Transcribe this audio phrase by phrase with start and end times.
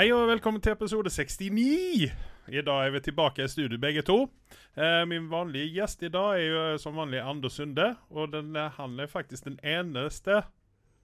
[0.00, 2.12] Hei og velkommen til episode 69.
[2.48, 4.30] I dag er vi tilbake i studio begge to.
[4.72, 7.90] Eh, min vanlige gjest i dag er jo eh, som vanlig Anders Sunde.
[8.08, 10.38] Og den, eh, han er faktisk den eneste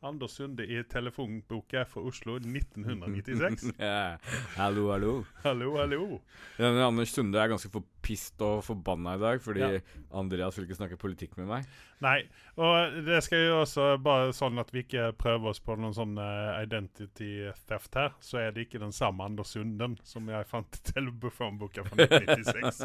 [0.00, 3.74] Anders Sunde i telefonboka for Oslo 1996.
[3.84, 4.16] Ja.
[4.56, 5.12] Hallo, hallo.
[5.44, 6.20] hallo, hallo.
[6.56, 7.68] Denne Anders Sunde er ganske
[8.06, 9.80] forpist og forbanna i dag fordi Ja.
[10.12, 11.64] Andreas vil ikke snakke politikk med meg.
[12.00, 15.94] Nei, og det skal jo også bare sånn at vi ikke prøver oss på noen
[15.94, 20.46] sånn eh, identity theft her, så er det ikke den samme Anders Sunden som jeg
[20.46, 22.84] fant i telefonboka fra 1996.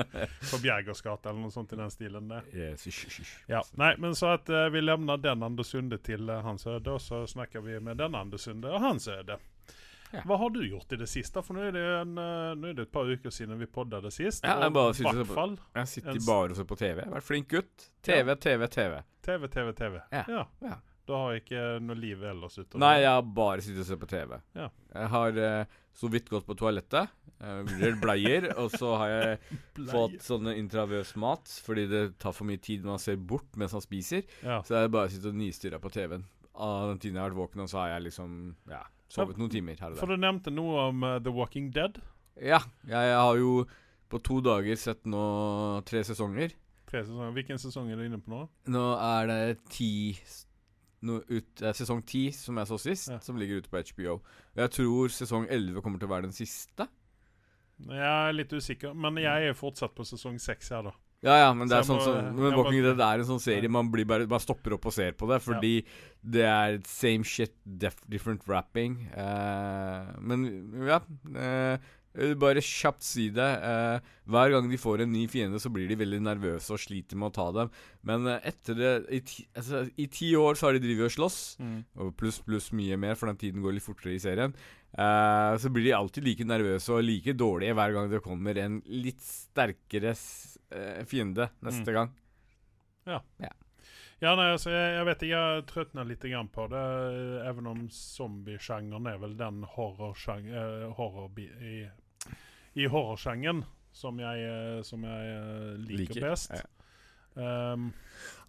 [0.52, 2.48] på Bjergers gate eller noe sånt i den stilen der.
[2.56, 3.36] Yes, ish, ish.
[3.48, 6.92] Ja, nei, men så at uh, vi levner den Anders Sunde til uh, hans øde,
[6.92, 9.38] og så snakker vi med den Anders Sunde og hans øde.
[10.14, 10.22] Ja.
[10.28, 11.42] Hva har du gjort i det siste?
[11.46, 14.02] For nå er det, en, eh, nå er det et par uker siden vi podda
[14.04, 14.44] det sist.
[14.44, 16.96] Ja, jeg bare sitter, er- fall Jeg sitter En- bare og ser på TV.
[17.02, 17.90] Jeg har vært flink gutt.
[18.04, 19.04] TV, TV, TV.
[19.24, 20.02] TV, TV, TV.
[20.12, 20.24] Ja.
[20.28, 20.46] ja.
[20.62, 20.76] Ja.
[21.08, 24.08] Du har ikke noe liv ellers utover Nei, jeg har bare sittet og sett på
[24.08, 24.38] TV.
[24.56, 24.68] Ja.
[24.94, 25.66] Jeg har eh,
[25.98, 27.10] så vidt gått på toalettet.
[27.42, 28.46] Uh, Vurdert bleier.
[28.56, 29.40] og så har jeg
[29.92, 33.74] fått sånne intravøs mat fordi det tar for mye tid når man ser bort mens
[33.74, 34.24] man spiser.
[34.44, 34.60] Ja.
[34.62, 36.24] Så jeg har bare sittet og nistirra på TV-en.
[36.54, 39.52] Av den tiden jeg har vært våken, og så har jeg liksom ja, sovet noen
[39.54, 40.02] timer her og der.
[40.02, 42.00] For du nevnte noe om uh, The Walking Dead.
[42.40, 43.66] Ja, jeg har jo
[44.12, 45.26] på to dager sett nå
[45.88, 46.56] tre sesonger.
[46.90, 47.36] Tre sesonger.
[47.36, 48.46] Hvilken sesong er du inne på nå?
[48.72, 49.92] Nå er det ti
[51.08, 53.20] no, ut, eh, Sesong ti, som jeg så sist, Ja.
[53.20, 54.20] som ligger ute på HBO.
[54.56, 56.88] Jeg tror sesong elleve kommer til å være den siste.
[57.82, 60.92] Jeg er litt usikker, men jeg er fortsatt på sesong seks her, da.
[61.22, 63.70] Ja, ja, men det er sånn må- som Men Walking Dead er en sånn serie
[63.70, 65.84] man blir bare Man stopper opp og ser på det, fordi
[66.24, 67.54] det er same shit,
[68.10, 68.96] different rapping.
[69.14, 70.48] Uh, men
[70.88, 70.98] ja
[71.38, 71.78] uh,
[72.36, 73.46] Bare kjapt si det.
[73.64, 77.16] Uh, hver gang de får en ny fiende, så blir de veldig nervøse og sliter
[77.16, 77.70] med å ta dem.
[78.04, 81.14] Men eh, etter det i ti, altså, I ti år så har de drevet og
[81.16, 81.38] slåss,
[81.96, 84.52] og pluss pluss mye mer, for den tiden går litt fortere i serien.
[84.92, 88.82] Eh, så blir de alltid like nervøse og like dårlige hver gang det kommer en
[88.92, 90.12] litt sterkere
[90.72, 91.94] eh, fiende neste Mm.
[91.94, 92.16] gang.
[94.22, 96.82] Ja, nei, altså, jeg, jeg vet ikke, jeg trøtner litt grann på det,
[97.50, 101.88] even om zombiesjangeren er vel den horrorsjang- eh, horror i,
[102.78, 106.52] i horrorsjangeren som jeg, eh, som jeg eh, liker, Liker, best.
[106.54, 106.62] ja.
[107.36, 107.92] Um,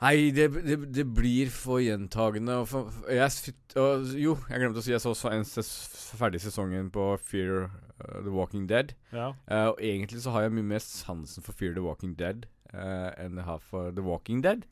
[0.03, 2.57] Nei, det, det, det blir for gjentagende.
[2.65, 5.71] Og for, jeg, og, jo, jeg glemte å si jeg så så en ses,
[6.19, 8.97] ferdig sesongen på Fear uh, The Walking Dead.
[9.15, 9.31] ja.
[9.47, 13.15] Uh, og egentlig så har jeg mye mer sansen for Fear the Walking Dead uh,
[13.21, 14.67] enn jeg har for The Walking Dead.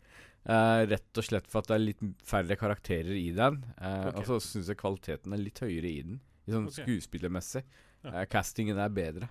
[0.49, 3.61] Eh, rett og slett for at det er litt færre karakterer i den.
[3.77, 4.23] Eh, Ok.
[4.23, 6.21] Og så syns jeg kvaliteten er litt høyere i den.
[6.49, 6.85] I sånn okay.
[6.87, 7.63] skuespillermessig.
[8.07, 8.25] Ja.
[8.33, 9.29] Castingen er bedre.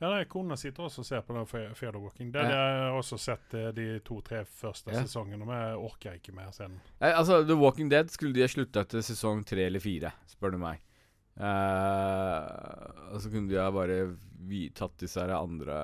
[0.00, 2.46] Ja nei, kona sitter også og ser på den Fe- Fear the Walking Dead.
[2.50, 2.58] Ja.
[2.68, 5.02] Jeg har også sett eh, de to-tre første Ja.
[5.02, 6.76] sesongene, men jeg orker ikke mer sen.
[7.00, 10.54] Nei, altså, The Walking Dead skulle de ha slutta etter sesong tre eller fire, spør
[10.54, 10.78] du meg.
[11.38, 13.98] Uh, og så kunne de ha bare
[14.74, 15.76] tatt disse her andre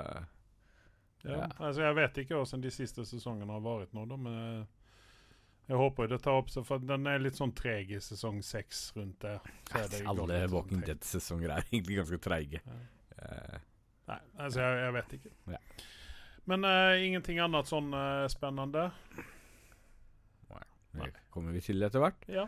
[1.25, 1.37] Ja.
[1.39, 1.45] Ja.
[1.63, 4.65] Altså, jeg vet ikke hvordan de siste sesongene har vært nå, da, men jeg,
[5.71, 8.91] jeg håper det tar opp seg, for den er litt sånn treg i sesong seks
[8.99, 9.39] rundt der.
[9.73, 10.83] Er Alle sånn Walking.
[10.85, 12.61] Dead-sesonger er egentlig ganske treige.
[12.67, 12.77] Ja.
[13.25, 13.63] Eh,
[14.09, 15.33] Nei, altså jeg, jeg vet ikke.
[15.55, 15.61] Ja.
[16.51, 18.91] Men uh, ingenting annet sånn uh, spennende?
[20.95, 22.27] det kommer vi til etter hvert.
[22.31, 22.45] Ja.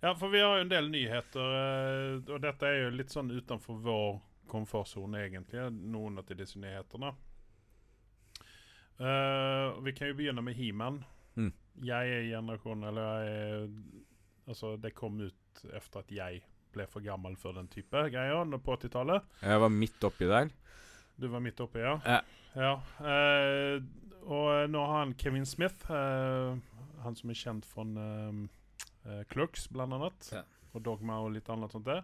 [0.00, 3.30] ja, for vi har jo en del nyheter, uh, og dette er jo litt sånn
[3.34, 4.16] utenfor vår
[4.50, 7.12] komfortsone, egentlig, noen av disse nyhetene.
[8.94, 11.00] Vi kan jo begynne med He-Man.
[11.34, 11.48] Mm.
[11.82, 13.64] Jeg er generasjonen Eller jeg er,
[14.46, 18.76] Altså, det kom ut etter at jeg ble for gammel for den type greier på
[18.76, 19.26] 80-tallet.
[19.42, 20.50] Jeg var midt oppi der.
[21.16, 21.94] Du var midt oppi, ja?
[22.04, 22.20] Ja.
[22.58, 22.74] ja.
[23.06, 23.78] eh,
[24.24, 26.58] og nå har han Kevin Smith, eh,
[27.04, 30.42] han som er kjent fra eh, Clerks, blant annet, Ja.
[30.74, 32.02] og Dogma og litt annet sånt der.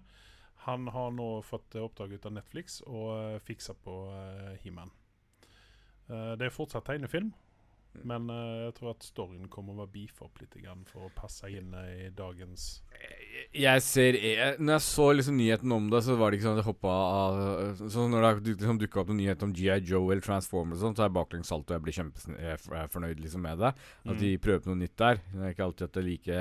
[0.67, 3.95] Han har nå fått eh, oppdrag ut av Netflix og uh, fiksa på
[4.63, 4.93] He-Man.
[6.11, 7.33] Eh, det er fortsatt tegnefilm.
[8.05, 11.11] Men uh, jeg tror at storyen kommer å være beef opp litt grann for å
[11.17, 12.83] passe inn eh, i dagens
[13.57, 16.59] Jeg ser jeg, Når jeg så liksom nyheten om det, så var det ikke sånn
[16.59, 20.05] at jeg hoppa av Så når det liksom dukka opp noen nyhet om GI Joe
[20.13, 23.59] eller Transformers, og sånt, så er jeg baklengs salto, og jeg blir kjempefornøyd liksom med
[23.59, 23.73] det.
[24.07, 24.19] At Mm.
[24.21, 25.21] de prøver på noe nytt der.
[25.33, 26.39] Det er ikke alltid at det like,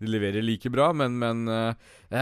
[0.00, 1.74] de leverer like bra, men, men uh,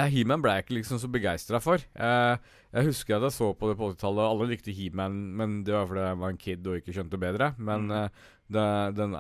[0.09, 1.79] He-Man ble jeg ikke liksom så begeistra for.
[1.99, 2.37] Uh,
[2.73, 5.75] jeg husker at jeg så på det på 80-tallet, og alle likte He-Man, men det
[5.75, 7.49] var fordi jeg var en kid og ikke skjønte bedre.
[7.59, 7.91] Men Mm.
[7.91, 9.15] eh, det, den, den,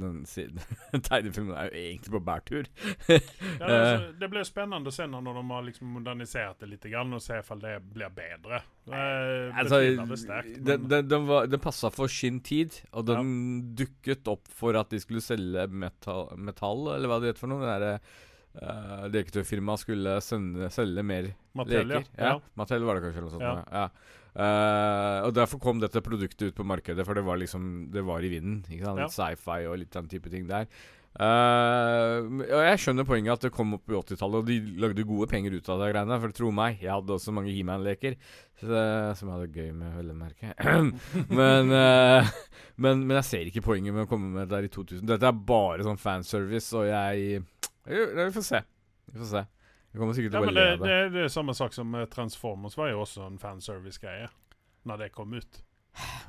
[0.00, 0.24] den,
[0.92, 2.68] den tegnefilmen er jo egentlig på bærtur.
[3.08, 3.18] Ja,
[3.60, 3.66] Eh.
[3.68, 7.22] det, det blir spennende å se når de har liksom modernisert det litt grann, og
[7.24, 8.62] se om det blir bedre.
[8.90, 9.02] Det,
[9.60, 9.80] Altså,
[11.46, 13.30] den, passa for sin tid, og den
[13.78, 17.66] dukket opp for at de skulle selge metall, metall eller hva det heter for noe.
[17.66, 18.00] Det der,
[18.60, 22.08] uh, leketøyfirmaet skulle sende, selge mer Mattel, leker.
[22.16, 22.32] ja.
[22.32, 22.40] Ja.
[22.58, 23.70] Mattel var det kanskje, eller noe sånt.
[23.70, 23.84] Ja.
[23.84, 24.18] Ja.
[24.40, 28.24] Eh, og derfor kom dette produktet ut på markedet, for det var liksom Det var
[28.24, 28.62] i vinden.
[28.70, 29.02] Ikke sant?
[29.02, 29.10] Ja.
[29.12, 30.70] Sci-fi og litt den type ting der.
[31.10, 35.26] Uh, og jeg skjønner poenget at det kom opp i 80-tallet, og de lagde gode
[35.28, 35.90] penger ut av det.
[35.90, 36.18] greiene.
[36.22, 38.16] For tro meg, jeg hadde også mange He-Man-leker
[38.60, 40.54] som jeg hadde gøy med, vel å merke.
[41.40, 42.30] men, uh,
[42.76, 45.02] men, men jeg ser ikke poenget med å komme med der i 2000.
[45.10, 47.42] Dette er bare sånn fanservice, og jeg
[47.90, 48.62] Vi får se.
[49.10, 49.48] Vi får se.
[49.90, 50.86] Jeg kommer sikkert Ja, til å le det, det.
[50.92, 54.28] det, det er samme sak som eh, Transformers var jo også en fanservice-greie.
[54.86, 55.58] Når det kom ut.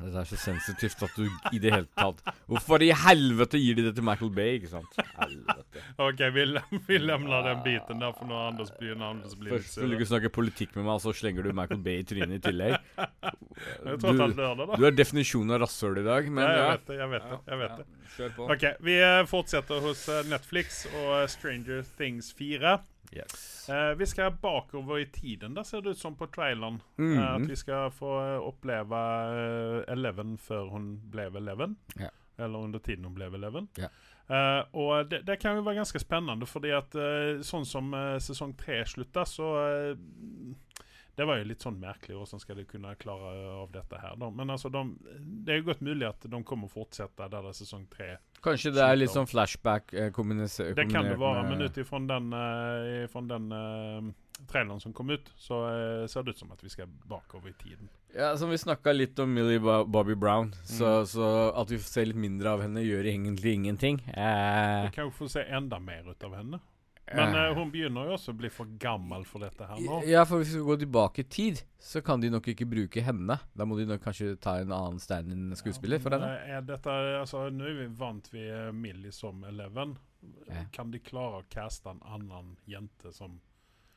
[0.02, 3.84] Det er så sensitivt at du i det hele tatt Hvorfor i helvete gir de
[3.86, 4.98] det til Michael Bay, ikke sant?
[5.20, 5.84] Helvete.
[6.02, 6.46] OK, vi,
[6.88, 10.10] vi lemner den biten der, for når Anders begynner Anders blir Først vil du ikke
[10.10, 12.76] snakke politikk med meg, og så slenger du Michael Bay i trynet i tillegg.
[12.98, 14.80] Jeg tror at han Du, dør det, da.
[14.82, 16.72] du er definisjonen av rasshøl i dag, men ja, jeg ja.
[16.74, 16.98] vet det.
[17.04, 17.40] Jeg vet det.
[17.54, 17.88] Jeg vet det.
[18.18, 18.50] Kjør på.
[18.58, 22.80] OK, vi eh, fortsetter hos eh, Netflix og Stranger Things 4.
[23.12, 23.70] Yes.
[23.70, 25.54] Eh, vi skal bakover i tiden.
[25.54, 26.82] da, ser det ut som på traileren.
[26.98, 27.44] eh, Mhm.
[27.44, 29.02] at vi skal få eh, oppleve
[29.88, 31.76] eh, Eleven før hun ble Eleven.
[32.00, 32.10] Ja.
[32.40, 33.68] Eller under tiden hun ble Eleven.
[33.78, 33.90] Ja.
[34.30, 38.18] Eh, og det, det kan jo være ganske spennende, fordi at eh, sånn som eh,
[38.24, 39.52] sesong tre slutta, så
[39.92, 39.96] eh,
[41.18, 42.16] Det var jo litt sånn merkelig.
[42.16, 43.32] Hvordan skal de kunne klare
[43.62, 44.16] av dette her?
[44.18, 44.30] Da?
[44.32, 44.96] Men altså, de,
[45.44, 48.14] det er jo godt mulig at de kommer å fortsette der det er sesong tre.
[48.42, 52.00] Kanskje det er litt sånn flashback eh, kombinise- Det kan det være, men ut ifra
[52.08, 54.12] den, uh, ifrån den uh,
[54.50, 57.54] traileren som kom ut, så uh, ser det ut som at vi skal bakover i
[57.62, 57.90] tiden.
[58.16, 61.06] Ja, som vi snakka litt om Millie Bo Bobby Brown, så, Mm.
[61.06, 61.28] så
[61.62, 64.02] at vi får se litt mindre av henne, gjør egentlig ingenting.
[64.10, 66.60] Eh, Vi kan jo få se enda mer ut av henne.
[67.16, 70.02] Men eh, eh, hun begynner jo også å bli for gammel for dette her nå.
[70.10, 73.38] Ja, for hvis vi går tilbake i tid, så kan de nok ikke bruke henne.
[73.58, 76.42] Da må de nok kanskje ta en annen stein enn skuespiller for Men, henne.
[76.48, 79.96] eh, Er dette, altså, nå vi vant ved eh, Millie som Eleven.
[80.48, 80.66] Ja.
[80.74, 83.40] Kan de klare å caste en annen jente som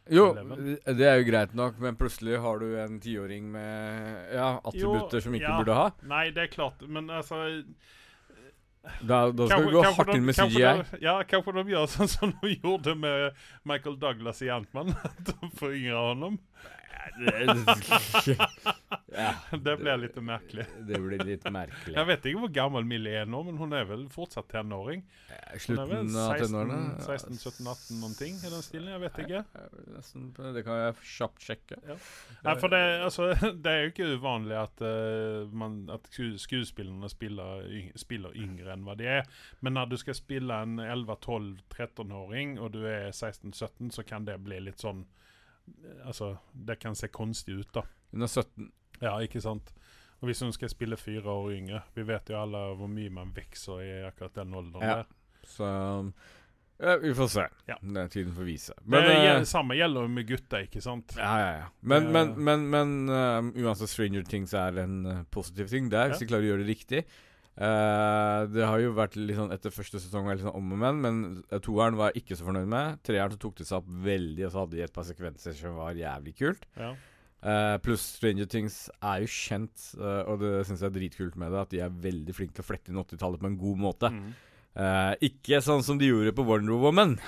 [0.09, 5.21] Jo, det er jo greit nok, men plutselig har du en tiåring med ja, attributter
[5.25, 5.59] som ikke ja.
[5.61, 5.91] burde ha.
[6.09, 7.41] Nei, det er klart, men altså
[9.01, 10.83] Da, da skal vi gå hardt inn med kanskje CGI.
[10.91, 14.93] de, ja, kanskje de gjør sånn som de gjorde med Michael Douglas i Ant-Man.
[15.09, 16.39] At de foryngrer honom.
[19.15, 19.33] ja,
[19.67, 20.67] Det blir litt merkelig.
[20.89, 21.95] det blir litt merkelig.
[21.97, 25.05] Jeg vet ikke hvor gammel Millie er nå, men hun er vel fortsatt tenåring.
[25.31, 26.79] Vel Slutten av 16, tenårene.
[27.07, 28.91] 16 17, 18 noen ting i den stilen.
[28.95, 29.43] Jeg vet ikke.
[29.55, 30.65] Det.
[30.67, 31.81] Kan jeg kjapt sjekke.
[32.45, 33.31] Nei, for det, altså,
[33.65, 37.67] det er jo ikke uvanlig at, uh, man, at skuespillerne spiller,
[38.01, 39.29] spiller yngre enn hva de er.
[39.65, 44.61] Men når du skal spille en 11-12-13-åring, og du er 16-17, så kan det bli
[44.65, 47.85] litt sånn eh, Altså, det kan se konstig ut, da.
[48.13, 48.73] Hun er 17.
[49.03, 49.73] Ja, ikke sant?
[50.23, 53.33] Og hvis hun skal spille fire år yngre Vi vet jo alle hvor mye man
[53.35, 54.95] vokser i akkurat den alderen Ja.
[55.03, 55.07] der.
[55.45, 55.67] Så
[56.81, 57.43] ja, vi får se.
[57.69, 57.77] Ja.
[57.83, 58.73] Det er tiden for å vise.
[58.85, 61.15] Men, Men det eh, gjelder, samme gjelder jo med gutter, ikke sant?
[61.17, 61.69] Ja, ja, ja.
[61.83, 62.11] Men, Eh.
[62.17, 66.27] men, men, men uh, uansett, Stranger Things er en eh, positiv ting der, hvis Ja.
[66.27, 67.05] de klarer å gjøre det riktig.
[67.55, 70.79] Eh, det har jo vært litt sånn etter første sesong var litt sånn om og
[70.83, 71.19] men, men
[71.53, 72.99] eh, toeren var jeg ikke så fornøyd med.
[73.07, 75.77] Treeren så tok det seg opp veldig, og så hadde de et par sekvenser som
[75.79, 76.67] var jævlig kult.
[76.81, 76.95] Ja.
[77.45, 81.53] Eh, Pluss Stranger Things er jo kjent, uh, og det syns jeg er dritkult med
[81.53, 84.11] det, at de er veldig flinke til å flette inn 80-tallet på en god måte.
[84.15, 84.31] Mm.
[84.75, 87.19] Uh, ikke sånn som de gjorde på Wonder Woman.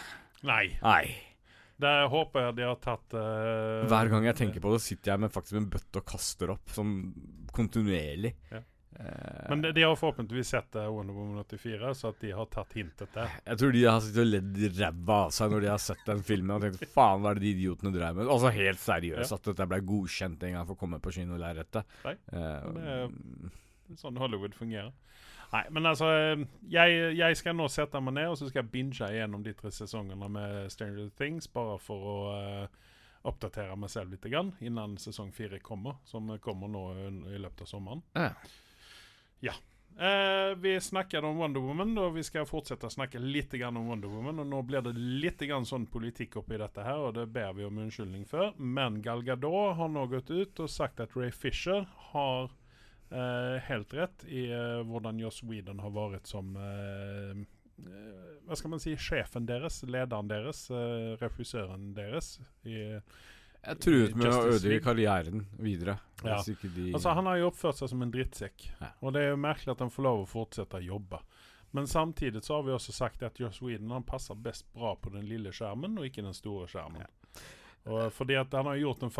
[0.49, 0.65] Nei.
[0.81, 1.05] Nei.
[1.77, 5.33] Det håper jeg de har tatt Hver gang jeg tenker på det, sitter jeg med
[5.35, 6.95] faktisk med en bøtte og kaster opp, sånn
[7.53, 8.33] kontinuerlig.
[8.49, 8.63] Ja.
[8.99, 12.47] Eh, Men de, de har forhåpentligvis sett eh, Wonder Woman 84, så at de har
[12.53, 13.31] tatt hintet der.
[13.45, 16.23] jeg tror de har sittet og ledd ræva av seg når de har sett den
[16.27, 18.27] filmen og tenkt faen, hva er det de idiotene dreier med?
[18.33, 19.37] Altså helt seriøst, Ja.
[19.41, 21.85] at dette ble godkjent en gang for å komme på kinolerretet.
[22.05, 24.93] Nei, Eh, det er- Sånn Hollywood fungerer.
[25.53, 26.09] Nei, men altså
[26.69, 29.71] jeg, jeg skal nå sette meg ned og så skal jeg binge gjennom de tre
[29.71, 32.17] sesongene med Stranger Things, bare for å
[32.65, 32.67] uh,
[33.31, 37.63] oppdatere meg selv litt grann, innan sesong fire kommer, som kommer nå i, i løpet
[37.63, 38.03] av sommeren.
[38.19, 38.33] Ja.
[39.99, 44.11] Eh, vi snakket om Wonder Woman, og vi skal fortsette å snakke litt om Wonder
[44.13, 44.43] Woman.
[44.43, 47.79] Og nå blir det litt sånn politikk oppi dette her, og det ber vi om
[47.79, 48.53] unnskyldning for.
[48.59, 52.51] Men Gal Gadot har nå gått ut og sagt at Ray Fisher har
[53.11, 57.33] eh, helt rett i eh, hvordan Joss Whedon har vært som eh,
[57.89, 58.99] eh, Hva skal man si?
[59.01, 62.37] Sjefen deres, lederen deres, uh, regissøren deres.
[62.69, 63.01] I,
[63.67, 65.99] Jeg truet med å Justice ødelegge karrieren videre.
[66.25, 66.39] Ja.
[66.47, 68.71] De Altså Han har jo oppført seg som en drittsekk.
[68.81, 68.93] Ja.
[69.03, 71.21] Og det er jo merkelig at han får lov å fortsette å jobbe.
[71.75, 75.11] Men samtidig så har vi også sagt at Joss Whedon han passer best bra på
[75.13, 77.05] den lille skjermen, og ikke den store skjermen.
[77.87, 79.13] Og fordi at han har gjort en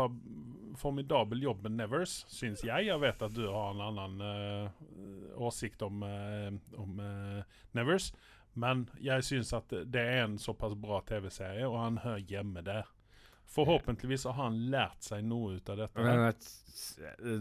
[0.75, 2.87] formidabel jobb med Nevers, syns jeg.
[2.89, 4.81] Jeg vet at du har en annen eh,
[5.37, 6.49] åsikt om, uh,
[6.81, 8.09] om uh, Nevers.
[8.57, 12.63] Men jeg syns at det- det er en såpass bra TV-serie, og han hører hjemme
[12.65, 12.87] der.
[13.47, 16.03] Forhåpentligvis har han lært seg noe ut av dette.
[16.03, 16.25] Men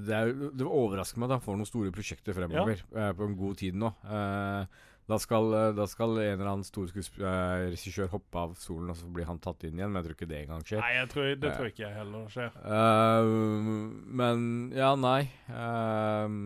[0.06, 3.08] det, er, det overrasker meg at han får noen store prosjekter fremover ja.
[3.16, 3.90] på en god tid nå.
[4.06, 8.90] Eh, da, skal, eh, da skal en eller annen stor eh, regissør hoppe av stolen,
[8.94, 9.90] og så blir han tatt inn igjen.
[9.92, 10.84] Men jeg tror ikke det engang skjer.
[10.84, 12.60] Nei, tror, det tror ikke jeg heller skjer.
[12.76, 13.32] Eh,
[14.22, 14.46] men
[14.78, 15.20] ja, nei.
[15.50, 16.38] Eh,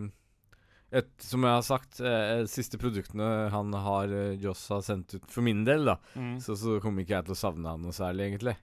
[0.91, 5.29] et, som jeg har sagt, eh, siste produktene han har eh, Joss har sendt ut
[5.31, 6.41] For min del, da, Mm.
[6.43, 8.57] så, så kommer ikke jeg til å savne han noe særlig, egentlig.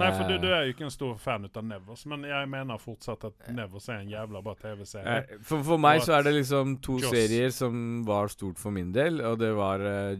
[0.00, 2.48] Nei, for du, Eh, du er jo ikke en stor fan av Nevers, men jeg
[2.48, 5.16] mener fortsatt at Nevers er en jævla bra TV-serie.
[5.34, 8.72] Eh, For, for meg så er det liksom to Joss- serier som var stort for
[8.72, 10.16] min del, og det var uh,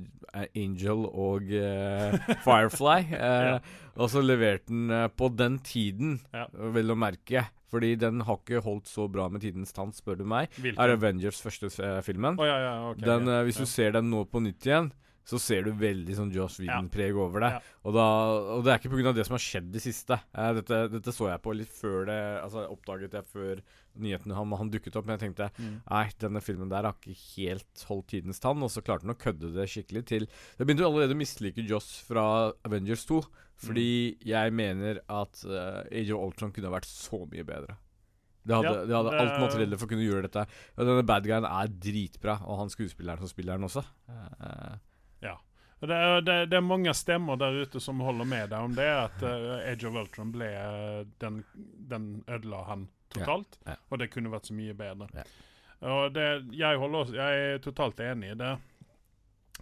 [0.55, 3.00] Angel og uh, Firefly.
[3.14, 3.57] Uh, Ja.
[4.00, 6.47] Og så leverte den eh, på den tiden, Ja.
[6.73, 7.43] vel å merke.
[7.73, 10.49] Fordi den har ikke holdt så bra med tidens tann, spør du meg.
[10.57, 10.81] Hvilken?
[10.81, 12.38] Er Avengers første eh, filmen.
[12.41, 13.00] Oh, ja, ja, ok.
[13.05, 14.88] den, eh, hvis du ser den nå på nytt igjen,
[15.25, 17.50] så ser du veldig sånn Joss Whedon-preg over det.
[17.55, 17.61] Ja.
[17.87, 18.07] Og, da,
[18.57, 19.12] og det er ikke pga.
[19.14, 20.19] det som har skjedd i siste.
[20.35, 23.61] Eh, dette, dette så jeg på litt før det Altså oppdaget jeg før
[24.02, 25.83] nyhetene han, han dukket opp, men jeg tenkte Mm.
[25.91, 29.19] Nei, denne filmen der har ikke helt holdt tidens tann, og så klarte han å
[29.21, 30.26] kødde det skikkelig til.
[30.59, 33.21] Jeg begynte jo allerede å mislike Joss fra Avengers 2,
[33.62, 34.26] fordi Mm.
[34.26, 37.76] jeg mener at uh, Age of Ultron kunne ha vært så mye bedre.
[38.45, 40.47] Det hadde, Ja, det hadde alt det- materiellet for å kunne gjøre dette.
[40.76, 43.85] Og denne bad guyen er dritbra, og han skuespilleren som spiller den også.
[44.09, 44.81] Og
[45.83, 48.87] Det er, det, det er mange stemmer der ute som holder med deg om det,
[48.87, 51.41] at uh, Age of Ultron ble uh, Den,
[51.91, 53.81] den ødela han totalt, Ja, ja.
[53.91, 55.09] og det kunne vært så mye bedre.
[55.17, 55.25] Ja.
[55.91, 58.53] Og det, jeg, holder jeg er totalt enig i det.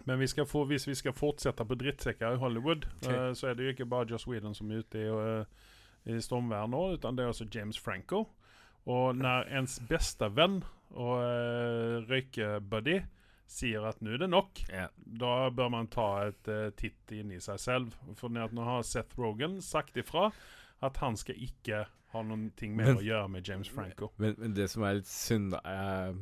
[0.05, 3.17] Men vi få, hvis vi skal fortsette på drittsekker i Hollywood, okay.
[3.17, 5.41] uh, så er det jo ikke bare Joss Whedon som er ute i, uh,
[6.05, 8.27] i stormvær nå, utan det er også James Franco.
[8.85, 10.61] Og når ens beste venn
[10.91, 13.01] og uh, røykebuddy
[13.51, 14.87] sier at nå er det nok, ja.
[14.95, 17.97] da bør man ta et uh, titt inn i seg selv.
[18.19, 20.29] For nå har Seth Rogan sagt ifra
[20.81, 24.11] at han skal ikke ha noen ting mer Men- å gjøre med James Franco.
[24.17, 26.15] Men, men det som er litt synd, da eh,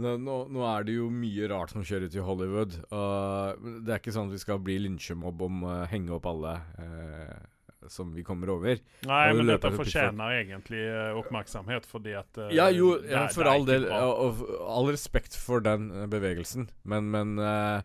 [0.00, 2.76] nå, nå, nå er det jo mye rart som skjer ute i Hollywood.
[2.90, 6.56] Og det er ikke sånn at vi skal bli lynsjemobb om å henge opp alle
[6.82, 7.40] eh,
[7.88, 8.80] som vi kommer over.
[9.08, 13.64] Nei, men dette fortjener egentlig uh, oppmerksomhet, fordi at uh, Ja, jo, ja, for all
[13.68, 13.88] del.
[13.88, 17.80] Og, og all respekt for den eh, bevegelsen, men, men uh,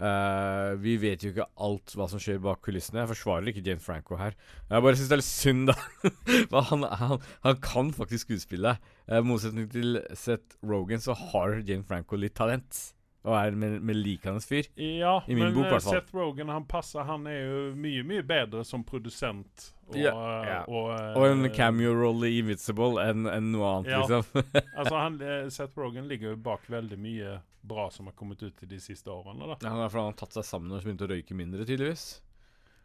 [0.00, 3.02] uh, vi vet jo ikke alt hva som skjer bak kulissene.
[3.02, 4.36] Jeg forsvarer ikke Jane Franco her.
[4.70, 5.78] Jeg bare syns det er litt synd, da.
[6.54, 8.78] For han, han, han kan faktisk skuespille.
[9.04, 12.93] I I motsetning til Seth Rogan så har Jane Franco litt talent.
[13.24, 14.66] Og er med, med likende fyr.
[14.76, 15.94] Ja, I min men bok, eh, hvert fall.
[15.96, 19.70] Seth Rogan han passer Han er jo mye, mye bedre som produsent.
[19.88, 20.58] Og, Ja, eh, ja.
[20.68, 24.02] og, eh, Og en cameo-rolle i Invincible enn en noe annet, Ja.
[24.04, 24.44] liksom.
[24.78, 25.18] altså han,
[25.50, 29.08] Seth Rogan ligger jo bak veldig mye bra som har kommet ut i de siste
[29.08, 29.40] årene.
[29.40, 32.20] da Ja, han er han har tatt seg sammen og begynt å røyke mindre, tydeligvis.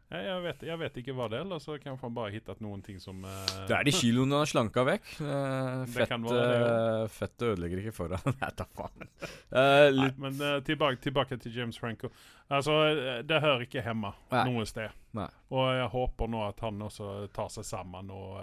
[0.10, 2.64] Ja, jeg, vet, jeg vet ikke hva det er, eller så kan han bare hittet
[2.66, 5.12] noen ting som eh, Det er de kiloene han har slanka vekk.
[5.22, 8.34] Eh, fett, være eh, fett ødelegger ikke for ham.
[8.42, 9.06] Nei, ta faen.
[9.30, 12.10] Eh, Nei, men eh, tilbake, tilbake til James Franco.
[12.50, 14.44] Altså, eh, Det hører ikke hjemme Nei.
[14.50, 14.98] noe sted.
[15.20, 15.30] Nei.
[15.54, 18.42] Og jeg håper nå at han også tar seg sammen og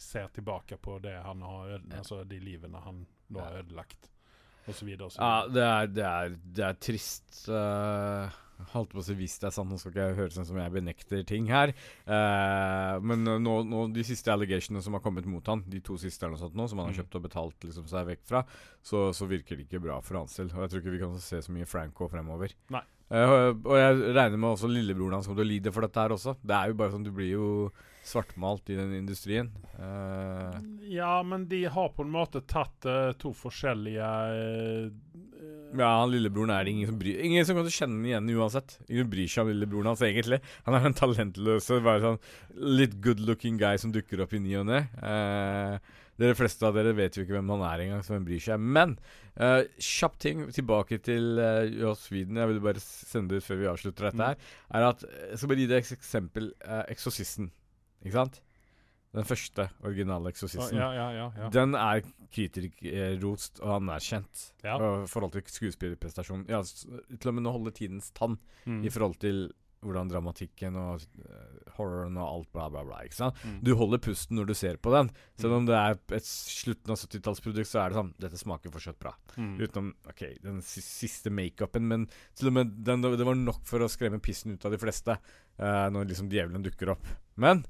[0.00, 3.02] ser tilbake på det han har ødelagt, altså de livene han
[3.34, 4.08] nå har ødelagt,
[4.80, 5.10] videre.
[5.18, 7.42] Ja, det er, det er, det er trist.
[7.48, 8.28] Uh,
[8.72, 10.58] holdt på å si hvis det er sant, nå skal ikke jeg høres ut som
[10.60, 11.72] jeg benekter ting her.
[12.08, 16.26] Uh, men nå, nå, de siste allegationene som har kommet mot han, de to siste
[16.26, 17.00] eller noe sånt nå, som han har Mm.
[17.02, 18.44] kjøpt og betalt liksom, seg vekk fra,
[18.82, 20.48] så, så virker det ikke bra for hans del.
[20.54, 22.54] Og jeg tror ikke vi kan se så mye Franco fremover.
[22.74, 22.84] Nei.
[23.08, 26.12] Uh, og jeg regner med også lillebroren hans kommer til å lide for dette her
[26.12, 26.34] også.
[26.44, 27.46] Det er jo bare sånn, du blir jo
[28.04, 29.48] svartmalt i den industrien.
[29.78, 30.58] Uh.
[30.88, 32.84] Ja, men de har på en måte tatt
[33.20, 34.10] to forskjellige
[35.76, 38.78] Ja, han lillebroren er det ingen som bryr Ingen som kan kjenne igjen uansett.
[38.88, 40.40] Ingen bryr seg om lillebroren hans, egentlig.
[40.64, 42.20] Han er den talentløse, bare sånn
[42.78, 44.80] litt good looking guy som dukker opp i ny og ne.
[45.04, 48.42] Eh, dere fleste av dere vet jo ikke hvem han er engang, så hvem bryr
[48.42, 48.58] seg.
[48.58, 48.96] Men
[49.38, 52.40] uh, kjapp ting tilbake til uh, Joss Whedon.
[52.42, 54.50] Jeg vil bare sende det ut før vi avslutter dette her.
[54.74, 56.50] Er at Jeg skal bare gi deg et eksempel.
[56.64, 57.52] Uh, Eksorsisten.
[58.02, 58.40] Ikke sant?
[59.16, 60.76] Den første originale Eksorsisten.
[60.76, 61.48] ja, ja, ja.
[61.54, 62.02] Den er
[62.34, 64.74] kritikerrost og anerkjent i
[65.08, 66.44] forhold til skuespillerprestasjonen.
[66.50, 68.38] Ja, til og med nå holder tidens tann
[68.68, 68.82] Mm.
[68.84, 69.46] i forhold til
[69.80, 72.98] hvordan dramatikken og uh, horroren og alt bla, bla, bla.
[73.06, 73.36] ikke sant?
[73.46, 73.60] Mm.
[73.64, 75.08] Du holder pusten når du ser på den.
[75.38, 78.98] Selv om det er et slutten av 70-tallsprodukt, så er det sånn Dette smaker fortsatt
[79.00, 79.14] bra.
[79.38, 79.54] Mm.
[79.62, 83.78] Utenom ok, den si- siste makeupen, men til og med den, det var nok for
[83.80, 87.06] å skremme pissen ut av de fleste uh, når liksom djevelen dukker opp.
[87.38, 87.62] Men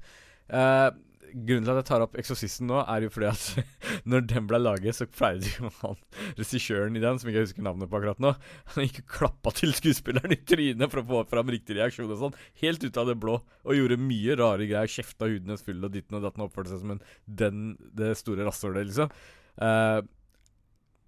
[0.51, 0.89] uh,
[1.33, 3.71] Grunnen til at jeg tar opp Eksorsisten nå, er jo fordi at
[4.09, 5.97] når den ble laget, så pleide jo han
[6.39, 8.33] regissøren i den, som ikke jeg husker navnet på akkurat nå,
[8.73, 12.21] han gikk og klappa til skuespilleren i trynet for å få fram riktig reaksjon og
[12.23, 14.89] sånn, helt ut av det blå, og gjorde mye rare greier.
[14.89, 17.03] Kjefta huden hennes full og ditten og datten, og oppførte seg som en
[17.41, 17.65] den,
[17.97, 19.13] det store rasshølet, liksom.
[19.59, 19.99] Uh,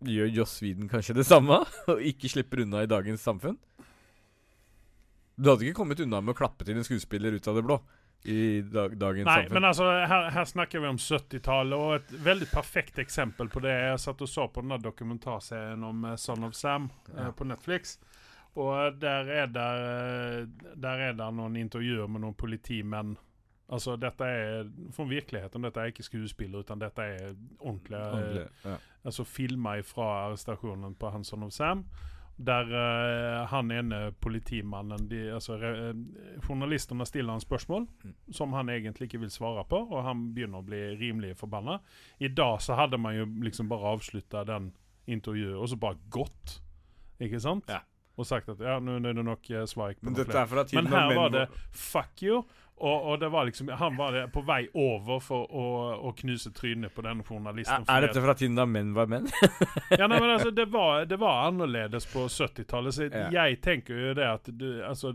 [0.08, 1.62] gjør Joss Whedon kanskje det samme,
[1.92, 3.58] og ikke slipper unna i dagens samfunn?
[5.42, 7.80] Du hadde ikke kommet unna med å klappe til en skuespiller ut av det blå
[8.24, 9.54] i dag, dagens Nei, samfunn.
[9.54, 13.72] men altså, her, her snakker vi om 70-tallet, og et veldig perfekt eksempel på det
[13.74, 17.32] Jeg satt og så på den dokumentarserien om eh, Son of Sam eh, Ja.
[17.32, 17.98] på Netflix.
[18.56, 23.16] Og eh, der er eh, Der er der noen intervjuer med noen politimenn.
[23.72, 25.63] Altså, dette er fra virkeligheten.
[25.63, 28.75] Dette er ikke skuespiller, utan dette er ordentlige Ordentlig, ja.
[29.08, 31.86] altså filma fra arrestasjonen på Hanson of Sam.
[32.41, 38.13] Der uh, han ene politimannen de, altså, re, eh, Journalistene stiller han spørsmål Mm.
[38.33, 41.79] som han egentlig ikke vil svare på, og han begynner å bli rimelig forbanna.
[42.19, 44.71] I dag så hadde man jo liksom bare avslutta den
[45.07, 46.62] intervjuet, og så bare gått.
[47.21, 47.69] Ikke sant?
[47.69, 47.81] Ja.
[48.17, 50.65] Og sagt at ja, nå er det nok eh, svar ikke på noe flere.
[50.65, 52.41] er Men her var det fuck you.
[52.81, 55.65] Og, og det var liksom Han var på vei over for å,
[56.09, 57.85] å knuse trynet på denne journalisten.
[57.88, 59.27] er dette fra tiden da menn var menn?
[60.00, 62.93] ja, nei, men altså, det var, det var annerledes på 70-tallet.
[62.97, 63.27] Så Ja.
[63.31, 65.13] jeg tenker jo det at du Altså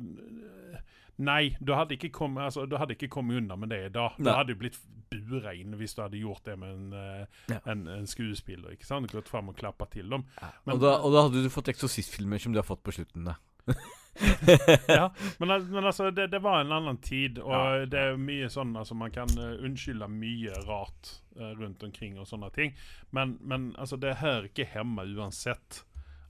[1.18, 4.18] Nei, du hadde ikke kommet, altså, du hadde ikke kommet unna med det i dag.
[4.20, 4.76] Du hadde jo blitt
[5.08, 7.60] bura inn hvis du hadde gjort det med en, eh, Ja.
[7.72, 8.74] en, en skuespiller.
[8.76, 9.08] ikke sant?
[9.14, 10.26] Gått fram og klappa til dem.
[10.66, 13.24] Men- og, da, og da hadde du fått eksorsistfilmer som du har fått på slutten,
[13.32, 13.34] da.
[14.88, 17.86] ja, men, men altså, det, det var en annen tid, og Ja.
[17.86, 22.26] det er mye sånn altså, Man kan uh, unnskylde mye rart uh, rundt omkring og
[22.30, 22.76] sånne ting,
[23.10, 25.82] men, men altså, det hører ikke hjemme uansett.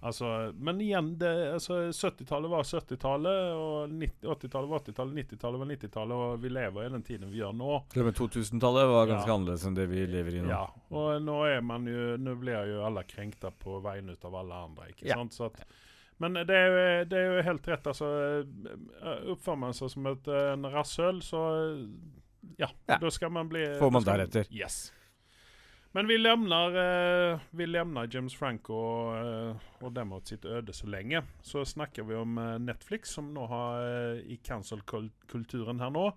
[0.06, 6.42] Altså, men igjen, altså, 70-tallet var 70-tallet, og 80-tallet var 80-tallet, 90-tallet var 90-tallet, og
[6.44, 7.78] vi lever i den tiden vi gjør nå.
[7.90, 9.34] Til og med 2000-tallet var ganske Ja.
[9.38, 10.52] annerledes enn det vi lever i nå.
[10.52, 10.60] Ja,
[10.94, 14.60] og nå er man jo Nå blir jo alle krenkta på vegne ut av alle
[14.68, 15.16] andre, ikke Ja.
[15.18, 15.32] sant?
[15.34, 15.64] Så at,
[16.18, 20.28] men det er, jo, det er jo helt rett, eh, Oppfører man seg som et,
[20.28, 21.40] eh, en rasshøl, så
[22.58, 22.98] ja, Ja.
[22.98, 24.46] da skal man bli Får man da Man.
[24.50, 24.92] Yes.
[25.96, 30.72] Men vi lämnar, eh, vi lämnar James Franco og, eh, og dem åt sitt øde
[30.72, 31.22] så lenge.
[31.42, 33.80] Så snakker vi om eh, Netflix, som nå har
[34.20, 36.10] i cancel-kulturen her nå,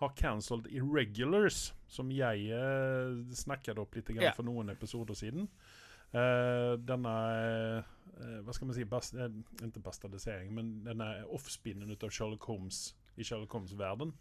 [0.00, 4.32] har cancelled Irregulars, som jeg eh, snakket opp litt grann Ja.
[4.32, 5.48] for noen episoder siden.
[6.14, 7.14] Eh, denne
[8.16, 9.32] eh, Hva skal man si bast, eh,
[9.66, 14.14] Ikke bastardisering, men denne offspinnen ut av Sherlock Holmes i Sherlock Holmes-verden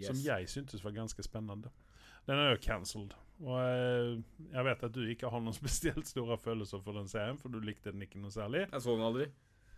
[0.00, 1.70] som jeg syntes var ganske spennende.
[2.26, 3.14] Den er jo cancelled.
[3.42, 4.20] Og eh,
[4.52, 7.60] jeg vet at du ikke har noen spesielt store følelser for den serien, for du
[7.62, 8.66] likte den ikke noe særlig.
[8.70, 9.28] Jeg så den aldri.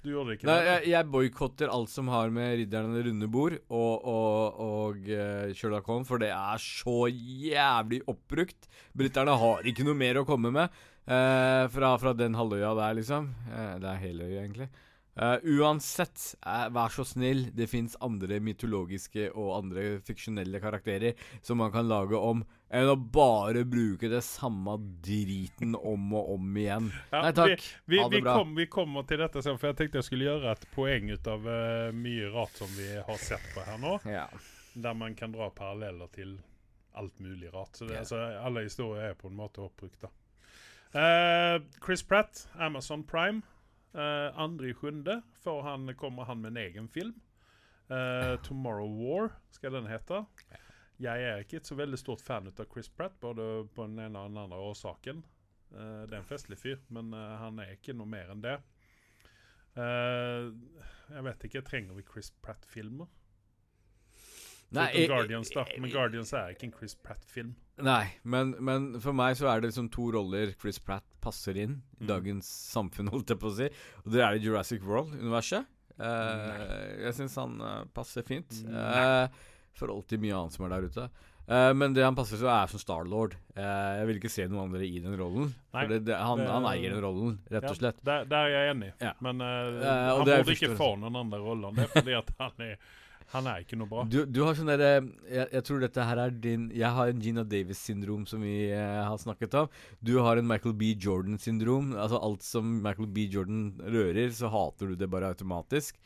[0.04, 0.48] Du gjorde det ikke?
[0.50, 0.68] Nei, det?
[0.68, 5.88] jeg, jeg boikotter alt som har med Ridderne runde bord og, og, og uh, Sherlock
[5.88, 8.68] Holmes, for det er så jævlig oppbrukt.
[8.92, 10.68] Briterne har ikke noe mer å komme med
[11.08, 13.30] uh, fra, fra den halvøya der, liksom.
[13.48, 14.74] Uh, det er hele øya, egentlig.
[15.14, 16.18] Uansett,
[16.74, 22.18] vær så snill, det fins andre mytologiske og andre fiksjonelle karakterer som man kan lage
[22.18, 22.42] om,
[22.74, 26.88] enn å bare bruke det samme driten om og om igjen.
[27.12, 27.66] Ja, Nei takk.
[27.86, 28.34] Vi, ha det vi, bra.
[28.40, 31.30] kom, vi kommer til dette sen, for jeg tenkte jeg skulle gjøre et poeng ut
[31.30, 33.94] av uh, mye rart som vi har sett på her nå.
[34.10, 34.26] Ja.
[34.74, 36.36] Der man kan dra paralleller til
[36.98, 37.76] alt mulig rart.
[37.78, 38.02] Så det, Ja.
[38.04, 40.02] altså, alle historier er på en måte oppbrukt.
[40.02, 40.10] da.
[40.94, 43.42] Uh, Chris Pratt, Amazon Prime.
[43.94, 47.14] Uh, andre i sjunde får han, kommer han med en egen film.
[47.90, 50.24] Uh, 'Tomorrow War' skal den hete.
[51.02, 54.20] Jeg er ikke et så veldig stort fan av Chris Pratt, både på den ene
[54.20, 55.24] og den andre årsaken.
[55.74, 58.58] Uh, det er en festlig fyr, men uh, han er ikke noe mer enn det.
[59.74, 60.52] Uh,
[61.10, 63.08] jeg vet ikke, trenger vi Chris Pratt-filmer?
[64.74, 65.62] Nei, Guardians, da.
[65.78, 67.52] Men Guardians er ikke en Chris Pratt-film.
[67.84, 71.76] Nei, men, men for meg så er det liksom to roller Chris Pratt passer inn
[71.98, 72.08] i Mm.
[72.10, 73.68] dagens samfunn, holdt jeg på å si.
[74.04, 75.70] Og det er det Jurassic World-universet.
[75.94, 78.50] Uh, jeg syns han uh, passer fint.
[78.66, 79.28] Uh,
[79.78, 81.06] forhold til mye annet som er der ute.
[81.44, 83.34] Uh, men det han passer til, er som Starlord.
[83.52, 83.60] Uh,
[84.00, 85.50] jeg vil ikke se noen andre i den rollen.
[85.76, 87.98] Nei, det, det, han, det- han eier den rollen, rett og slett.
[88.00, 88.92] Ja, der, er jeg enig.
[89.04, 89.12] Ja.
[89.20, 91.74] Men uh, han det burde ikke få noen andre roller.
[91.76, 92.78] Det er fordi at han er,
[93.34, 94.06] han er ikke noe bra.
[94.08, 97.22] Du, du har sånn derre jeg, jeg tror dette her er din Jeg har en
[97.24, 99.72] Gina Davis-syndrom som vi eh, har snakket om.
[100.04, 100.94] Du har en Michael B.
[100.96, 101.92] Jordan-syndrom.
[101.96, 103.24] Altså alt som Michael B.
[103.32, 105.96] Jordan rører, så hater du det bare automatisk.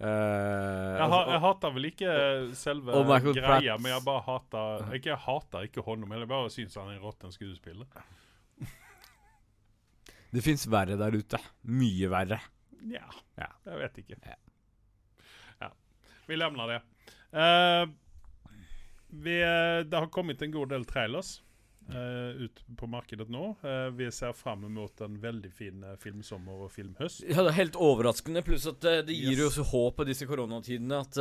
[0.00, 2.12] Eh, Jeg, altså, ha, jeg hater vel ikke
[2.56, 6.48] selve greia, Pratt- men jeg bare hater Ikke jeg hater ikke honom, men jeg bare
[6.54, 7.86] syns han er en råtten skuespiller.
[10.32, 11.40] det fins verre der ute.
[11.68, 12.40] Mye verre.
[12.88, 13.04] Ja,
[13.36, 13.50] Ja.
[13.66, 14.16] jeg vet ikke.
[14.24, 14.36] Ja.
[15.60, 15.70] Ja.
[16.26, 16.80] Vi levner det.
[17.34, 17.92] Uh,
[19.10, 21.40] vi, eh, det har kommet en god del trailers
[21.92, 23.56] eh, ut på markedet nå.
[23.64, 27.24] Uh, vi ser fram mot en veldig fin eh, filmsommer og filmhøst.
[27.28, 28.44] Ja, det er helt overraskende.
[28.46, 29.58] Pluss at uh, det gir Yes.
[29.60, 31.20] jo håp i disse koronatidene at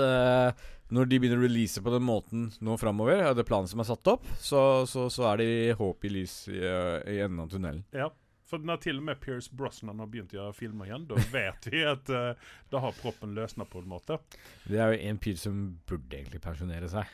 [0.89, 3.84] når de begynner å release på den måten nå framover, og det er planen som
[3.84, 7.51] er satt opp, så, så, så er det håp i lys i, i enden av
[7.53, 7.86] tunnelen.
[7.93, 8.10] Ja.
[8.49, 11.67] For når til og med Pierce Brosnan har begynt å gjøre filmer igjen, da vet
[11.69, 12.32] vi at uh,
[12.73, 14.17] da har proppen løsna på en måte.
[14.65, 17.12] Det er jo en pyr som burde egentlig pensjonere seg.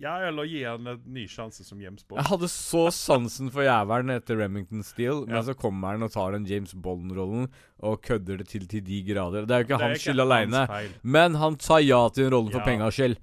[0.00, 2.18] Ja, eller gi han en ny sjanse som James Bond.
[2.22, 5.42] Jeg hadde så sansen for jævelen etter Remington Steel, men Ja.
[5.42, 7.50] så kommer han og tar den James Bond-rollen
[7.82, 9.44] og kødder det til til de grader.
[9.46, 10.90] Det er jo ikke hans ikke skyld aleine, hans feil.
[11.02, 12.64] men han sa ja til den rollen for Ja.
[12.64, 13.16] pengas skyld.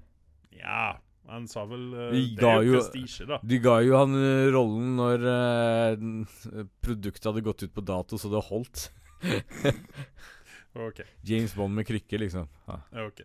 [0.60, 0.96] Ja,
[1.28, 3.38] han sa vel eh, Vi Det er jo prestisje, da.
[3.42, 8.30] De ga jo han eh, rollen når uh, produktet hadde gått ut på dato, så
[8.30, 8.90] det holdt.
[10.74, 11.04] okay.
[11.22, 12.48] James Bond med krykke, liksom.
[12.66, 12.78] Ja.
[13.06, 13.24] Okay.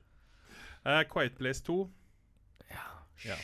[0.85, 1.89] Uh, Quiet Place 2.
[3.25, 3.37] Ja.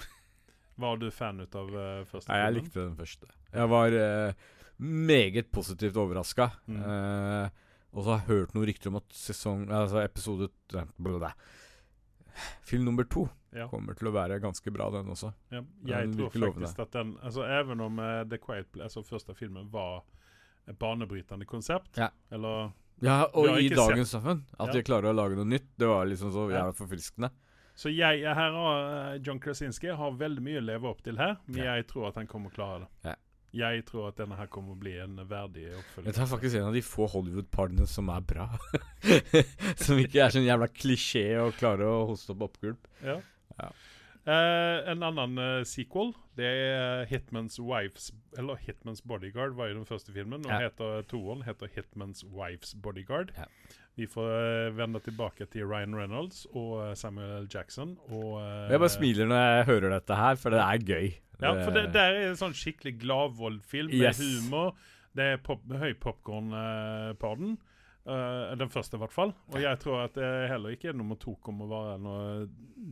[0.80, 2.64] Var du fan ut av uh, første Nei, jeg filmen?
[2.64, 3.26] likte den første.
[3.52, 4.46] Jeg var uh,
[4.80, 6.46] meget positivt overraska.
[6.70, 6.78] Mm.
[6.80, 11.32] Uh, og så har jeg hørt noen rykter om at sesong Altså episode blablabla.
[12.64, 13.64] Film nummer to Ja.
[13.66, 15.32] kommer til å være ganske bra, den også.
[15.50, 16.68] Ja, Den jeg tror faktisk lovende.
[16.84, 20.04] at den altså, Even om uh, The Quiet Place, altså første filmen, var
[20.70, 22.08] et banebrytende konsept, Ja.
[22.30, 22.70] eller
[23.02, 24.44] Ja, og i dagens samfunn.
[24.60, 27.30] At de klarer å lage noe nytt, det var liksom så jævla forfriskende.
[27.80, 28.80] Så jeg, her har
[29.14, 31.74] eh, John Krasinski har veldig mye å leve opp til her, men Ja.
[31.78, 32.88] jeg tror at han kommer å klare det.
[33.08, 33.14] Ja.
[33.52, 36.12] Jeg tror at denne her kommer å bli en verdig oppfølger.
[36.12, 38.44] Det er faktisk en av de få Hollywood-parene som er bra.
[39.84, 42.86] som ikke er sånn jævla klisjé og klarer å hoste opp oppgulp.
[43.02, 43.16] Ja.
[43.58, 43.72] Ja.
[44.20, 49.88] Uh, en annen uh, sequel, det er Hitman's Wives Eller Hitman's Bodyguard var jo den
[49.88, 50.44] første filmen.
[50.44, 50.60] Nå Ja.
[50.68, 53.32] heter toeren heter Hitman's Wives Bodyguard.
[53.36, 53.48] Ja.
[54.00, 57.48] Vi får eh, vende tilbake til Ryan Reynolds og eh, Samuel L.
[57.52, 57.94] Jackson.
[58.08, 61.10] Og, eh, Jeg bare smiler når jeg hører dette her, for det er gøy.
[61.40, 64.20] Ja, for det, det er en sånn skikkelig gladvold-film med Yes.
[64.20, 64.72] humor.
[65.16, 67.58] Det er pop, høy popkorn eh, på den.
[68.60, 69.30] Den første, i hvert fall.
[69.52, 72.46] Og jeg tror at det heller ikke nummer to kommer å være noe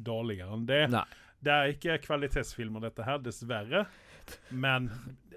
[0.05, 0.83] dårligere enn det.
[0.93, 1.03] Nei.
[1.43, 3.87] Det er ikke kvalitetsfilmer, dette her, dessverre.
[4.53, 4.91] Men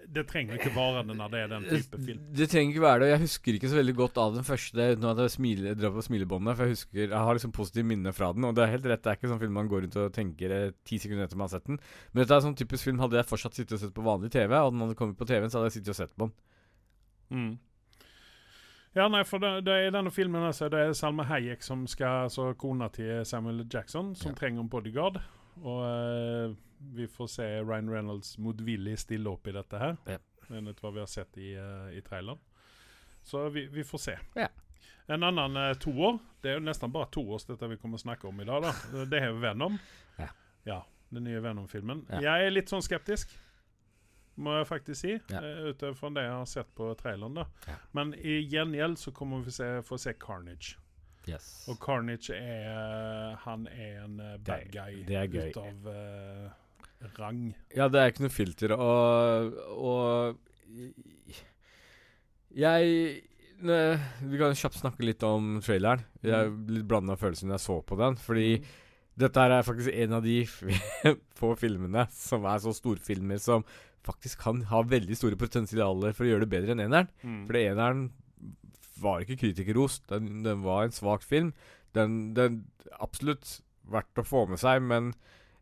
[0.07, 2.19] det trenger ikke være det når det er den type film.
[2.33, 3.09] Det trenger ikke være det.
[3.11, 6.03] Jeg husker ikke så veldig godt av den første uten at jeg smiler, drar på
[6.07, 6.55] smilebåndet.
[6.57, 8.43] For jeg husker, jeg har liksom positive minner fra den.
[8.49, 10.55] Og det er helt rett, det er ikke sånn film man går rundt og tenker
[10.57, 11.79] eh, ti sekunder etter man har sett den.
[12.13, 14.55] Men dette er sånn typisk film hadde jeg fortsatt sittet og sett på vanlig TV,
[14.57, 16.33] og den hadde kommet på TV-en, så hadde jeg sittet og sett på den.
[17.31, 17.51] Mm.
[18.93, 22.25] Ja, nei, for det, det I denne filmen altså, det er Salma Hayek som skal
[22.25, 24.35] altså, kona til Samuel Jackson, som Ja.
[24.41, 25.21] trenger en bodyguard.
[25.63, 26.51] Og eh,
[26.93, 29.97] vi får se Ryan Reynolds motvillig stille opp i dette her.
[30.07, 30.17] Ja.
[30.51, 32.39] Enn hva vi har sett i, uh, i traileren.
[33.23, 34.17] Så vi, vi får se.
[34.35, 34.47] Ja.
[35.11, 38.27] En annen uh, toer Det er jo nesten bare toårs dette vi kommer å snakke
[38.29, 38.65] om i dag.
[38.65, 39.77] da Det er jo Venom.
[40.17, 40.27] Ja.
[40.65, 40.79] ja
[41.11, 42.05] den nye Venom-filmen.
[42.09, 42.21] Ja.
[42.23, 43.33] Jeg er litt sånn skeptisk,
[44.41, 45.17] må jeg faktisk si.
[45.31, 45.41] Ja.
[45.43, 47.35] Uh, Utenfor det jeg har sett på traileren.
[47.41, 47.77] da Ja.
[47.97, 50.77] Men i gjengjeld så kommer vi se, få se Carnage.
[51.29, 51.67] Yes.
[51.69, 56.49] Og Carnage er Han er en bad Det- guy det ut av uh,
[57.19, 57.41] rang.
[57.75, 60.37] Ja, det er ikke noe filter, og, og
[62.51, 63.21] Jeg
[63.61, 63.79] ne,
[64.27, 66.03] Vi kan kjapt snakke litt om traileren.
[66.25, 68.17] Jeg er litt blanda følelser når jeg så på den.
[68.19, 68.65] Fordi Mm.
[69.27, 70.37] dette her er faktisk en av de
[71.39, 73.63] få filmene som er så storfilmer som
[74.03, 77.09] faktisk kan ha veldig store potensialer for å gjøre det bedre enn eneren.
[77.21, 77.43] Mm.
[77.45, 78.05] For eneren
[79.01, 80.07] var ikke kritikerrost.
[80.09, 81.51] Den, den var en svak film.
[81.93, 82.63] Den, den
[82.99, 83.59] absolutt
[83.91, 85.11] verdt å få med seg, men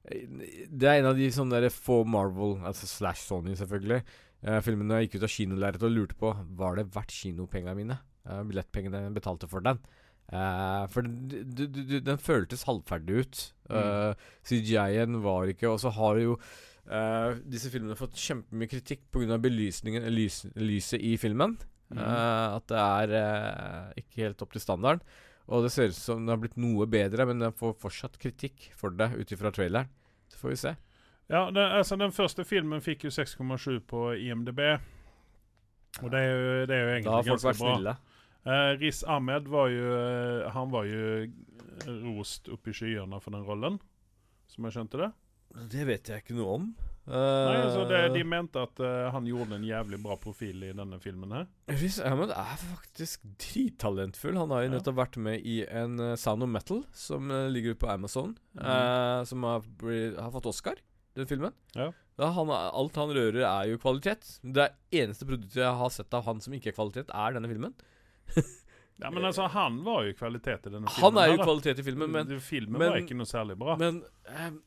[0.07, 4.01] det er en av de sånne der få Marvel, altså slash Sony selvfølgelig,
[4.47, 7.97] uh, filmene jeg gikk ut av kinolerretet og lurte på Var det verdt kinopengene mine.
[8.25, 9.81] Uh, billettpengene jeg betalte for den.
[10.29, 13.43] Uh, for d- du, d- d- den føltes halvferdig ut.
[13.69, 14.13] Uh,
[14.45, 16.39] CGI-en var ikke Og så har jo
[17.45, 19.35] disse filmene fått kjempemye kritikk pga.
[19.37, 21.51] belysningen, lys, lyset i filmen.
[21.93, 21.99] Mm.
[22.01, 25.03] At det er ikke helt opp til standarden.
[25.49, 28.69] Og det ser ut som det har blitt noe bedre, men den får fortsatt kritikk
[28.77, 29.89] for det ut ifra traileren.
[30.29, 30.75] Så får vi se.
[31.29, 34.61] Ja, det, altså Den første filmen fikk jo 6,7 på IMDb.
[36.03, 37.73] Og det er jo, det er jo Da egentlig har folk ganske vært bra.
[37.75, 37.95] snille.
[38.49, 41.25] Eh, Riz Ahmed var jo eh, Han var jo
[42.05, 43.79] rost opp i skyene for den rollen,
[44.51, 45.09] som jeg skjønte det.
[45.73, 46.65] Det vet jeg ikke noe om.
[47.07, 50.73] Nei, altså det, De Eh, mente at uh, han gjorde en jævlig bra profil i
[50.73, 51.31] denne filmen.
[51.31, 51.47] her
[51.79, 54.37] Riz Ahmed er faktisk drittalentfull.
[54.37, 54.75] Han har jo Ja.
[54.77, 58.35] nettopp vært med i en uh, Sound of Metal som ligger ute på Amazon.
[58.53, 59.25] Mm.
[59.25, 59.61] som har,
[60.21, 60.75] har fått Oscar,
[61.15, 61.53] den filmen.
[61.75, 61.91] Ja.
[62.19, 64.39] Han, alt han rører, er jo kvalitet.
[64.43, 67.73] Det eneste produktet jeg har sett av han som ikke er kvalitet, er denne filmen.
[68.99, 70.99] Ja, men altså, han var jo kvalitet i denne filmen.
[70.99, 73.77] Han er jo her, kvalitet i filmen, men, Filmen men- var ikke noe særlig bra.
[73.79, 74.59] men Og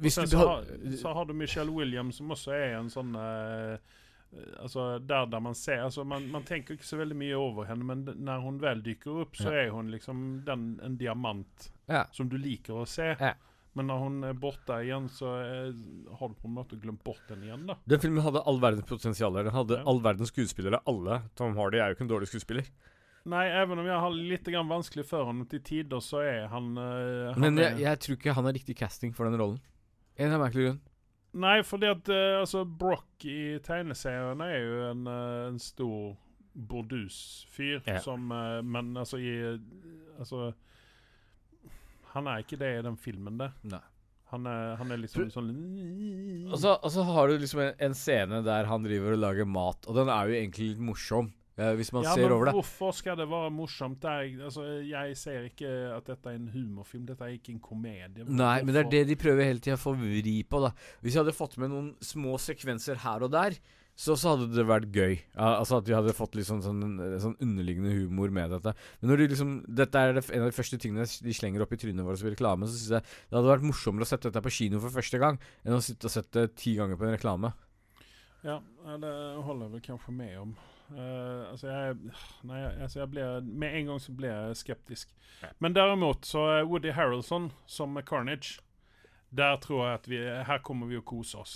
[0.00, 0.64] Hvis så, du så, har
[1.00, 3.76] så har du Michelle Williams, som også er en sånn uh,
[4.58, 7.84] Altså, der der man ser altså, man, man tenker ikke så veldig mye over henne,
[7.86, 9.60] men når hun vel dykker opp, så Ja.
[9.62, 12.06] er hun liksom den, en diamant Ja.
[12.10, 13.12] som du liker å se.
[13.20, 13.34] Ja.
[13.74, 15.72] Men når hun er borte igjen, så er,
[16.18, 17.76] har du på en måte glemt bort henne igjen, da.
[17.90, 19.34] Den filmen hadde all verdens potensial.
[19.34, 20.78] Den hadde all verdens skuespillere.
[20.86, 21.22] Alle.
[21.34, 22.68] Tom Hardy er jo ikke en dårlig skuespiller.
[23.26, 26.74] Nei, even om jeg har litt grann vanskelig for ham til tider, så er han,
[26.76, 29.58] uh, han Men jeg, jeg tror ikke han er riktig casting for den rollen.
[30.20, 30.82] En av merkelig grunn.
[31.44, 36.12] Nei, fordi at uh, altså, Brock i tegneseriene er jo en, uh, en stor
[36.54, 37.98] bordus-fyr Ja.
[37.98, 39.32] som uh, Men altså i
[40.14, 40.52] Altså
[42.12, 43.50] Han er ikke det i den filmen, det.
[43.66, 43.82] Nei.
[44.30, 45.50] Han er, han er liksom sånn
[46.50, 49.46] Og så, og så har du liksom en, en scene der han driver og lager
[49.50, 51.32] mat, og den er jo egentlig litt morsom.
[51.54, 52.54] Hvis man ja, ser over det.
[52.56, 54.02] hvorfor skal det være morsomt?
[54.02, 57.06] Det altså, jeg ser ikke at dette er en humorfilm.
[57.06, 58.26] Dette er ikke en komedie.
[58.26, 60.72] Nei, men det er det de prøver hele tida å få vri på, da.
[61.04, 63.58] Hvis jeg hadde fått med noen små sekvenser her og der,
[63.94, 65.12] så, så hadde det vært gøy.
[65.36, 68.74] Ja, altså At vi hadde fått litt sånn, sånn, sånn underliggende humor med dette.
[68.98, 71.74] Men når de liksom Dette er det, en av de første tingene de slenger opp
[71.76, 74.42] i trynet vårt som reklame, så syns jeg det hadde vært morsommere å sette dette
[74.42, 77.54] på kino for første gang, enn å sitte og sette ti ganger på en reklame.
[78.42, 79.12] Ja, ja, det
[79.46, 80.56] holder jag kanskje kanske med om.
[80.90, 81.96] Uh, altså jeg,
[82.44, 85.14] nei, altså jeg ble, med en gang så ble jeg skeptisk.
[85.64, 88.60] Men derimot så er Woody Harrelson som Carnage,
[89.34, 91.54] Der tror jeg at vi, Her kommer vi å kose oss.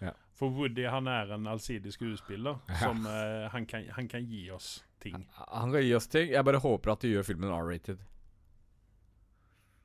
[0.00, 0.14] Ja.
[0.34, 4.80] For Woody han er en allsidig skuespiller som eh, han, kan, han kan gi oss
[4.98, 5.28] ting.
[5.36, 6.32] Han kan gi oss ting.
[6.32, 8.02] Jeg bare håper at de gjør filmen R-rated.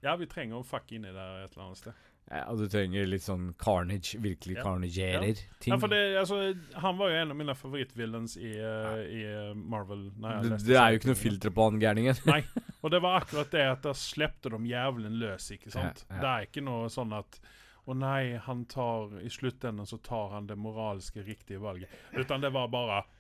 [0.02, 2.06] Ja, vi trenger å fuck inn i det et eller annet sted.
[2.29, 4.63] Ja, du trenger litt sånn carnage, virkelig Ja.
[4.65, 5.71] carnagerer ting.
[5.71, 6.39] Ja, for det, altså,
[6.75, 10.11] han var jo en av mine favorittvillains i, eh, i eh, Marvel.
[10.17, 12.19] När det, det er jo ikke noe filter på han gærningen.
[12.81, 16.03] Og det var akkurat det at da slepte de jævelen løs, ikke sant?
[16.09, 16.21] Ja, ja.
[16.21, 17.39] Det er ikke noe sånn at
[17.87, 21.87] å nei, han tar I sluttenden så tar han det moralske riktige valget.
[22.11, 23.13] Utan det var bare Eh,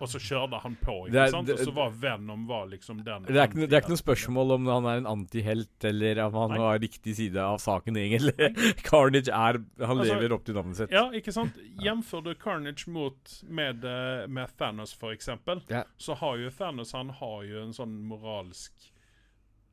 [0.00, 1.50] Og så kjørte han på, ikke er- sant?
[1.54, 4.54] Og så var Venom var liksom den Det er, ikke, det er ikke noe spørsmål
[4.56, 6.58] om han er en antihelt, eller om han Nei.
[6.64, 8.34] har riktig side av saken, egentlig.
[8.88, 10.90] Carnage er Han Altså, lever opp til navnet sitt.
[10.94, 11.58] Ja, ikke sant?
[11.82, 15.84] Jevnfør du Carnage mot med, eh, med Thanos, for eksempel, Ja.
[15.98, 18.72] så har jo Thanos Han har jo en sånn moralsk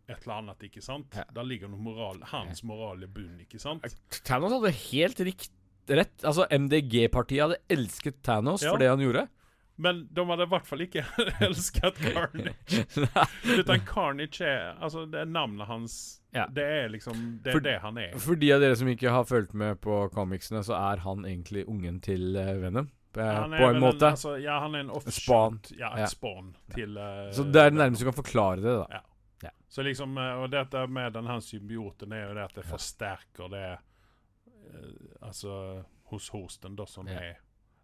[0.09, 1.13] et eller annet, ikke sant?
[1.15, 1.23] Ja.
[1.31, 3.85] Der ligger noe moral, hans moral i bunn, ikke sant?
[4.27, 5.19] Thanos hadde helt
[5.89, 6.23] rett.
[6.23, 8.71] Altså, MDG-partiet hadde elsket Thanos Ja.
[8.71, 9.27] for det han gjorde.
[9.81, 11.01] Men de hadde i hvert fall ikke
[11.47, 12.85] elsket Carnage.
[13.59, 16.45] Utan Carnage er Altså, det er navnet hans Ja.
[16.47, 18.17] Det er liksom Det er For- det han er.
[18.19, 21.65] For de av dere som ikke har fulgt med på comicsene, så er han egentlig
[21.67, 22.89] ungen til eh, Venom.
[23.17, 23.95] eh, er på en måte.
[23.97, 24.09] måte.
[24.11, 25.13] altså, ja, han er en offshoot.
[25.13, 25.59] Spawn.
[25.79, 26.03] Ja, Ja.
[26.03, 29.01] et spawn til uh, så det er det nærmeste du kan forklare det, da.
[29.71, 33.49] Så liksom, eh, Og dette med den her symbioten er jo det at det forsterker
[33.49, 33.77] det eh,
[35.21, 37.19] Altså hos hosten, da, som Ja.
[37.19, 37.39] er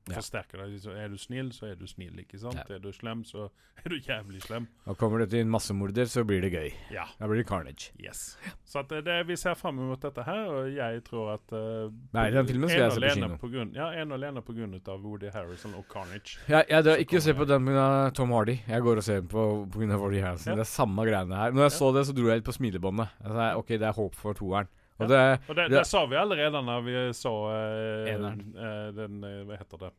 [0.08, 0.22] Ja.
[0.22, 0.76] Forsterker deg.
[0.96, 2.56] Er du snill, så er du snill, ikke sant?
[2.56, 2.78] Ja.
[2.78, 3.50] Er du slem, så
[3.84, 4.68] er du jævlig slem.
[4.88, 6.70] Og kommer det til en massemorder, så blir det gøy.
[6.94, 7.04] Ja.
[7.20, 7.92] Da blir det carnage.
[8.00, 8.38] Yes.
[8.66, 12.30] Så det, det, vi ser fram mot dette her, og jeg tror at uh, Nei,
[12.32, 13.40] den filmen skal jeg se på kino.
[13.42, 16.40] På grunn, ja, en alene av Woody Harrison og Carnage.
[16.48, 17.88] Ja, jeg drar ikke se på den pga.
[18.16, 18.60] Tom Hardy.
[18.68, 19.98] Jeg går og ser den på pga.
[19.98, 20.54] Woody Harrelson.
[20.54, 20.62] Ja.
[20.62, 21.52] Det er samme greiene her.
[21.52, 23.20] Når jeg så det, så dro jeg litt på smilebåndet.
[23.24, 24.72] Jeg sa, ok, det er håp for toeren.
[25.00, 25.08] Og Ja.
[25.08, 29.58] det Og det, Det- sa vi allerede når vi så eh, eh, den eh, Hva
[29.58, 29.92] heter det?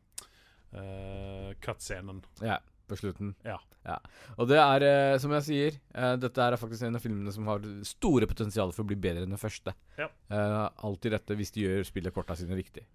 [0.71, 2.19] Uh, Cut-scenen.
[2.45, 2.59] Ja,
[2.89, 3.33] på slutten.
[3.47, 3.59] Ja.
[4.37, 7.47] Og det er, eh, som jeg sier, eh, dette er faktisk en av filmene som
[7.49, 9.73] har store potensial for å bli bedre enn den første.
[9.97, 10.09] Ja.
[10.29, 12.85] Eh, alltid dette hvis de gjør spillet korta sine riktig.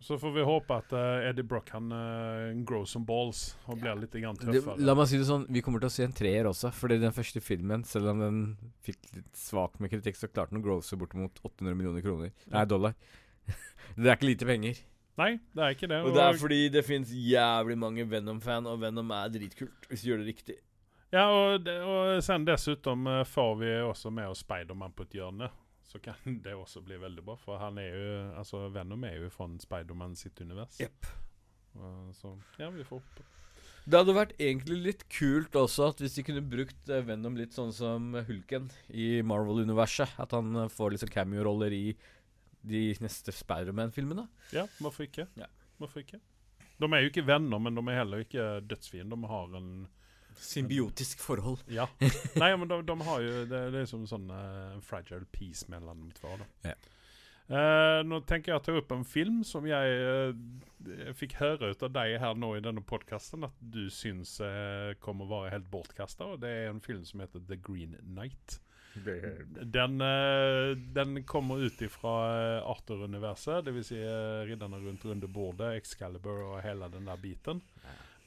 [0.00, 3.98] Så får vi håpe at eh, Eddie Brock kan uh, grow some balls og blir
[3.98, 4.78] litt grann Det, tøffere.
[4.78, 7.16] la meg si det sånn, vi kommer til å se en treer også, fordi den
[7.16, 8.38] første filmen, selv om den
[8.86, 12.30] fikk litt svak med kritikk, så klarte den å grosse bortimot 800 millioner kroner.
[12.54, 12.94] Nei, dollar.
[13.98, 14.78] det er ikke lite penger.
[15.18, 15.98] Nei, det er ikke det.
[16.06, 20.12] Og det er fordi det fins jævlig mange Venom-fan, og Venom er dritkult hvis du
[20.12, 20.58] gjør det riktig.
[21.10, 25.48] Ja, og, og sen dessutom eh, får vi også med oss Spiderman på et hjørne.
[25.88, 29.32] Så kan det også bli veldig bra, for han er jo Altså, Venom er jo
[29.32, 30.78] fra Spiderman sitt univers.
[30.82, 31.08] Jepp.
[31.74, 33.26] Eh, så ja, vi får håpe.
[33.88, 37.56] Det hadde vært egentlig litt kult også at hvis de kunne brukt eh, Venom litt
[37.56, 40.12] sånn som Hulken i Marvel-universet.
[40.20, 41.86] At han får liksom cameo-roller i
[42.62, 44.26] de neste Spiderman-filmene.
[44.54, 45.28] Ja, hvorfor ikke?
[45.38, 45.46] Ja.
[45.78, 46.20] Hvorfor ikke?
[46.78, 49.16] De er jo ikke venner, men de er heller ikke dødsfiender.
[49.16, 49.72] De har en
[50.38, 51.58] Symbiotisk forhold.
[51.66, 51.88] Ja.
[52.42, 56.06] Nei, men de, de har jo Det, det er som sånn uh, fragile peace mellom
[56.06, 56.36] de to.
[56.66, 56.76] Ja.
[57.48, 61.84] Uh, nå tenker jeg å ta opp en film som jeg uh, fikk høre ut
[61.86, 65.70] av deg her nå i denne podkasten at du syns uh, kommer å være helt
[65.72, 66.34] bortkasta.
[66.34, 68.60] Og det er en film som heter The Green Night.
[69.72, 72.14] Den, eh, den kommer ut ifra
[72.58, 73.86] eh, Arthur-universet, dvs.
[73.92, 77.62] Si, eh, ridderne rundt runde bordet, Excalibur og hele den der biten.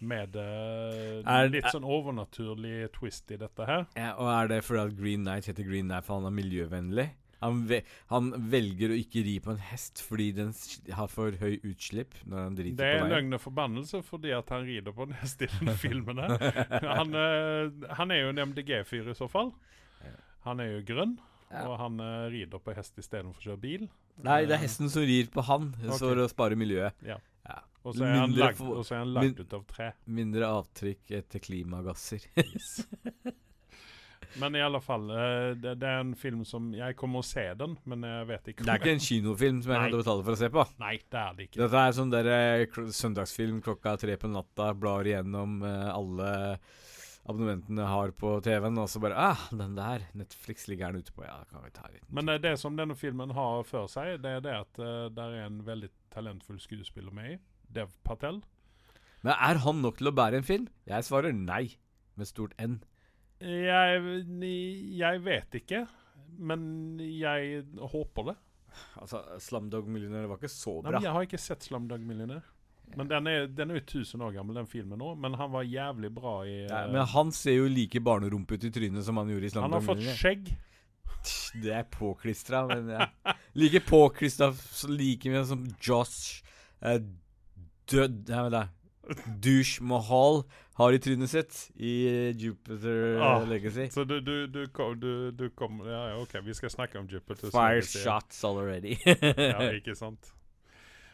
[0.02, 3.84] Med Er- litt sånn overnaturlig twist i dette her.
[3.96, 7.10] Ja, og er det fordi at Green Knight heter Green Knight for han er miljøvennlig?
[7.42, 7.80] Han, ve
[8.12, 10.52] han velger å ikke ri på en hest fordi den
[10.94, 13.14] har for høy utslipp når han driter på Det er en veien.
[13.16, 16.18] løgn og forbannelse fordi at han rider på en hest i denne filmen.
[16.22, 16.38] her.
[16.86, 19.50] Han, eh, han er jo en MDG-fyr i så fall.
[20.42, 20.50] Ja.
[20.50, 21.18] Han er jo grønn,
[21.52, 21.66] Ja.
[21.68, 23.90] og han uh, rider på hest istedenfor å kjøre bil.
[24.24, 25.98] Nei, det er hesten som rir på han okay.
[26.00, 26.96] for å spare miljøet.
[27.84, 29.94] Og så er han lagd, for- og så er han min- lagd ut av tre.
[30.06, 32.28] Mindre avtrykk etter klimagasser.
[34.40, 37.44] Men i alle fall, eh, det, det er en film som Jeg kommer å se
[37.60, 39.88] den, men jeg vet ikke Det er ikke en kinofilm som jeg Nei.
[39.90, 40.64] hadde betalt for å se på.
[40.80, 41.60] Nei, det er det ikke.
[41.66, 44.70] Dette er sånn der eh, søndagsfilm klokka tre på natta.
[44.78, 46.32] Blar igjennom eh, alle
[47.30, 50.08] abonnementene har på TV-en, og så bare Ah, den der.
[50.18, 51.24] Netflix ligger den ute på.
[51.28, 52.06] Ja, kan vi ta litt.
[52.10, 55.38] Men det, det som denne filmen har for seg, det er det at uh, der
[55.42, 57.40] er en veldig talentfull skuespiller med i.
[57.72, 58.42] Dev Patel.
[59.22, 60.66] Men er han nok til å bære en film?
[60.90, 61.78] Jeg svarer nei,
[62.18, 62.80] med stort N.
[63.42, 64.02] Jeg,
[64.98, 65.86] jeg vet ikke,
[66.38, 68.36] men jeg håper det.
[69.02, 70.98] Altså, Slamdog Millionaire var ikke så Nei, bra.
[71.00, 72.44] men jeg har ikke sett Slamdog Millionaire.
[73.00, 75.14] Men den er, den er jo 1000 år gammel, den filmen nå.
[75.20, 78.68] Men han var jævlig bra i Ja, eh, men han ser jo like barnerumpe ut
[78.68, 80.52] i trynet som han gjorde i Han har fått skjegg.
[81.62, 83.08] Det er påklistra, men ja.
[83.54, 84.52] Like påklistra
[84.90, 86.42] like mye som Josh
[86.82, 87.02] eh,
[87.92, 88.24] Død...
[88.30, 88.68] Nei, vent da.
[89.44, 90.44] Douche Mahal
[90.80, 93.90] har i trynet sitt i Jupiter Ah, Legacy.
[93.92, 97.10] Så du, du, du, kom, du, du kom Ja, ja, OK, vi skal snakke om
[97.12, 97.52] Jupiter.
[97.52, 98.96] Fire shots already.
[99.06, 100.32] Ja, ikke sant.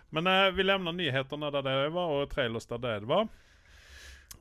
[0.10, 3.28] Men eh, vi lämnar nyheterna där det var og trailers der det var.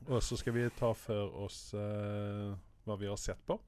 [0.07, 2.53] Og så skal vi ta for oss eh,
[2.87, 3.59] hva vi har sett på.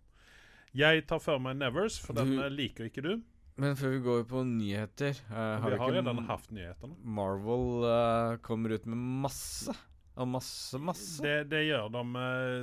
[0.72, 3.22] Jeg tar for meg Nevers, for den Du- eh, liker ikke du.
[3.60, 6.96] Men før vi går på nyheter eh, har vi har ikke redan hatt nyhetene.
[7.04, 9.76] Marvel eh, kommer ut med masse.
[10.20, 11.22] Og masse, masse.
[11.24, 12.04] Det, det gjør de.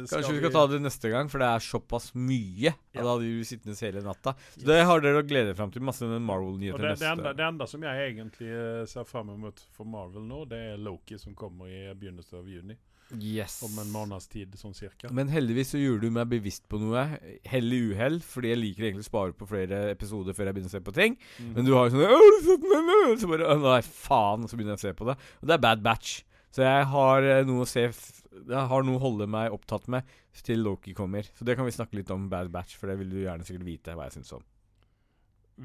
[0.07, 2.73] Skal Kanskje vi skal ta det neste gang, for det er såpass mye.
[2.73, 3.01] Ja.
[3.01, 4.35] Og da hadde vi sittende hele natta.
[4.57, 5.85] Så det har dere å glede dere fram til.
[5.87, 9.88] Masse Marvel-nyheter det, det, enda, det enda som jeg egentlig eh, ser fram mot for
[9.88, 12.77] Marvel nå, det er Loki som kommer i begynnelsen av juni.
[13.14, 13.61] Yes.
[13.62, 15.09] Om en måneds tid, sånn cirka.
[15.14, 17.05] Men heldigvis så gjorde du meg bevisst på noe.
[17.47, 20.73] Hell i uhell, fordi jeg liker egentlig å spare på flere episoder før jeg begynner
[20.73, 21.19] å se på ting.
[21.38, 21.53] Mhm.
[21.55, 23.21] Men du har jo sånn «Å, du sett?
[23.23, 24.49] Så bare Nei, faen.
[24.51, 25.16] Så begynner jeg å se på det.
[25.40, 26.19] Og det er Bad Batch.
[26.57, 30.09] Så jeg har eh, noe å se Jeg har noe å holde meg opptatt med
[30.47, 31.29] til Loki kommer.
[31.37, 33.66] Så det kan vi snakke litt om Bad Batch, for det vil du gjerne sikkert
[33.69, 34.45] vite hva jeg syns om.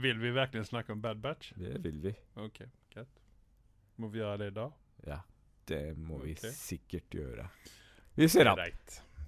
[0.04, 1.54] Vil vi virkelig snakke om Bad Batch?
[1.60, 2.14] Det vil vi.
[2.40, 3.22] Ok, greit.
[4.00, 4.76] Må vi gjøre det i dag?
[5.08, 5.20] Ja.
[5.72, 7.46] Det må vi sikkert gjøre.
[8.18, 8.60] Vi ser an.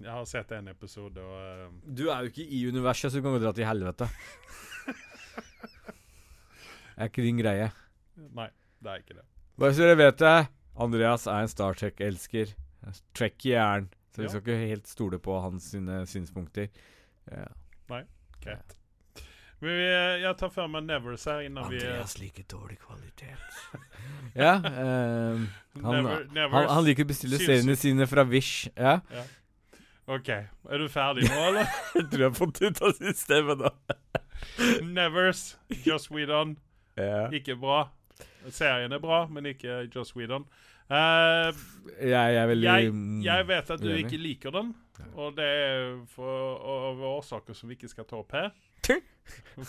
[0.02, 3.24] Jeg har sett en episode, og eh, Du er jo ikke i universet, så du
[3.24, 4.08] kan jo dra til helvete.
[6.98, 7.70] er ikke din greie.
[8.36, 8.50] Nei,
[8.82, 9.24] det er ikke det.
[9.60, 10.34] Bare så dere vet det,
[10.76, 12.54] Andreas er en Star Trek-elsker.
[13.16, 14.28] Trekk er han, så vi Ja.
[14.32, 16.68] skal ikke helt stole på hans sine synspunkter.
[17.30, 17.46] Ja.
[18.44, 18.74] Greit.
[19.62, 19.84] Men vi,
[20.20, 21.78] jeg tar for meg Nevers her innan vi
[22.20, 23.38] liker dårlig kvalitet.
[24.36, 25.46] ja, Um,
[25.80, 28.66] han, Never, han, han liker å bestille seriene sine fra Wish.
[28.76, 28.98] Ja.
[30.10, 30.28] OK.
[30.28, 31.70] Er du ferdig nå, eller?
[31.94, 33.70] Jeg tror jeg har fått ut av systemet nå.
[34.84, 35.56] Nevers,
[35.86, 36.58] Just We Done.
[37.00, 37.30] Ja.
[37.32, 37.86] Ikke bra.
[38.52, 40.44] Serien er bra, men ikke Joss Whedon.
[40.84, 41.48] Uh,
[41.96, 42.88] Jeg, er veldig jeg,
[43.24, 44.02] jeg vet at du uenig.
[44.04, 44.74] ikke liker den,
[45.16, 48.50] og det er av årsaker som vi ikke skal ta opp her.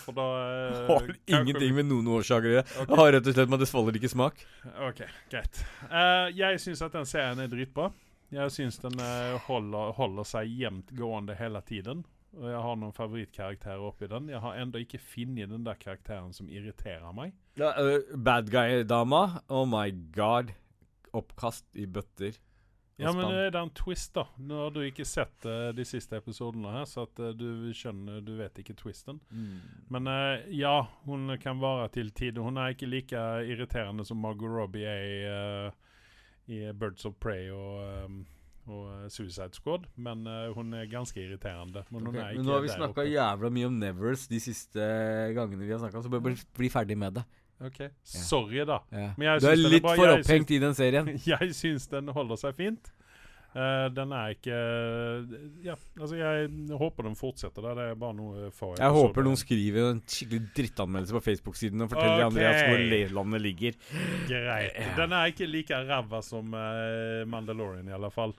[0.03, 2.65] For da uh, har ingenting med noen årsaker å gjøre.
[2.83, 2.97] Okay.
[2.99, 4.43] Har rett og slett med at det faller ikke smak.
[4.89, 5.61] OK, greit.
[5.87, 7.93] Uh, jeg syns at den serien er dritbra.
[8.35, 8.99] Jeg syns den
[9.45, 12.01] holder, holder seg jevnt gående hele tiden.
[12.35, 14.29] Og jeg har noen favorittkarakterer oppi den.
[14.33, 17.35] Jeg har ennå ikke funnet den der karakteren som irriterer meg.
[17.59, 20.51] Ja, uh, bad guy-dama, oh my god.
[21.15, 22.35] Oppkast i bøtter.
[22.97, 24.23] Ja, men det er en twist, da.
[24.39, 28.21] Nå har du ikke sett uh, de siste episodene her, så at uh, du skjønner
[28.23, 29.19] Du vet ikke twisten.
[29.31, 29.57] Mm.
[29.91, 32.45] Men uh, ja, hun kan være til tider.
[32.45, 37.83] Hun er ikke like irriterende som Margot Robbie er i, i Birds of Prey og,
[38.05, 38.23] um,
[38.65, 41.85] og eh, Suicide Squad, men uh, hun er ganske irriterende.
[41.93, 44.91] Men ikke Men nå har vi snakka jævla mye om Nevers de siste
[45.37, 47.25] gangene vi har snakka, så bare bli, bli ferdig med det.
[47.63, 48.81] Ok, Sorry, da.
[48.91, 49.13] Ja.
[49.15, 51.13] Men jeg Du er litt er for opphengt i den serien.
[51.31, 52.91] Jeg syns den holder seg fint.
[53.55, 54.55] Uh, den er ikke
[55.63, 57.77] Ja, altså, jeg håper den fortsetter der.
[57.77, 61.93] Det er bare noe for Jeg håper noen skriver en skikkelig drittanmeldelse på Facebook-siden og
[61.93, 62.33] forteller okay.
[62.33, 63.77] Andreas hvor landet ligger.
[64.27, 64.81] Greit.
[64.99, 68.35] Den er ikke like ræva som uh, Mandalorian, i alle fall.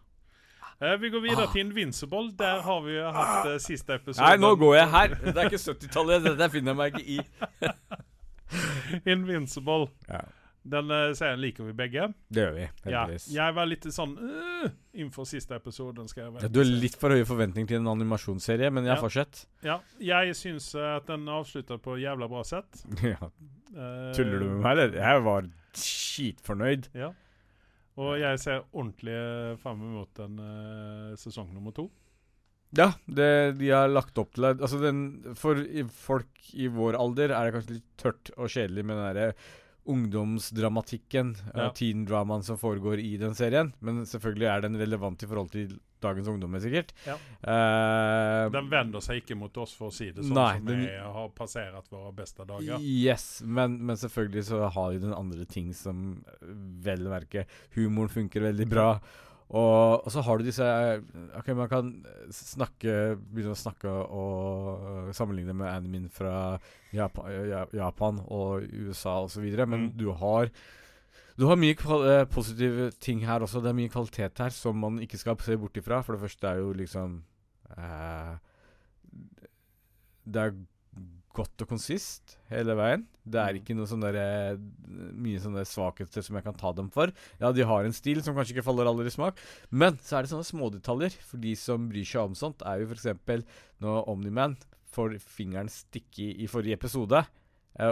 [0.80, 1.52] Eh, vi går videre Ah.
[1.52, 2.32] til Invincible.
[2.38, 4.26] Der har vi jo hatt uh, siste episode.
[4.26, 5.08] Nei, nå går jeg her!
[5.24, 6.24] Det er ikke 70-tallet.
[6.26, 7.20] Dette finner jeg meg ikke i.
[9.14, 9.88] Invincible.
[10.08, 10.20] Ja,
[10.66, 12.08] Den uh, serien liker vi begge.
[12.28, 13.26] Det gjør vi, Ja, heldigvis.
[13.34, 14.68] jeg var litt sånn uh,
[14.98, 16.08] innenfor siste episoden.
[16.10, 19.00] skal jeg Ja, du har litt for høye forventninger til en animasjonsserie, men jeg Ja.
[19.02, 19.44] fortsett.
[19.64, 22.82] Ja, jeg syns uh, at den avslutta på jævla bra sett.
[23.02, 23.30] Ja.
[24.16, 24.92] Tuller du med meg, eller?
[24.96, 26.86] Jeg var skitfornøyd.
[26.96, 27.10] Ja.
[27.96, 31.86] Og jeg ser ordentlig eh, fram mot en uh, sesong nummer to.
[32.76, 34.98] Ja, det de har lagt opp til Altså, den
[35.38, 35.60] For
[35.94, 39.28] folk i vår alder er det kanskje litt tørt og kjedelig med den derre
[39.86, 41.66] ungdomsdramatikken, Ja.
[41.66, 41.72] ja.
[41.76, 43.72] teen-dramaen som foregår i den serien.
[43.80, 46.92] Men selvfølgelig er den relevant i forhold til dagens ungdommer, sikkert.
[47.06, 47.16] Ja.
[47.40, 50.88] Uh, Den vender seg ikke mot oss, for å si det sånn, Nei, som vi
[51.16, 52.82] har passert våre beste dager.
[52.84, 56.50] Yes, men, men selvfølgelig så har vi den andre ting som eh,
[56.86, 57.46] vel å merke
[57.78, 58.90] Humoren funker veldig bra.
[59.46, 61.02] Og, og så har du disse eh,
[61.38, 61.90] Ok, man kan
[62.34, 66.56] snakke begynne å snakke og sammenligne med animen fra
[66.92, 69.92] Japan, ja, Japan og USA osv., men Mm.
[69.98, 70.50] du har
[71.38, 73.60] du har mye eh, positive ting her også.
[73.60, 75.98] Det er mye kvalitet her som man ikke skal se bort ifra.
[76.02, 77.18] For det første er jo liksom
[77.76, 78.38] eh,
[80.24, 80.54] Det er
[81.36, 83.04] godt og konsist hele veien.
[83.26, 83.60] Det er Mm.
[83.60, 84.56] ikke noe sånn der,
[85.12, 87.12] mye sånne svakheter som jeg kan ta dem for.
[87.40, 89.36] Ja, de har en stil som kanskje ikke faller aller i smak,
[89.70, 91.12] men så er det sånne smådetaljer.
[91.26, 93.44] For de som bryr seg om sånt, er jo f.eks.
[93.82, 94.56] når Omniman
[94.92, 97.26] får fingeren stikke i i forrige episode eh,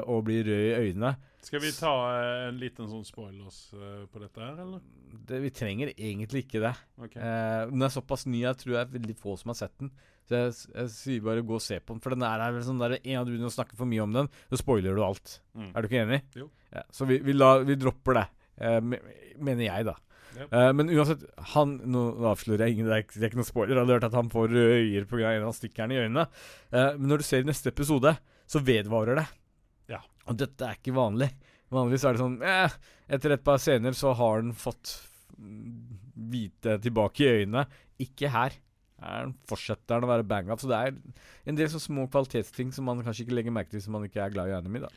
[0.08, 1.14] og blir rød i øynene.
[1.44, 4.80] Skal vi ta eh, en liten sånn spoilers eh, på dette her, eller?
[5.28, 6.72] Det, vi trenger egentlig ikke det.
[6.96, 7.20] Okay.
[7.20, 9.90] Eh, den er såpass ny, jeg tror det er veldig få som har sett den.
[10.24, 12.00] Så jeg, jeg sier bare gå og se på den.
[12.00, 14.16] For den er, vel sånn der, en av du begynner å snakke for mye om
[14.16, 15.36] den, så spoiler du alt.
[15.52, 15.68] Mm.
[15.74, 16.20] Er du ikke enig?
[16.40, 16.48] Jo.
[16.72, 18.24] Ja, så vi, vi, la, vi dropper det,
[18.64, 18.80] eh,
[19.36, 19.98] mener jeg, da.
[20.34, 20.48] Yep.
[20.50, 21.20] Uh, men uansett,
[21.52, 22.00] han Nå
[22.32, 23.76] avslører jeg ingen, det er, ikke- det er ikke noen spoiler.
[23.76, 25.28] Jeg hadde hørt at han får røde øyer pga.
[25.30, 26.24] en av stikkerne i øynene.
[26.72, 28.16] Uh, men når du ser i neste episode,
[28.50, 29.26] så vedvarer det.
[30.30, 31.30] Og dette er ikke vanlig.
[31.74, 32.76] Vanligvis er det sånn eh,
[33.14, 34.94] Etter et par scener så har han fått
[35.34, 37.64] hvite tilbake i øynene.
[38.00, 38.54] Ikke her.
[39.04, 40.62] Her fortsetter han å være bang-up.
[40.62, 40.94] Så det er
[41.50, 44.22] en del sånne små kvalitetsting som man kanskje ikke legger merke til hvis man ikke
[44.24, 44.86] er glad i anime.
[44.86, 44.92] da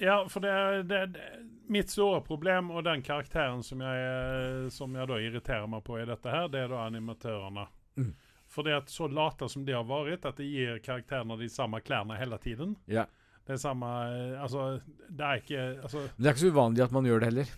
[0.00, 1.20] Ja, for det er,
[1.68, 6.00] mitt store problem, og den karakteren som jeg, eh, som jeg da irriterer meg på
[6.00, 7.66] i dette her, det er da animatørene.
[8.00, 8.12] Mm.
[8.50, 11.82] For det at så late som de har vært, at de gir karakterene de samme
[11.84, 12.74] klærne hele tiden.
[12.90, 13.04] Ja.
[13.50, 14.64] Det er samme eh, Altså,
[15.10, 17.54] det er ikke Altså, det er ikke så uvanlig at man gjør det heller.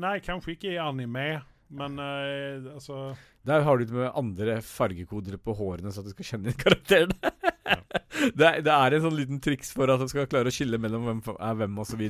[0.00, 3.00] nei, kanskje ikke i anime, men uh, altså
[3.46, 7.34] Der har du det med andre fargekoder på hårene, så at du skal kjenne karakterene.
[8.38, 10.80] det, er, det er en sånn liten triks for at du skal klare å skille
[10.80, 12.02] mellom hvem er hvem, osv.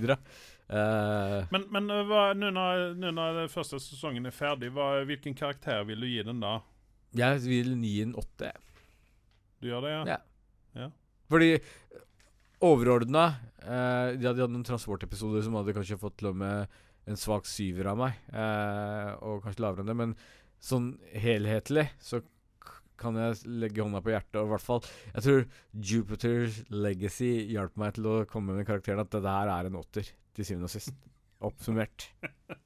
[0.71, 5.35] Uh, Men, men eh, hva, nå når, nå når første sesongen er ferdig, hva, hvilken
[5.35, 6.61] karakter vil du gi den da?
[7.19, 8.53] jeg vil gi en åtte.
[9.59, 10.03] Du gjør det, ja?
[10.15, 10.21] Ja.
[11.31, 11.53] Fordi
[12.67, 13.25] overordna
[13.63, 17.47] eh, De hadde hatt noen transportepisoder som hadde kanskje fått til og med en svak
[17.49, 20.11] syver av meg, eh, og kanskje lavere enn det, men
[20.63, 24.83] sånn helhetlig så k- kan jeg legge hånda på hjertet, og i hvert fall
[25.17, 25.47] Jeg tror
[25.91, 30.11] Jupiter's Legacy hjalp meg til å komme med karakteren at det der er en åtter,
[30.37, 30.93] til syvende og sist.
[31.41, 32.11] Oppsummert.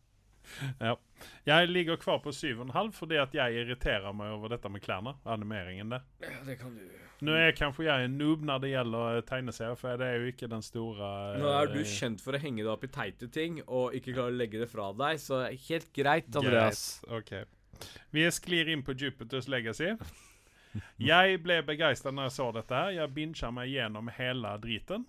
[1.48, 5.14] Jeg ligger kvar på 7,5 fordi at jeg irriterer meg over dette med klærne.
[5.24, 6.02] Animeringen der.
[6.20, 6.82] Ja, det kan du
[7.24, 10.32] Nå er kanskje jeg en noob når det gjelder eh, tegneserier, for det er jo
[10.32, 13.30] ikke den store eh, Nå er du kjent for å henge deg opp i teite
[13.32, 16.84] ting og ikke klare å legge det fra deg, så helt greit, Andreas.
[17.06, 17.90] Greit, ok.
[18.14, 19.94] Vi sklir inn på Jupiters Legacy.
[20.98, 22.74] Jeg ble begeistra når jeg så dette.
[22.74, 25.04] her Jeg bincha meg gjennom hele driten.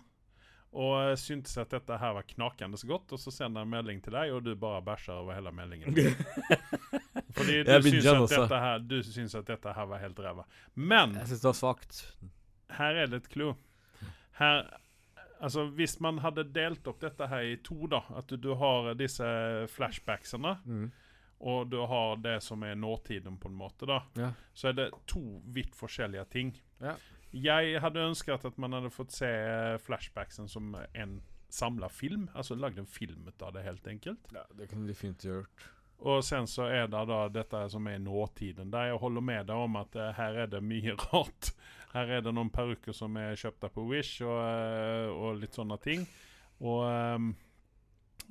[0.76, 4.02] Og syntes at dette her var knakende så godt, og så sender jeg en melding
[4.04, 5.96] til deg, og du bare bæsjer over hele meldingen.
[7.36, 10.44] Fordi du syns, at dette her, du syns at dette her var helt ræva.
[10.74, 12.02] Men Jeg syns det var svakt.
[12.76, 13.54] her er det et clou.
[14.40, 14.66] Her
[15.40, 18.94] Altså, hvis man hadde delt opp dette her i to, da, at du, du har
[18.96, 19.22] disse
[19.68, 20.86] flashbacksene, Mm.
[21.40, 24.30] og du har det som er nåtiden, på en måte, da, Ja.
[24.54, 26.54] så er det to vidt forskjellige ting.
[26.80, 26.94] Ja.
[27.34, 31.16] Jeg hadde ønsket at man hadde fått se eh, flashbacksen som en
[31.52, 32.28] samla film.
[32.34, 34.30] Altså lagd en film ut av det, helt enkelt.
[34.34, 35.70] Ja, det kunne de fint gjort.
[35.96, 38.70] Og sen så er det da dette som er nåtiden.
[38.72, 41.52] Der jeg holder med deg om at eh, her er det mye rart.
[41.94, 45.80] Her er det noen perukker som er kjøpt på Wish, og, eh, og litt sånne
[45.82, 46.06] ting.
[46.60, 46.84] Og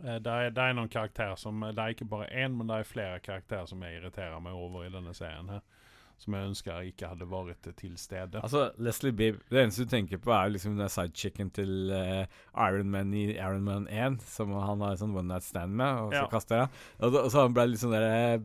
[0.03, 2.81] Eh, det, er, det er noen karakterer som Det er ikke bare én, men det
[2.81, 5.49] er flere karakterer som jeg irriterer meg over i denne serien.
[5.49, 5.61] her
[6.17, 8.39] Som jeg ønsker ikke hadde vært til stede.
[8.41, 12.23] Altså, Leslie Bibb Det eneste du tenker på, er liksom den sidechicken til uh,
[12.67, 15.99] Iron Man i Iron Man 1, som han har en sånn one night stand med,
[16.05, 16.29] og så Ja.
[16.31, 16.69] kaster han.
[17.01, 18.39] Og, og så ble det litt sånn derre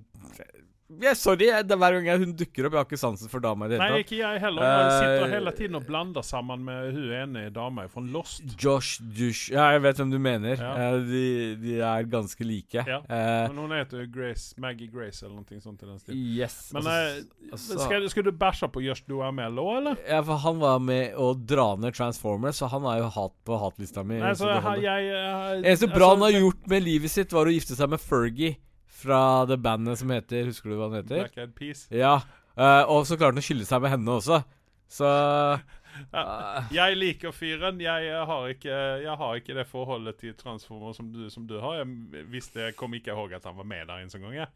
[1.02, 3.40] yeah, Sorry, jeg- det er hver gang hun dukker opp, jeg har ikke sansen for
[3.40, 4.06] dama i det Nei, hele tatt.
[4.10, 4.62] ikke jeg heller.
[4.62, 8.42] Jeg sitter Eh, hele tiden og blander sammen med hun ene dama fra Lost.
[8.58, 10.56] Josh Dush Ja, jeg vet hvem du mener.
[10.56, 10.72] Ja.
[10.94, 12.74] Eh, de, de er ganske like.
[12.86, 12.98] Ja.
[13.06, 15.82] Uh, Men hun heter Grace, Maggie Grace eller noe sånt.
[15.82, 16.14] i den stil.
[16.14, 16.70] yes.
[16.72, 19.96] Men altså, altså- skal, skal du bæsje på Josh Duhamel òg, eller?
[20.08, 23.58] ja, for han var med å dra ned Transformers, så han er jo hat på
[23.60, 24.16] hatlista mi.
[24.20, 24.56] Eneste bra
[25.60, 28.56] altså, han har gjort med livet sitt, var å gifte seg med Fergie
[29.00, 31.26] fra det bandet som heter Husker du hva den heter?
[31.26, 31.86] Black Eyed Peas.
[31.94, 32.18] Ja.
[32.58, 34.42] Uh, og så klarte han å skille seg med henne også.
[34.90, 35.06] Så
[36.18, 37.80] eh, Jeg liker fyren.
[37.82, 41.58] Jeg eh, har ikke, jeg har ikke det forholdet til Transformer som du, som du
[41.62, 41.80] har.
[41.80, 44.42] Jeg visste, jeg kom ikke ihåg at han var med der en sånn gang.
[44.42, 44.50] jeg.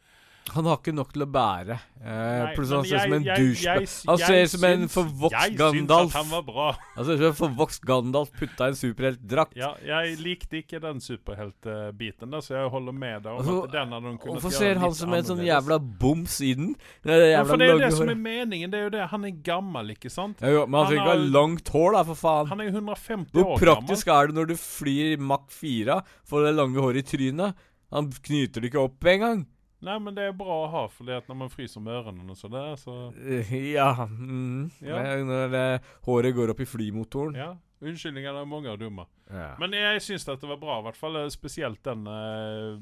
[0.53, 1.79] Han har ikke nok til å bære.
[2.05, 3.87] Eh, Plutselig han ser ut som en douchebag.
[4.11, 5.73] Han ser ut som en forvokst Gandalf.
[5.73, 6.67] Jeg syns at han var bra.
[6.99, 9.57] Han ser ut som en forvokst Gandalf putta i en superheltdrakt.
[9.57, 13.73] Ja, jeg likte ikke den superheltbiten, da, så jeg holder med deg om Hvorfor- at
[13.73, 16.75] den hadde de kunnet Hvorfor ser han som en sånn jævla boms i den?
[17.03, 18.71] Det er det Ja, for det er det som er meningen.
[18.71, 19.09] Det er jo det.
[19.11, 20.41] Han er gammel, ikke sant?
[20.41, 22.49] Ja, jo, men han skal ikke ha langt hår, da, for faen.
[22.49, 26.03] Han er jo 150 Hvor år praktisk er det når du flyr i Mach 4,
[26.29, 27.55] får det lange håret i trynet?
[27.93, 29.47] Han knyter det ikke opp engang.
[29.85, 32.39] Nei, men det er bra å ha, for at når man fryser med ørene og
[32.41, 32.95] så der, så
[33.77, 33.91] Ja.
[34.09, 35.03] Mm, Ja.
[35.25, 35.65] Når det,
[36.09, 37.37] håret går opp i flymotoren.
[37.39, 37.53] Ja.
[37.85, 39.05] Unnskyldningene er mange og dumme.
[39.29, 39.51] Ja.
[39.61, 41.19] Men jeg syns det var bra, i hvert fall.
[41.21, 42.79] eh, Spesielt den eh,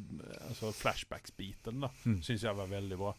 [0.48, 1.80] altså flashbacks-biten.
[1.82, 2.20] da mm.
[2.22, 3.14] Syns jeg var veldig bra.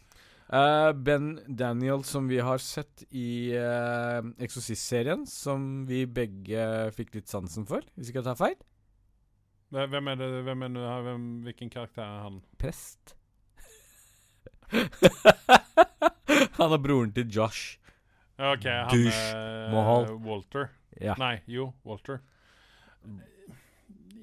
[0.54, 7.32] Uh, ben Daniel, som vi har sett i uh, Exorcist-serien, som vi begge fikk litt
[7.32, 8.58] sansen for, hvis ikke jeg tar feil.
[9.74, 12.42] Hvem er det, hvem er det, hvem, hvilken karakter er han?
[12.62, 13.16] Prest.
[16.60, 17.78] Han er broren til Josh.
[18.38, 20.08] OK, han Dush, er Mahal.
[20.26, 20.70] Walter.
[21.02, 21.14] Ja.
[21.22, 22.20] Nei, jo, Walter.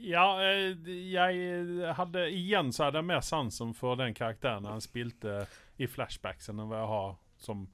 [0.00, 0.72] Ja, eh,
[1.12, 5.44] jeg hadde Igjen så hadde jeg mer sansen for den karakteren han spilte
[5.80, 7.66] i flashbacks, enn hva jeg har som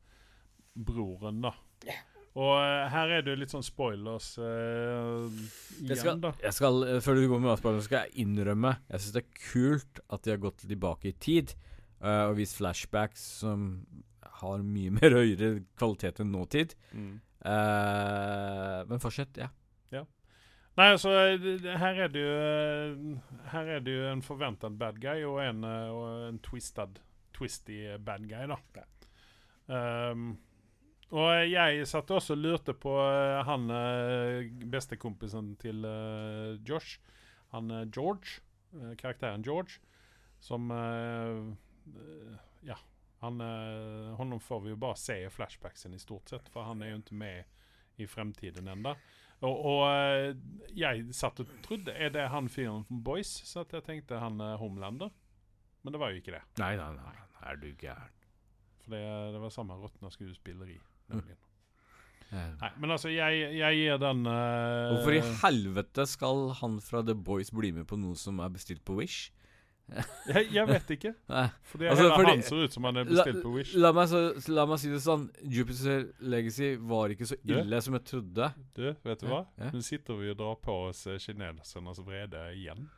[0.77, 1.55] broren, da.
[2.37, 5.39] Og eh, her er det jo litt sånn spoilers eh,
[5.87, 6.33] Jeg skal, igjen, da.
[6.45, 9.41] jeg skal, eh, før du går med avspilling, skal jeg innrømme Jeg syns det er
[9.47, 11.55] kult at de har gått tilbake i tid
[12.03, 13.69] eh, og vist flashbacks som
[14.41, 16.77] har mye mer høyere kvalitet enn nåtid.
[16.93, 17.15] Mm.
[17.47, 19.53] Uh, men fortsett, ja.
[20.77, 21.09] Nei, altså,
[21.81, 25.65] her er det jo eh, Her er det jo en forventet bad guy og en,
[25.65, 26.99] og en twisted,
[27.33, 28.85] twisty bad guy, da.
[29.67, 30.35] Um,
[31.17, 32.93] og jeg satt også og lurte på
[33.49, 33.71] han
[34.69, 35.87] bestekompisen til
[36.67, 36.99] Josh.
[37.55, 38.43] Han George.
[38.99, 39.79] karakteren George.
[40.43, 40.69] Som
[42.67, 42.77] Ja.
[43.25, 46.83] Han, eh, honom får vi jo bare se i flashbacksen i stort sett, for han
[46.83, 48.97] er jo ikke med i fremtiden enda.
[49.45, 50.35] Og, og eh,
[50.77, 53.29] jeg satt og trodde Er det han fyren fra Boys?
[53.45, 55.13] Så at jeg tenkte han er Homelander.
[55.85, 56.43] Men det var jo ikke det.
[56.61, 57.17] Nei, nei, nei.
[57.47, 58.15] Er du gæren?
[58.83, 59.03] For det,
[59.35, 60.79] det var samme råtne skuespilleri.
[61.07, 61.19] Mm.
[61.19, 61.37] nemlig.
[62.27, 67.15] Nei, men altså, jeg, jeg gir den uh, Hvorfor i helvete skal han fra The
[67.15, 69.31] Boys bli med på noe som er bestilt på Wish?
[70.33, 71.13] jeg, jeg vet ikke.
[71.29, 73.75] Fordi Fordi Altså, fordi- han ser ut som han er La, bestilt på Wish.
[73.79, 75.29] la, meg så, la meg si det sånn.
[75.47, 77.55] Jupiter Legacy var ikke så Du?
[77.61, 78.53] ille som jeg trodde.
[78.75, 79.45] Du, vet du hva?
[79.61, 79.71] ja.
[79.73, 82.89] Nå sitter vi og drar på oss eh, kinesernes vrede igjen.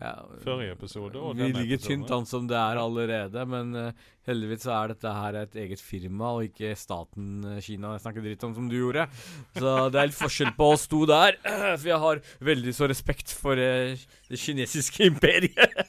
[0.00, 3.92] Ja, Forrige episode og Vi ligger tynt an som det er allerede, men uh,
[4.26, 8.24] heldigvis så er dette her et eget firma, og ikke staten uh, Kina jeg snakker
[8.26, 9.04] dritt om som du gjorde.
[9.54, 11.38] Så det er litt forskjell på oss to der.
[11.78, 13.94] For jeg har veldig så respekt for uh,
[14.26, 15.78] det kinesiske imperiet.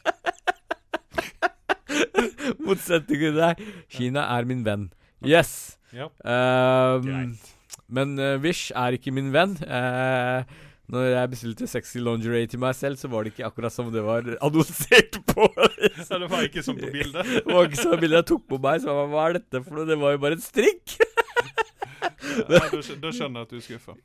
[2.67, 3.65] Motsetningen deg.
[3.91, 4.89] Kina er min venn.
[5.25, 5.77] Yes.
[5.95, 7.37] Ja, Um,
[7.87, 9.55] men uh, Wish er ikke min venn.
[9.63, 10.43] Uh,
[10.91, 14.03] når jeg bestilte sexy lingerie til meg selv, så var det ikke akkurat som det
[14.03, 15.47] var annonsert på.
[16.07, 17.27] Så det var ikke som på bildet.
[17.27, 18.79] det var ikke sånn bildet jeg tok på meg.
[18.83, 19.87] Så var hva er dette for noe?
[19.89, 20.95] Det var jo bare en strikk.
[22.57, 23.95] Ja, da, da skjønner jeg at du er skuffa.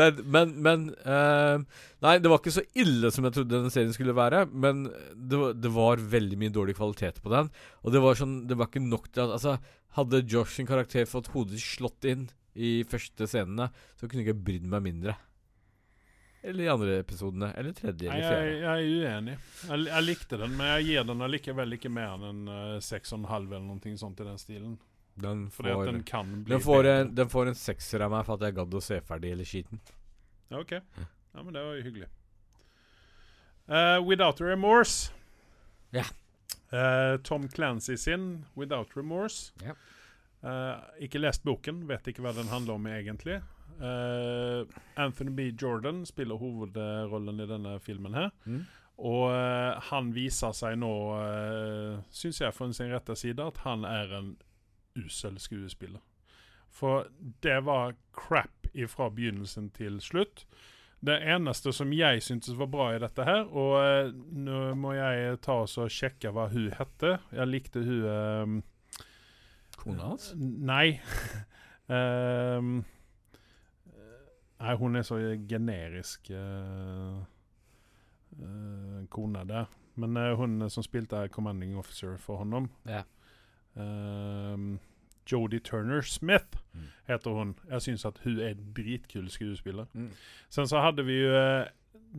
[0.00, 1.62] men, men, men uh,
[2.04, 4.44] Nei, det var ikke så ille som jeg trodde den serien skulle være.
[4.50, 4.84] Men
[5.14, 7.50] det var, det var veldig mye dårlig kvalitet på den.
[7.82, 9.56] Og det var sånn Det var ikke nok til at Altså,
[9.96, 14.44] hadde Josh sin karakter fått hodet slått inn i første scenene, så kunne jeg ikke
[14.48, 15.16] brydd meg mindre.
[16.42, 17.52] Eller i andre episodene.
[17.58, 18.54] Eller tredje eller jeg, fjerde.
[18.58, 19.34] jeg er uenig.
[19.68, 23.14] Jeg, jeg likte den, men jeg gir den allikevel ikke mer enn en uh, seks
[23.14, 24.74] og en halv eller noe sånt i den stilen.
[25.14, 28.12] Den Fordi at får, den kan bli den, får en, den får en sekser av
[28.14, 29.80] meg for at jeg gadd å se ferdig hele skiten.
[30.48, 30.72] Ja, OK.
[30.72, 32.08] Ja, men det var jo hyggelig.
[33.68, 35.12] Uh, Without Remorse.
[35.92, 36.04] Ja.
[36.72, 39.52] Uh, Tom Clancy sin Without Remorse.
[39.64, 39.76] Ja.
[40.42, 43.40] Uh, ikke lest boken, vet ikke hva den handler om egentlig.
[43.78, 44.66] Uh,
[45.00, 45.50] Anthony B.
[45.60, 48.30] Jordan spiller hovedrollen i denne filmen her.
[48.44, 48.64] Mm.
[49.02, 53.86] Og uh, han viser seg nå, uh, syns jeg, fra sin rette side, at han
[53.88, 54.34] er en
[54.98, 56.00] usel skuespiller.
[56.72, 57.08] For
[57.44, 60.46] det var crap fra begynnelsen til slutt.
[61.02, 65.40] Det eneste som jeg syntes var bra i dette her Og eh, nå må jeg
[65.42, 67.16] ta oss og sjekke hva hun hette.
[67.34, 68.54] Jeg likte hun eh,
[69.82, 70.30] Kona hans?
[70.38, 71.00] Nei.
[71.92, 72.84] Ehm,
[74.62, 75.18] nei, hun er så
[75.50, 77.18] generisk uh,
[79.12, 79.66] kone der.
[80.00, 83.02] Men eh, hun som spilte commanding officer for honom Ja.
[83.76, 84.78] Um,
[85.26, 86.86] Jodie Turner Smith Mm.
[87.08, 87.50] heter hun.
[87.70, 89.84] Jeg syns hun er en dritkul skuespiller.
[89.92, 90.10] Mm.
[90.48, 91.66] Sen så hadde vi jo eh,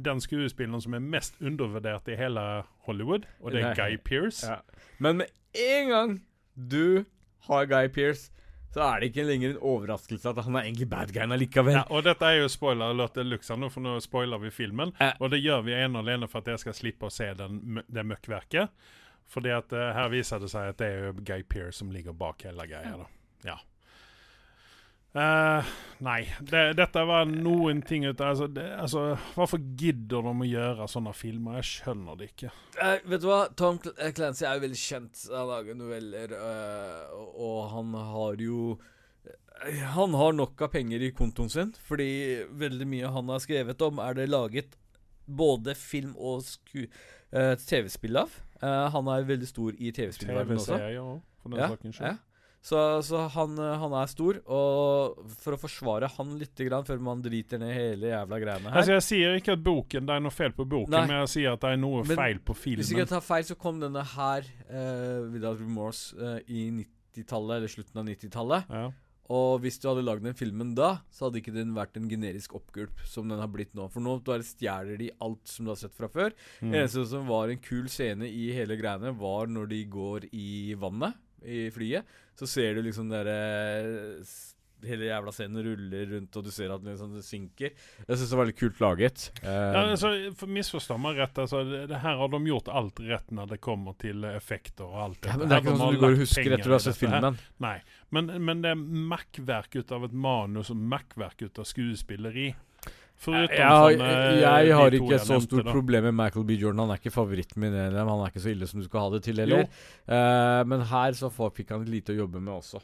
[0.06, 3.74] den skuespilleren som er mest undervurdert i hele Hollywood, og det Nei.
[3.74, 4.46] Guy Pearce.
[4.46, 4.60] Ja.
[5.00, 5.26] Men med
[5.58, 6.14] en gang
[6.70, 7.06] du
[7.48, 8.30] har Guy Pearce,
[8.74, 11.74] så er det ikke lenger en overraskelse at han er egentlig bad guyen allikevel.
[11.74, 14.94] Ja, og dette er jo spoiler alert de luxe nå, for nå spoiler vi filmen.
[15.02, 15.12] Ja.
[15.20, 17.82] Og det gjør vi ene og alene for at jeg skal slippe å se den,
[17.90, 18.70] det møkkverket.
[19.32, 22.16] Fordi at eh, her viser det seg at det er jo Guy Pearce som ligger
[22.18, 22.98] bak hele greia.
[23.04, 23.08] da.
[23.48, 23.60] Ja.
[25.14, 25.62] Uh,
[26.02, 30.88] nei, det, dette var noen ting ut altså, det, altså, Hvorfor gidder de å gjøre
[30.90, 31.60] sånne filmer?
[31.60, 32.50] Jeg skjønner det ikke.
[32.80, 33.44] Uh, vet du hva?
[33.54, 35.22] Tom Clancy er jo veldig kjent.
[35.30, 38.64] Han lager noveller, uh, og, han har jo
[39.94, 42.10] Han har nok av penger i kontoen sin, fordi
[42.50, 44.74] veldig mye han har skrevet om, er det laget
[45.30, 46.88] både film og sku
[47.34, 48.36] eh, TV-spill av.
[48.64, 50.62] Uh, han er veldig stor i TV-spillverdenen.
[50.62, 51.02] TV også.
[51.04, 52.08] òg, for den Ja, sakens skyld.
[52.14, 52.16] ja.
[52.64, 57.02] Så, så han, eh, han er stor, og for å forsvare han litt grann, før
[57.04, 60.24] man driter ned hele jævla greiene her Altså, jeg sier ikke at boken, det er
[60.24, 61.02] noe feil på boken, Nei.
[61.10, 62.80] men jeg sier at det er noe Men feil på filmen.
[62.86, 66.16] Hvis ikke jeg tar feil, så kom denne her, uh, Without Remorse,
[66.48, 68.72] i 90-tallet, eller slutten av 90-tallet.
[68.72, 68.86] Ja.
[69.34, 72.54] Og hvis du hadde lagd den filmen da, så hadde ikke den vært en generisk
[72.60, 73.88] oppgulp som den har blitt nå.
[73.94, 76.36] For nå bare stjeler de alt som du har sett fra før.
[76.62, 76.70] Mm.
[76.70, 80.52] Det eneste som var en kul scene i hele greiene, var når de går i
[80.80, 82.08] vannet i flyet.
[82.40, 84.22] Så ser du liksom derre
[84.88, 87.72] Hele jævla scenen ruller rundt, og du ser at den liksom synker.
[88.08, 89.26] Jeg syns det var veldig kult laget.
[89.44, 90.12] Uh, Ja, altså,
[90.48, 91.40] Misforstå meg rett.
[91.44, 95.26] Altså, det, her har de gjort alt rett når det kommer til effekter og alt
[95.30, 96.84] ja, men det er ikke de sånn som du går og husker etter du har
[96.84, 97.02] sett her.
[97.08, 97.40] filmen.
[97.64, 97.78] Nei.
[98.14, 102.52] Men, men det er makkverk ut av et manus og makkverk ut av skuespilleri.
[103.24, 104.08] Foruten jeg, har- sånne,
[104.42, 106.58] jeg de har ikke et så stort problem med Michael B.
[106.60, 106.82] Jordan.
[106.84, 107.74] Han er ikke favoritten min.
[107.74, 109.70] Han er ikke så ille som du skal ha det til heller.
[110.10, 112.82] Uh, men her så fikk han lite å jobbe med også.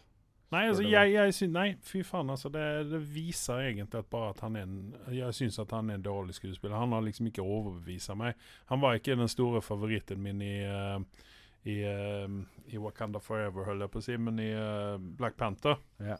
[0.49, 2.29] Nei, altså, jeg, jeg synes, nei, fy faen.
[2.33, 5.91] Altså, det, det viser egentlig at bare at han er en Jeg syns at han
[5.91, 6.77] er en dårlig skuespiller.
[6.77, 8.39] Han har liksom ikke overbevist meg.
[8.71, 10.97] Han var ikke den store favoritten min i uh,
[11.69, 12.31] i, uh,
[12.73, 15.77] i Wakanda Forever, holdt jeg på å si, men i uh, Black Panther.
[16.01, 16.17] Ja.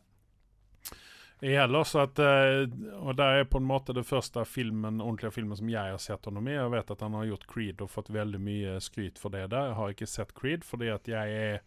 [1.40, 5.56] Det gjelder, så at, og det er på en måte det første filmen, ordentlige filmen
[5.56, 6.58] som jeg har sett honom i.
[6.58, 9.70] Jeg vet at han har gjort Creed og fått veldig mye skryt for det der.
[9.70, 11.64] Jeg har ikke sett Creed fordi at jeg er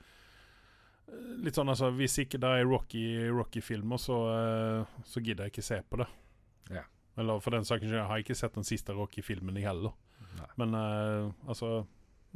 [1.43, 5.65] litt sånn altså Hvis ikke det er Rocky- Rocky-filmer, så, eh, så gidder jeg ikke
[5.67, 6.07] se på det.
[6.71, 6.85] Ja.
[7.19, 9.93] Eller for den saken jeg har ikke sett den siste Rocky-filmen heller.
[10.39, 10.49] Nei.
[10.57, 11.83] Men uh, altså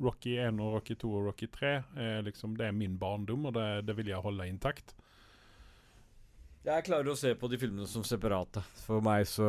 [0.02, 3.54] Rocky 1 og Rocky 2 og Rocky 3 er liksom, det er min barndom, og
[3.56, 4.92] det, det vil jeg holde intakt.
[6.66, 8.60] Jeg klarer å se på de filmene som separate.
[8.82, 9.46] For meg så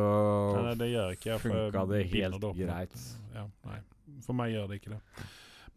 [0.62, 1.42] Nei, det gjør ikke jeg.
[1.42, 2.94] funka det helt greit.
[3.34, 3.80] Ja, nei.
[4.24, 5.00] For meg gjør det ikke det.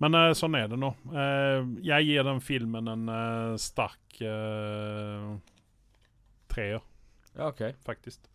[0.01, 0.89] Men eh, sånn er det nå.
[1.13, 5.35] Eh, jeg gir den filmen en eh, sterk uh,
[6.51, 6.81] treer,
[7.35, 7.61] Ja, OK.
[7.85, 8.25] faktisk.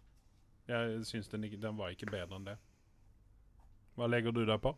[0.71, 2.57] Jeg syns den, ikke- den var ikke bedre enn det.
[3.97, 4.73] Hva legger du deg på?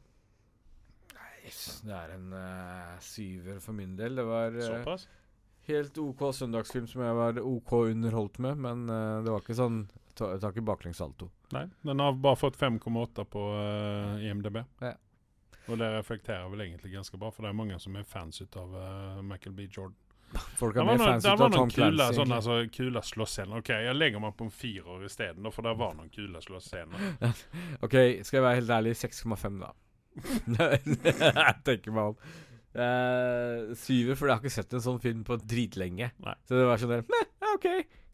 [1.15, 1.53] Nei,
[1.85, 4.17] det er en eh, syver for min del.
[4.19, 5.07] Det var eh, Såpass?
[5.69, 9.83] helt OK søndagsfilm som jeg var OK underholdt med, men eh, det var ikke sånn
[10.17, 11.31] ta- tar ikke baklengs salto.
[11.53, 14.63] Nei, den har bare fått 5,8 på eh, IMDb.
[14.81, 14.95] Ja.
[15.69, 18.57] Og det reflekterer vel egentlig ganske bra, for det er mange som er fans ut
[18.57, 19.69] av uh, Michael B.
[19.69, 19.97] Jordan.
[20.59, 22.17] Folk er mer fans av Tom kule, Clancy.
[22.19, 23.61] sånne, altså, kule slåssscener.
[23.63, 27.07] Ok, jeg legger meg på en firer isteden, for det var noen kule slåssscener.
[27.85, 27.97] OK,
[28.27, 29.71] skal jeg være helt ærlig, 6,5, da.
[30.59, 32.35] jeg tenker meg om.
[32.79, 36.11] Uh, syver, for jeg har ikke sett en sånn film på dritlenge.
[36.25, 36.37] Nei.
[36.45, 37.71] Så det var sånn der OK,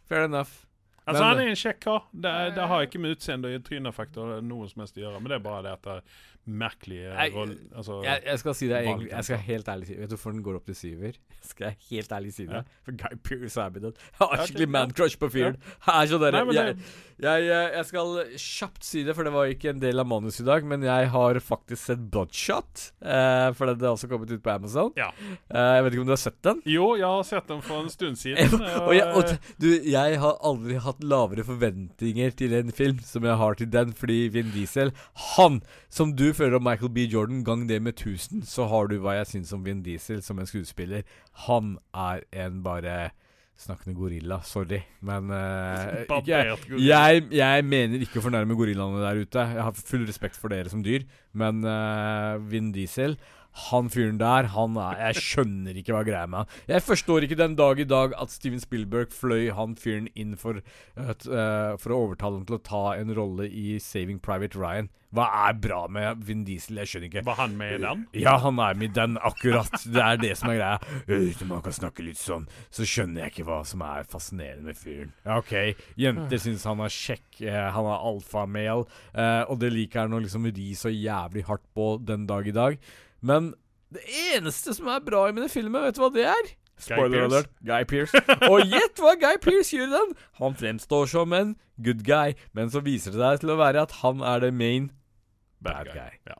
[0.06, 0.62] fair enough.
[1.04, 2.06] Altså, Men- han er en kjekk kar.
[2.12, 5.36] Det, det har ikke med utseende og trynefaktor noe som helst å gjøre, men det
[5.36, 6.14] er bare det at
[6.46, 7.28] merkelige Nei.
[7.74, 10.34] Altså, jeg, jeg skal si det valg, Jeg skal helt ærlig si Vet du hvorfor
[10.34, 11.18] den går opp til syver?
[11.50, 12.60] Skal jeg helt ærlig si det?
[12.60, 12.78] Ja.
[12.84, 13.96] For Guy Pearce er med den.
[14.18, 15.58] Jeg har skikkelig man-crush på fyren.
[16.04, 16.76] Jeg jeg,
[17.22, 20.40] jeg, jeg, jeg skal kjapt si det, for det var ikke en del av manus
[20.40, 20.64] i dag.
[20.66, 22.86] Men jeg har faktisk sett Bloodshot.
[23.04, 24.90] Eh, for det har også kommet ut på Amazon.
[24.98, 25.10] Ja.
[25.30, 26.62] Eh, jeg vet ikke om du har sett den?
[26.68, 28.56] Jo, jeg har sett den for en stund siden.
[28.82, 33.40] og jeg, og du, jeg har aldri hatt lavere forventninger til en film som jeg
[33.44, 34.94] har til den, fordi Vin Diesel
[35.36, 35.60] Han,
[35.92, 37.06] som du føler om Michael B.
[37.10, 40.38] Jordan, gang det med 1000, så har du hva jeg syns om Vin Diesel som
[40.38, 41.04] en skuespiller.
[41.46, 43.12] Han er en bare
[43.60, 44.40] snakkende gorilla.
[44.42, 49.46] Sorry, men uh, jeg, jeg, jeg mener ikke å fornærme gorillaene der ute.
[49.54, 53.18] Jeg har full respekt for dere som dyr, men uh, Vin Diesel
[53.54, 56.54] han fyren der, han er Jeg skjønner ikke hva greia med han.
[56.66, 60.58] Jeg forstår ikke den dag i dag at Steven Spielberg fløy han fyren inn for,
[60.98, 64.90] eh, for å overtale ham til å ta en rolle i Saving Private Ryan.
[65.14, 66.80] Hva er bra med Vin Diesel?
[66.82, 67.22] Jeg skjønner ikke.
[67.28, 68.00] Var han med i den?
[68.18, 69.70] Ja, han er med i den, akkurat.
[69.94, 70.94] Det er det som er greia.
[71.06, 74.78] Hvis man kan snakke litt sånn, så skjønner jeg ikke hva som er fascinerende med
[74.80, 75.12] fyren.
[75.36, 75.54] OK,
[76.00, 78.84] jenter syns han er kjekk, eh, han er alfamel,
[79.14, 82.56] eh, og det liker han å liksom ri så jævlig hardt på den dag i
[82.56, 82.78] dag.
[83.22, 83.52] Men
[83.94, 84.02] det
[84.34, 86.54] eneste som er bra i mine filmer, vet du hva det er?
[86.80, 87.52] Spoiler alert.
[87.62, 88.18] Guy Pearce.
[88.50, 90.18] Og gjett hva Guy Pearce gjør i den!
[90.40, 91.54] Han fremstår som en
[91.86, 94.90] good guy, men så viser det seg til å være at han er the main
[95.64, 96.20] bad guy.
[96.28, 96.38] Ja.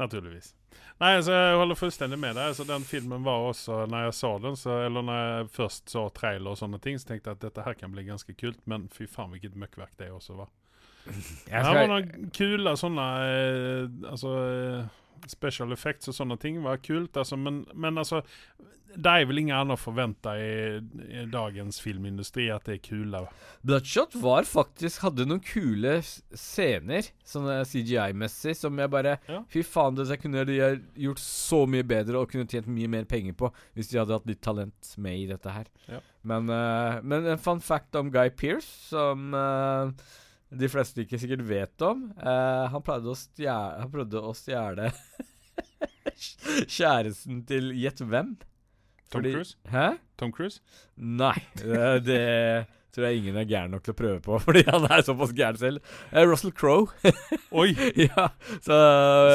[0.00, 0.54] Naturligvis.
[0.98, 2.50] Nei, altså, jeg holder fullstendig med deg.
[2.50, 6.04] Altså, den filmen var også, når jeg så den, så, eller når jeg først så
[6.14, 8.88] trailer og sånne ting, så tenkte jeg at dette her kan bli ganske kult, men
[8.94, 10.52] fy faen hvilket møkkverk det også var.
[11.50, 14.86] Det var noen kule sånne eh, Altså eh,
[15.30, 18.22] Special effects og sånne ting var kult, altså, men, men altså
[18.94, 23.24] Det vel ingen annen å forvente i, i dagens filmindustri at det er kule.
[23.66, 29.42] Bloodshot var faktisk Hadde noen kule scener, sånne CGI-messig, som jeg bare Ja.
[29.50, 30.58] Fy faen, det kunne de
[31.06, 34.28] gjort så mye bedre og kunne tjent mye mer penger på hvis de hadde hatt
[34.28, 35.70] litt talent med i dette her.
[35.90, 36.02] Ja.
[36.24, 39.90] Men, uh, men en fun fact om Guy Pearce, som eh,
[40.58, 44.90] de fleste ikke sikkert vet om Uh, Han å stjæle, Han prøvde å stjele
[46.76, 48.34] kjæresten til Gjett hvem?
[49.12, 49.56] Tom Cruise?
[49.70, 49.86] Hæ?
[50.18, 50.60] Tom Cruise?
[50.96, 52.20] Nei, det, det
[52.94, 55.60] tror jeg ingen er gæren nok til å prøve på, fordi han er såpass gæren
[55.60, 55.94] selv.
[56.12, 56.88] Uh, Russell Crowe.
[57.60, 57.70] Oi!
[57.98, 58.28] ja,
[58.64, 58.78] så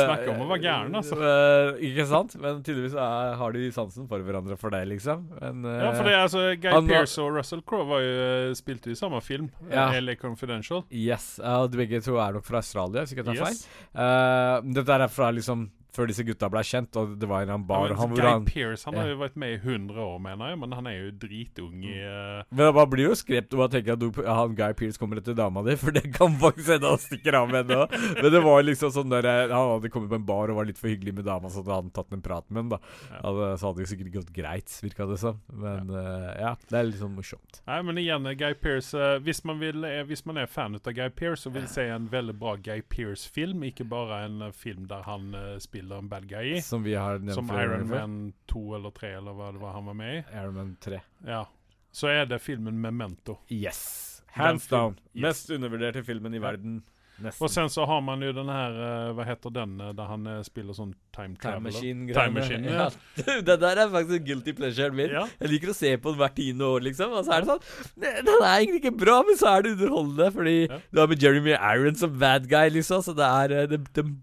[0.05, 1.19] Snakk om å være gæren, altså.
[1.19, 2.35] Uh, ikke sant?
[2.41, 5.27] Men tydeligvis er, har de sansen for hverandre for deg, liksom.
[5.39, 8.53] Men, uh, Ja, for det er altså Guy Pearce og Russell Crowe var jo, eh,
[8.57, 9.89] spilte jo i samme film, Ja.
[9.99, 10.83] LA Confidential.
[10.93, 13.59] Yes, og de begge to er nok fra Australia, hvis ikke jeg tar feil.
[14.05, 17.65] Eh, dette er fra liksom før disse gutta ble kjent, og det var en annen
[17.65, 20.17] Ja, bar men han, Guy han, Pearce han har jo vært med i 100 år,
[20.23, 22.43] mener jeg, men han er jo dritung i uh...
[22.49, 25.37] Men Man blir jo skrept over å tenke at du, han Guy Pearce kommer etter
[25.37, 28.01] dama di, for det kan faktisk hende han stikker av med henne.
[28.19, 30.69] Men det var liksom sånn der eh, Han hadde kommet på en bar og var
[30.69, 32.95] litt for hyggelig med dama, så hadde han tatt en prat med henne, da.
[33.09, 33.23] Ja.
[33.25, 35.41] Hadde, så hadde det sikkert gått greit, virka det som.
[35.49, 37.61] Men eh, ja, det er litt sånn morsomt.
[37.69, 41.09] Nei, men igjen, Guy Pearce uh, hvis, man vil, hvis man er fan av Guy
[41.15, 45.33] Pearce og vil se en veldig bra Guy Pearce-film, ikke bare en film der han
[45.33, 47.87] eh, spiller en bad guy i, Som vi har nevnt som Iron.
[47.89, 51.01] Man 2 eller 3, eller hva det var han var med i, Iron Man 3.
[51.27, 51.45] ja,
[51.91, 53.39] så er det filmen Memento.
[53.49, 54.21] Yes.
[54.35, 54.99] Hands film- down.
[55.15, 55.21] yes.
[55.23, 56.51] Mest undervurderte filmen i Ja.
[56.51, 56.83] verden.
[57.19, 57.43] Nesten.
[57.43, 60.25] Og sen så har man jo den her, eh, hva heter den, eh, der han
[60.27, 61.59] eh, spiller sånn time Time traveler?
[61.59, 62.13] Machine-greiene.
[62.13, 62.89] Time Machine, ja.
[63.49, 65.09] det der er faktisk guilty pleasure min.
[65.09, 65.25] Ja.
[65.41, 67.11] Jeg liker å se på den hvert tiende år, liksom.
[67.11, 70.31] Og så er det sånn Den er egentlig ikke bra, men så er det underholdende.
[70.37, 70.79] Fordi Ja.
[70.93, 73.01] du har med Jeremy Irons som bad guy, liksom.
[73.03, 74.15] Så det er Den, De, de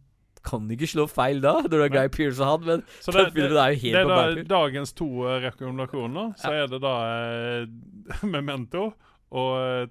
[0.47, 2.67] kan ikke slå feil da, når du har Guy Pearce og han.
[2.69, 5.41] Men Så det, det, det, er jo det helt er på da dagens to eh,
[5.49, 6.33] rekommendasjoner.
[6.41, 8.91] Så er det da eh, Memento
[9.37, 9.89] og eh,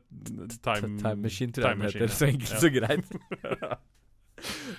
[0.64, 2.16] Time, Time Machine, tror jeg Time den heter.
[2.16, 2.64] Så enkelt, ja.
[2.64, 3.82] så greit.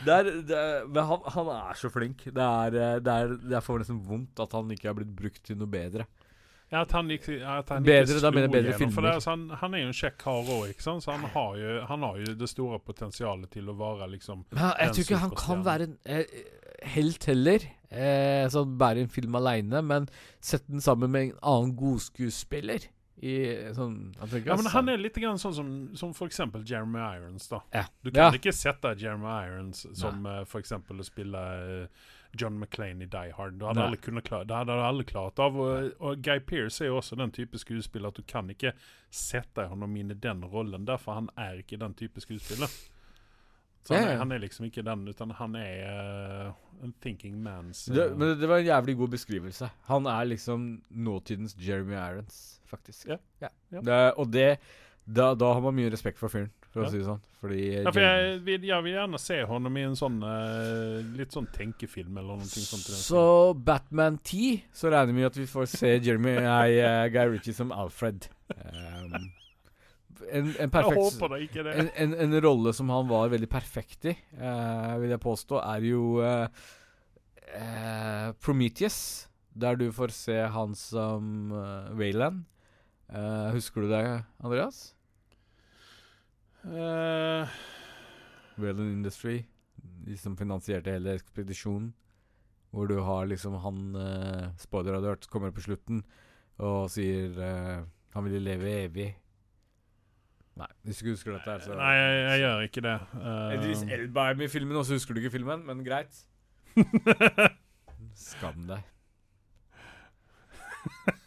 [0.06, 2.26] Det er, det er, men han, han er så flink.
[2.28, 5.58] Det er, eh, det er Derfor nesten vondt at han ikke har blitt brukt til
[5.58, 6.04] noe bedre.
[6.72, 8.92] Ja, at han, ikke, at han Bedre, ikke jeg bedre gjennom.
[8.96, 11.04] For er han, han er jo en kjekk kar òg, ikke sant?
[11.04, 14.72] så han har, jo, han har jo det store potensialet til å være liksom Men
[14.80, 16.34] jeg tror ikke han kan være en eh,
[16.96, 17.68] helt heller.
[17.86, 20.10] Eh, sånn bære en film aleine, men
[20.42, 22.90] sett den sammen med en annen godskuespiller.
[23.16, 24.10] I sånn
[24.44, 27.62] Ja, men han er litt grann sånn som, som for eksempel Jeremy Irons, da.
[27.72, 27.86] Ja.
[28.04, 28.36] Du kan Ja.
[28.36, 32.10] ikke sette Jeremy Irons som eh, for eksempel å spille eh,
[32.40, 33.58] John McClane i Die Hard.
[33.60, 35.56] Det hadde alle, klare, det hadde alle klart av.
[35.56, 38.74] Og, og Guy Pearce er jo også den type skuespiller at du kan ikke
[39.10, 42.70] sette ham inn i den rollen, derfor han er ikke den type skuespiller.
[43.86, 47.84] Så han, er, han er liksom ikke den, utan han er uh, en thinking man's
[47.86, 49.68] det, eh, Men det var en jævlig god beskrivelse.
[49.86, 53.06] Han er liksom nåtidens Jeremy Irons, faktisk.
[53.06, 53.20] Ja.
[53.40, 53.48] Ja.
[53.70, 54.58] Det, og det
[55.06, 56.88] Da, da har man mye respekt for fyren, for Ja.
[56.88, 57.22] å si det sånn.
[57.40, 61.32] Fordi Ja, for jeg, vil, jeg vil gjerne se honom i en sånn uh, litt
[61.32, 62.84] sånn tenkefilm eller noe sånt.
[63.00, 63.22] Så
[63.56, 67.56] Batman 10, så regner vi med at vi får se Jeremy nei, uh, Guy Ritchie
[67.56, 68.28] som Alfred.
[68.52, 69.30] Um,
[70.32, 75.12] en, en perfekt en, en, en rolle som han var veldig perfekt i, uh, vil
[75.12, 76.66] jeg påstå, er jo eh,
[77.54, 78.98] eh, Prometheus.
[79.56, 81.48] Der du får se han som
[81.96, 82.42] Wayland.
[83.08, 84.02] Eh, husker du det,
[84.42, 84.95] Andreas?
[86.66, 87.48] Eh,
[88.58, 89.44] Wayland Industry.
[90.06, 91.94] De som finansierte hele ekspedisjonen.
[92.70, 96.02] Hvor du har liksom han uh, Spoiler hørt kommer på slutten
[96.58, 99.06] og sier uh, han ville leve evig.
[100.56, 102.94] Nei, hvis du ikke husker dette her, så nei, jeg, jeg gjør ikke det.
[103.12, 106.22] Uh, Edris Elba er med i filmen, og så husker du ikke filmen, men greit.
[108.28, 108.80] Skam deg.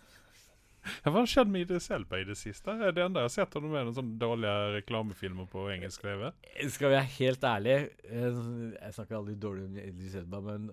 [1.09, 2.75] Hva har skjedd med Idris Elba i det siste?
[2.79, 6.29] Det enda jeg har sett honom noen sånne dårlige reklamefilmer på engelsk TV.
[6.69, 8.39] Skal vi være helt ærlige eh,
[8.77, 10.71] Jeg snakker aldri dårlig om Idris Elba, men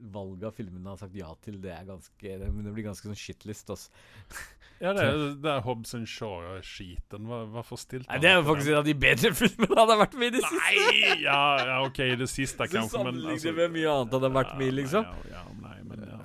[0.00, 3.08] valget av filmene han har sagt ja til, det er ganske Det, det blir ganske
[3.08, 3.90] sånn shitlist, altså.
[4.78, 7.24] Ja, det er Hobbs and Shaw-skiten.
[7.26, 9.98] Hva, hvorfor stilte Nei, det er jo faktisk en av de bedre filmene han har
[10.04, 10.74] vært med i det siste!
[10.76, 11.16] Nei!
[11.24, 14.54] Ja, ja, OK, i det siste kanskje, men sammenligner med mye annet han har vært
[14.60, 15.08] med i, liksom.
[15.08, 16.20] Ja, ja, nei, men ja.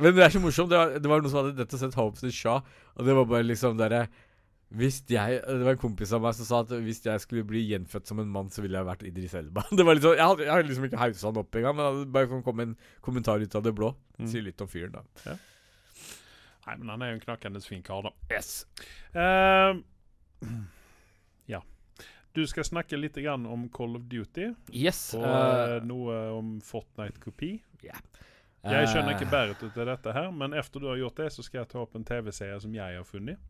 [0.00, 0.70] Men det er så morsomt.
[0.72, 2.60] Det var, det var noen som hadde dette sett Hopes and Shaw,
[2.96, 4.06] og det var bare liksom derre
[4.70, 7.64] hvis jeg, Det var en kompis av meg som sa at hvis jeg skulle bli
[7.72, 9.64] gjenfødt som en mann, så ville jeg vært Idris Elba.
[9.74, 12.12] Det var liksom, Jeg hadde, jeg hadde liksom ikke hausa han opp engang, men det
[12.14, 13.90] bare kom en kommentar ut av det blå.
[14.20, 14.28] Mm.
[14.30, 15.34] Sier litt om fyren, da.
[16.68, 18.12] Nei, men han er jo en knakende fin kar, da.
[18.30, 18.52] Yes.
[19.10, 19.80] Uh,
[21.50, 21.64] ja.
[22.36, 25.00] Du skal snakke litt grann om Call of Duty, Yes.
[25.18, 27.56] og eh, eh, noe om Fortnite-kopi.
[27.90, 28.04] eh,
[28.60, 31.44] Jeg skjønner ikke bæret ut av dette her, men efter du har gjort det, så
[31.44, 33.40] skal jeg ta opp en TV-serie som jeg har funnet.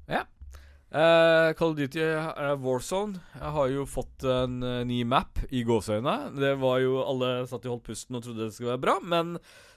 [0.90, 5.62] Eh, Call of Duty uh, Warzone Jeg har jo fått en uh, ny map i
[5.62, 6.32] gåseøynene.
[6.34, 9.36] Det var jo Alle satt og holdt pusten og trodde det skulle være bra, men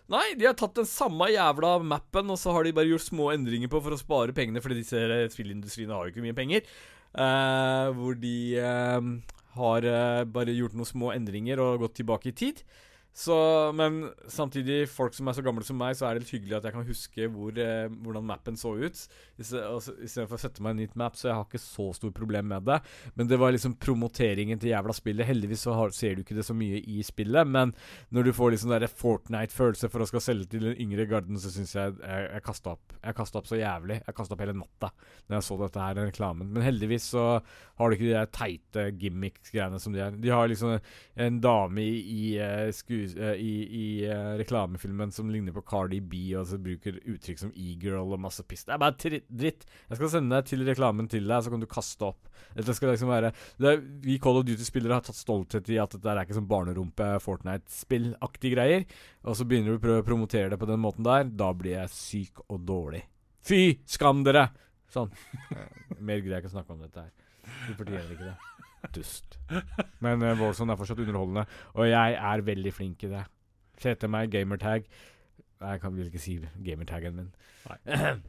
[0.09, 3.29] nei, de har tatt den samme jævla mappen, og så har de bare gjort små
[3.33, 5.03] endringer på for å spare pengene, fordi disse
[5.35, 6.65] spillindustriene har jo ikke mye penger.
[7.13, 8.35] Hvor de
[9.55, 9.87] har
[10.33, 12.61] bare gjort noen små endringer og gått tilbake i tid.
[13.13, 13.35] Så,
[13.77, 16.67] men samtidig, folk som er så gamle som meg, så er det litt hyggelig at
[16.67, 19.03] jeg kan huske hvor, eh, hvordan mappen så ut.
[19.37, 22.65] Istedenfor å sette meg en nytt map, så jeg har ikke så stort problem med
[22.65, 22.79] det.
[23.13, 25.29] Men det var liksom promoteringen til jævla spillet.
[25.29, 27.75] Heldigvis så har, ser du ikke det så mye i spillet, men
[28.09, 31.75] når du får liksom Fortnite-følelse for å skal selge til den yngre garden, så syns
[31.75, 32.95] jeg jeg, jeg kasta opp.
[32.97, 33.99] Jeg kasta opp så jævlig.
[34.03, 34.89] Jeg kasta opp hele natta
[35.27, 36.51] når jeg så dette her, den reklamen.
[36.53, 37.25] Men heldigvis så
[37.79, 40.17] har du ikke de der teite gimmick-greiene som de er.
[40.23, 40.77] De har liksom
[41.27, 42.73] en dame i, i, eh,
[43.11, 47.41] sku, eh, i, i eh, reklamefilmen som ligner på Cardi B, og så bruker uttrykk
[47.41, 48.65] som e-girl og masse piss.
[48.67, 49.65] Det er bare dritt.
[49.89, 52.31] Jeg skal sende deg til reklamen til deg, så kan du kaste opp.
[52.53, 53.31] Dette skal liksom være
[53.61, 53.73] det
[54.03, 58.55] Vi Call of Duty-spillere har tatt stolthet i at dette er ikke sånn barnerumpe Fortnite-spill-aktige
[58.55, 58.85] greier.
[59.23, 61.25] Og så begynner du å prøve å promotere det på den måten der.
[61.29, 63.03] Da blir jeg syk og dårlig.
[63.43, 64.49] Fy skam dere!
[64.93, 65.09] Sånn.
[66.05, 67.13] Mer greier jeg ikke å snakke om dette her.
[67.67, 68.37] Du fortjener ikke det.
[68.95, 69.37] Dust.
[70.03, 73.23] Men uh, Warzone er fortsatt underholdende, og jeg er veldig flink i det.
[73.79, 74.85] Se til meg gamertag.
[75.63, 77.31] Nei, Jeg kan vel ikke si gamertaggen min.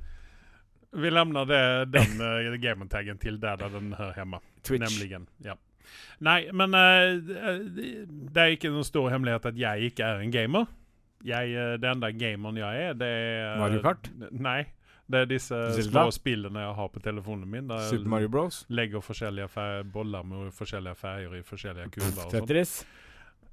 [1.03, 4.41] Vi lämnar det, den uh, gamertaggen till där, där den hör hemma.
[4.63, 4.81] Twitch.
[5.01, 5.57] Nämligen, ja.
[6.19, 10.67] Nei, men uh, det- er ikke noen stor hemmelighet at jeg ikke er en gamer.
[11.25, 14.11] Jeg, uh, det enda gameren jeg er, det er Mario Kart?
[14.31, 14.65] Nei.
[15.07, 15.91] Det er disse Zelda?
[15.91, 17.69] små spillene jeg har på telefonen min.
[17.69, 18.63] Der Super Mario Bros.
[18.69, 22.31] legger forskjellige boller med forskjellige farger i forskjellige kuler.
[22.33, 22.87] Tetris.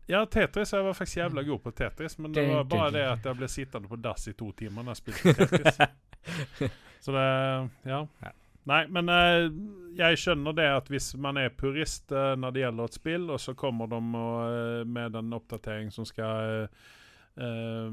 [0.07, 0.73] Ja, Tetris.
[0.73, 3.47] Jeg var faktisk jævla god på Tetris, men det var bare det at jeg ble
[3.47, 5.81] sittende på dass i to timer når jeg spilte Tetris.
[7.05, 7.27] Så det
[7.89, 8.05] Ja.
[8.21, 8.31] Ja.
[8.69, 9.47] Nei, men eh,
[9.97, 13.39] jeg skjønner det at hvis man er purist eh, når det gjelder et spill, og
[13.41, 16.67] så kommer de og, eh, med en oppdatering som skal
[17.39, 17.91] uh,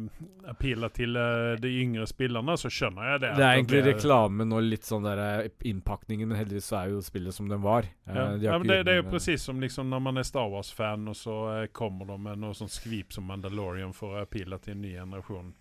[0.50, 3.30] appelle til uh, de yngre spillerne, så skjønner jeg det.
[3.36, 6.80] Det er egentlig egentlig blir- reklamen og litt sånn der eh, innpakningen, men heldigvis så
[6.82, 7.86] er jo spillet som den var.
[8.08, 10.16] Eh, Ja, de ja, men det, det er jo presis precis som liksom når man
[10.18, 14.16] er Star Wars-fan, og så uh, kommer de med noe sånn skvip som Mandalorian for
[14.16, 15.54] å appeale til en ny generasjon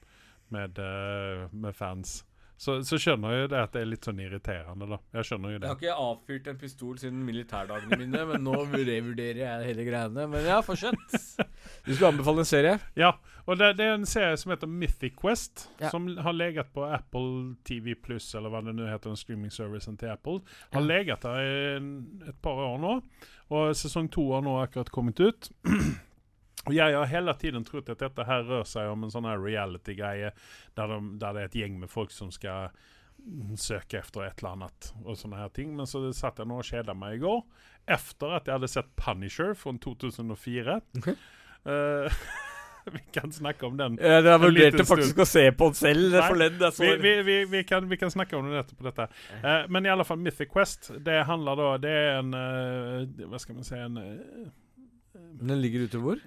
[0.50, 2.24] med, eh, med fans.
[2.58, 4.98] Så, så skjønner jeg jo det at det er litt sånn irriterende, da.
[5.14, 9.42] Jeg skjønner jo Jeg har ikke avfyrt en pistol siden militærdagene mine, men nå revurderer
[9.44, 10.26] jeg hele greiene.
[10.32, 10.98] Men ja, fortsett.
[11.86, 12.80] Du skulle anbefale en serie?
[12.98, 13.12] Ja,
[13.46, 15.92] og det, det er en serie som heter Mythic Quest, Ja.
[15.94, 20.10] som har legat på Apple TV Plus, eller hva det nå heter, den streaming-servicen til
[20.16, 20.42] Apple.
[20.74, 20.88] Har Ja.
[20.88, 22.96] legat der i et par år nå,
[23.54, 25.52] og sesong to har nå akkurat kommet ut.
[26.68, 29.42] Og jeg har hele tiden trodd at dette her rør seg om en sånn her
[29.42, 30.34] reality-greie,
[30.78, 32.70] der, de, der det er et gjeng med folk som skal
[33.58, 35.76] söka efter ett eller annat och sådana här ting.
[35.76, 37.42] Men så satt jeg nå og kjeda meg i går,
[37.88, 40.82] Efter at jeg hadde sett Punisher fra 2004.
[41.00, 41.08] Ok.
[41.08, 42.18] Eh,
[42.92, 43.96] vi kan snakke om den.
[44.02, 46.76] Ja, liten vurderte faktisk å se på den selv forleden.
[46.80, 49.08] Vi, vi, vi, vi, kan, vi kan snakke om den etterpå dette.
[49.40, 53.40] Uh, men i alle fall Mythic Quest, det handler da det er en, uh, Hva
[53.40, 53.98] skal man si en
[55.16, 56.20] Den ligger ute hvor?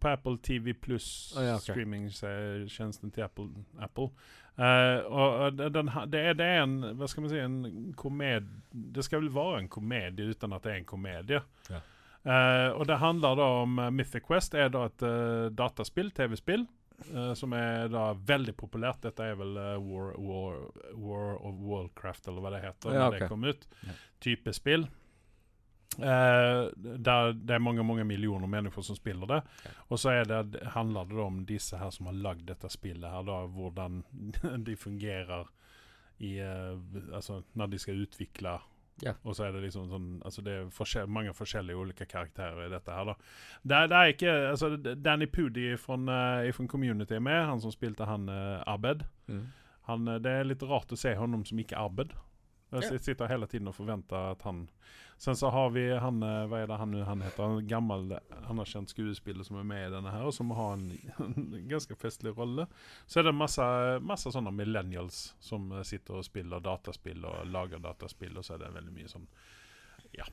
[0.00, 1.72] På Apple TV Plus oh, ja, okay.
[1.72, 3.48] streamingtjänsten til Apple.
[3.78, 4.10] Apple.
[4.58, 8.48] Uh, och och den, det, er, det er, en, Hva skal man si en komed.
[8.72, 11.42] Det skal vel være en komedie uten at det er en komedie.
[11.70, 11.82] Ja.
[12.28, 16.66] Uh, og det handler da om uh, Mythic Quest er da et uh, dataspill, TV-spill,
[17.14, 19.02] eh, som er da veldig populært.
[19.06, 20.58] Dette er vel eh, War, War,
[20.98, 23.06] War of Warcraft eller hva det heter Ja, okay.
[23.06, 23.68] når det kom ut.
[23.86, 23.96] Ja.
[24.26, 24.88] Typespel.
[25.98, 26.68] Eh,
[26.98, 29.42] der, det er mange mange millioner mennesker som spiller det.
[29.88, 33.22] og så är det, handler det om disse her som har lagd dette spillet, her
[33.22, 34.04] da, hvordan
[34.66, 35.48] de fungerer
[36.18, 36.78] i, uh,
[37.14, 38.58] Altså når de skal utvikle
[39.02, 39.12] Ja.
[39.22, 42.70] Og så er det liksom sånn altså det er forskjell, mange forskjellige ulike karakterer i
[42.70, 43.14] dette her, da.
[43.62, 45.94] Det, det er ikke altså, Danny Pudi fra
[46.48, 49.04] uh, Community er med, han som spilte han uh, Abed.
[49.26, 49.46] Mm.
[49.86, 52.10] Han, det er litt rart å se ham som ikke Abed.
[52.72, 54.66] Jeg sitter hele tiden og forventer at han...
[55.18, 57.42] Sen så har vi han, hva vad är det han nu han heter?
[57.42, 61.68] En gammal anerkänd skuespiller som är med i denne här och som har en, en
[61.68, 62.66] ganska festlig rolle.
[63.06, 63.36] Så är det en
[64.04, 68.58] massa sådana millennials som eh, sitter och spiller dataspill och lagar dataspill och så är
[68.58, 69.26] det väldigt mye som...
[70.12, 70.24] Ja.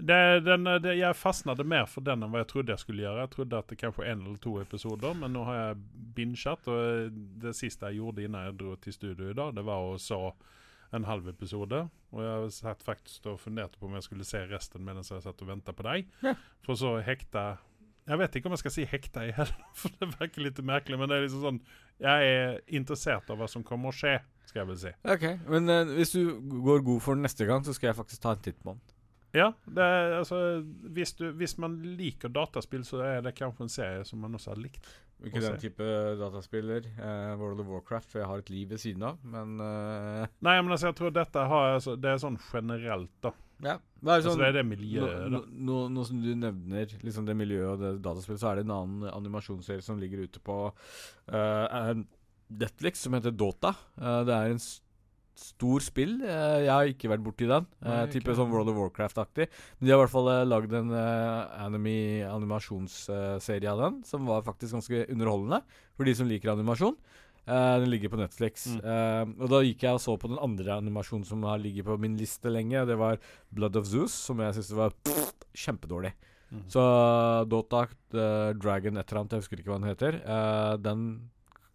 [0.00, 3.24] Det, den, det, jeg fastnade mer for den enn hva jeg trodde jeg skulle gjøre.
[3.24, 5.80] Jeg trodde at det kanskje en eller to episoder, men nå har jeg
[6.16, 6.68] binget.
[6.70, 7.10] eh,
[7.44, 10.30] det siste jeg gjorde innan jeg dro til studio i dag, det var å så
[10.96, 11.84] en halv episode.
[12.10, 15.42] Og jeg satt faktisk og funderte på om jeg skulle se resten medan jeg satt
[15.44, 16.08] og venta på deg.
[16.24, 16.36] Ja.
[16.66, 17.60] For så hekta
[18.08, 20.98] Jeg vet ikke om jeg skal si hekta i heller, for det virker litt merkelig.
[20.98, 21.60] Men det er liksom sånn
[22.02, 24.16] Jeg er interessert av hva som kommer å skje,
[24.48, 24.94] skal jeg vel si.
[25.14, 26.22] Ok, men uh, hvis du
[26.64, 28.80] går god for den neste gang, så skal jeg faktisk ta en titt på den.
[29.36, 30.38] Ja, det er, altså
[30.90, 34.56] hvis, du, hvis man liker dataspill, så er det kanskje en serie som man også
[34.56, 34.88] har likt.
[35.26, 35.86] Ikke den type
[36.20, 36.86] dataspiller.
[36.96, 40.56] Uh, World of Warcraft, for jeg har et liv ved siden av, men uh, Nei,
[40.62, 43.34] men altså, jeg tror dette har altså, Det er sånn generelt, da.
[43.60, 43.76] Ja.
[44.00, 45.64] Det er Altså, sånn, det er det miljøet, no, da.
[45.70, 48.76] nå, nå som du nevner liksom det miljøet og det dataspillet, så er det en
[48.78, 51.90] annen animasjonsserie som ligger ute på uh,
[52.48, 53.74] Netflix, som heter Dota.
[54.00, 54.78] Det er en s
[55.40, 56.18] stor spill.
[56.22, 57.66] Eh, jeg har ikke vært borti den.
[57.84, 59.48] Nei, ikke Tipper jeg sånn World of Warcraft-aktig.
[59.78, 61.96] Men de har i hvert fall uh, lagd en anime
[62.28, 65.62] animasjonsserie av den, som var faktisk ganske underholdende
[65.96, 66.96] for de som liker animasjon.
[67.48, 68.68] Uh, den ligger på Netflix.
[68.70, 68.80] Mm.
[68.84, 71.96] Uh, og da gikk jeg og så på den andre animasjonen som har ligget på
[71.98, 72.84] min liste lenge.
[72.86, 73.18] Det var
[73.50, 75.32] Blood of Zeus, som jeg syntes var pff,
[75.64, 76.12] kjempedårlig.
[76.50, 76.64] Mm.
[76.70, 76.82] Så
[77.50, 80.18] Dota uh, Dragon et eller annet, jeg husker ikke hva den heter.
[80.20, 81.04] eh, den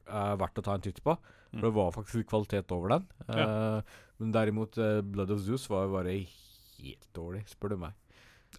[0.06, 1.16] er verdt å ta en titt på.
[1.56, 1.60] Mm.
[1.60, 3.06] For det var faktisk kvalitet over den.
[3.30, 3.46] Ja.
[3.46, 7.96] Eh, men derimot eh, Blood of Zeus var jo bare helt dårlig, spør du meg.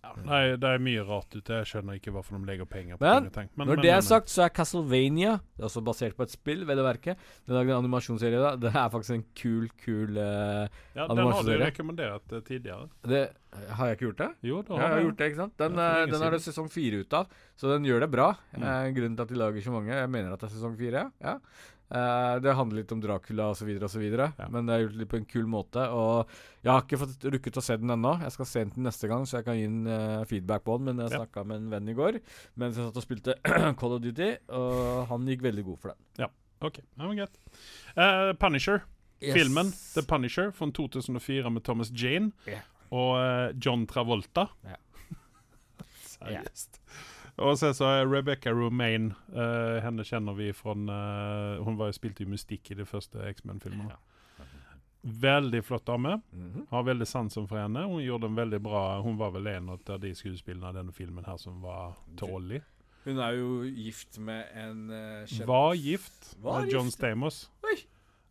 [0.03, 1.61] Ja, nei, det er mye rart ute.
[1.61, 3.49] Jeg skjønner ikke hvorfor de legger penger på Men, ting.
[3.55, 6.35] Men, Når men, det er sagt, så er Castlevania Det er også basert på et
[6.35, 7.17] spill, vel å merke.
[7.17, 8.43] Det er en animasjonsserie.
[8.43, 10.67] da Det er faktisk en kul, kul uh,
[10.97, 12.91] Ja, den har du rekommendert uh, tidligere.
[13.09, 13.23] det,
[13.79, 14.31] Har jeg ikke gjort det?
[14.51, 15.57] Jo, da Ja, jeg har gjort det, ikke sant?
[15.63, 18.29] Den, Ja, eh, den er det sesong fire ut av, så den gjør det bra.
[18.53, 18.67] Mm.
[18.67, 21.09] Eh, grunnen til at de lager så mange, jeg mener at det er sesong fire.
[21.25, 21.39] Ja.
[21.87, 24.49] Eh, det handler litt om Dracula osv., Ja.
[24.51, 25.85] men det er gjort litt på en kul måte.
[25.93, 26.27] Og
[26.65, 28.17] jeg har ikke fått rukket å se den ennå.
[28.23, 30.79] Jeg skal se den til neste gang, så jeg kan gi en uh, feedback på
[30.79, 30.85] den.
[30.91, 31.21] Men jeg Ja.
[31.25, 32.21] snakka med en venn i går
[32.57, 33.37] mens jeg satt og spilte
[33.79, 36.03] Call of Duty, og han gikk veldig god for den.
[36.19, 36.29] Ja,
[36.65, 37.35] Ok, det var greit.
[37.97, 38.83] Uh, Punisher.
[39.21, 42.61] Filmen The Punisher fra 2004 med Thomas Jane yeah.
[42.91, 44.49] og John Travolta.
[44.65, 44.77] Ja.
[46.17, 46.81] Seriøst.
[47.37, 49.15] Og så, så er Rebecca Romaine.
[49.35, 53.99] uh, henne kjenner vi fra Hun var jo spilt i Mystikk i de første X-Men-filmene.
[55.07, 56.17] Veldig flott dame.
[56.33, 56.67] Mhm.
[56.71, 57.85] Har veldig sansen for henne.
[57.87, 61.25] Hun gjorde en veldig bra Hun var vel en av de skuespillerne i denne filmen
[61.25, 62.63] her som var tålig.
[63.05, 67.45] Hun er jo gift med en uh, kjent Var gift Var med John Stamos.
[67.47, 67.87] Stamos.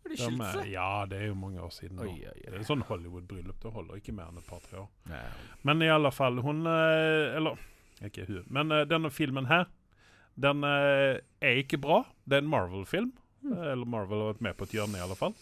[0.05, 0.67] Har de skilt seg?
[0.73, 1.99] ja, det er jo mange år siden.
[2.03, 2.41] Oi, oi, oi.
[2.43, 3.55] Det er sånn Hollywood-bryllup.
[3.63, 4.91] Det holder ikke mer enn et par-tre år.
[5.09, 5.21] Nei.
[5.65, 7.57] Men i alle fall, hun eh, Eller
[8.03, 9.69] ikke hun, men uh, denne filmen her,
[10.35, 12.01] den uh, er ikke bra.
[12.25, 13.13] Det er en Marvel-film.
[13.45, 13.53] Mm.
[13.53, 15.35] Eller Marvel har vært med på et hjørne, i alle fall.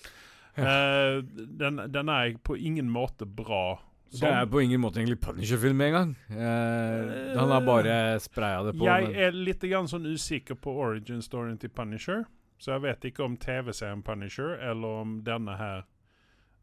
[0.56, 1.24] Eh,
[1.60, 3.80] den, den er på ingen måte bra.
[4.14, 6.12] Det er på ingen måte egentlig Punisher-film engang.
[6.30, 8.86] Uh, han har bare spraya det på.
[8.86, 12.26] Jeg men- er litt grann sånn usikker på origin-storyen til Punisher.
[12.62, 15.82] Så jeg vet ikke om TV-serien Punisher eller om denne her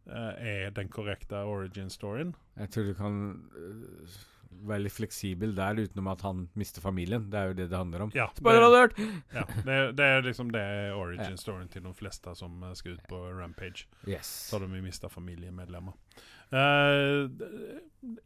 [0.07, 2.35] uh, er den korrekte origin-storyen.
[2.57, 3.19] Jeg tror du kan
[3.59, 4.15] øh,
[4.51, 7.29] litt fleksibel der, utenom at han mister familien.
[7.31, 8.13] Det er jo det det handler om.
[8.15, 8.99] Ja, Spoiler alert!
[9.37, 13.07] ja det, det er liksom det er origin storyen til de fleste som skal ut
[13.09, 13.87] på Rampage.
[14.07, 14.29] Yes.
[14.51, 15.95] Så har de mista familiemedlemmer.
[16.51, 17.31] Uh,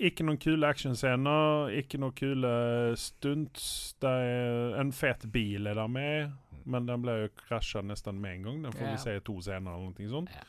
[0.01, 2.55] ikke noen kule actionscener, ikke noen kule
[2.97, 3.67] stunts.
[4.01, 6.33] En fet bil er der med,
[6.65, 8.65] men den ble jo krasja nesten med en gang.
[8.65, 10.33] Den får vi se i to scener eller noe sånt.
[10.33, 10.49] Ja.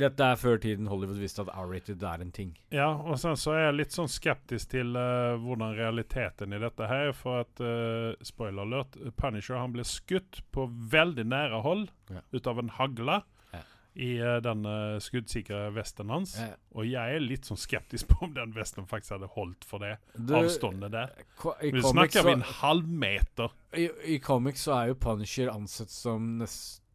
[0.00, 2.54] Dette er før tiden Hollywood visste at R-rated er en ting.
[2.72, 6.88] Ja, og sen så er jeg litt sånn skeptisk til uh, hvordan realiteten i dette
[6.88, 11.90] her er, for at uh, Spoiler alert, Punisher han ble skutt på veldig nære hold
[12.10, 12.24] Ja.
[12.32, 13.20] ut av en hagle
[13.52, 13.60] Ja.
[13.94, 14.64] i uh, den
[15.02, 16.36] skuddsikre vesten hans.
[16.40, 19.78] Eh, Og jeg er litt sånn skeptisk på om den vesten faktisk hadde holdt for
[19.84, 21.12] det du- avståndet der.
[21.44, 23.50] Nå snakker vi en halvmeter.
[23.76, 26.40] i, I comics så er jo Punisher ansett som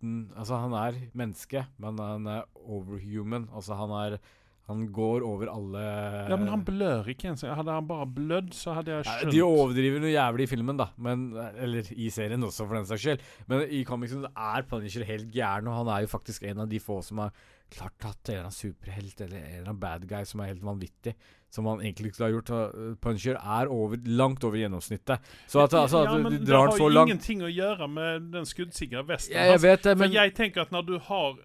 [0.06, 3.50] nesten Altså, han er menneske, men han er overhuman.
[3.54, 4.18] Altså, han er
[4.68, 5.82] Han går over alle
[6.30, 7.42] Ja, men han blør ikke ens.
[7.42, 10.88] Hadde han bare blødd, så hadde jeg skjønt De overdriver noe jævlig i filmen, da.
[10.98, 11.28] Men,
[11.62, 13.22] eller i serien også, for den saks skyld.
[13.48, 16.80] Men i comicsen er Punisher helt gæren, og han er jo faktisk en av de
[16.82, 17.32] få som har
[17.72, 20.64] klart at en eller annen superhelt eller en eller annen bad guy som er helt
[20.64, 21.16] vanvittig.
[21.50, 22.50] Som han egentlig ikke har gjort.
[22.52, 25.20] Puncher Punisher er over, langt over gjennomsnittet.
[25.48, 27.52] Så at, altså, at ja, men de det drar den så jo har ingenting å
[27.52, 30.98] gjøre med den skuddsikre vesten ja, Jeg vet det, For jeg tenker at når du
[31.08, 31.38] har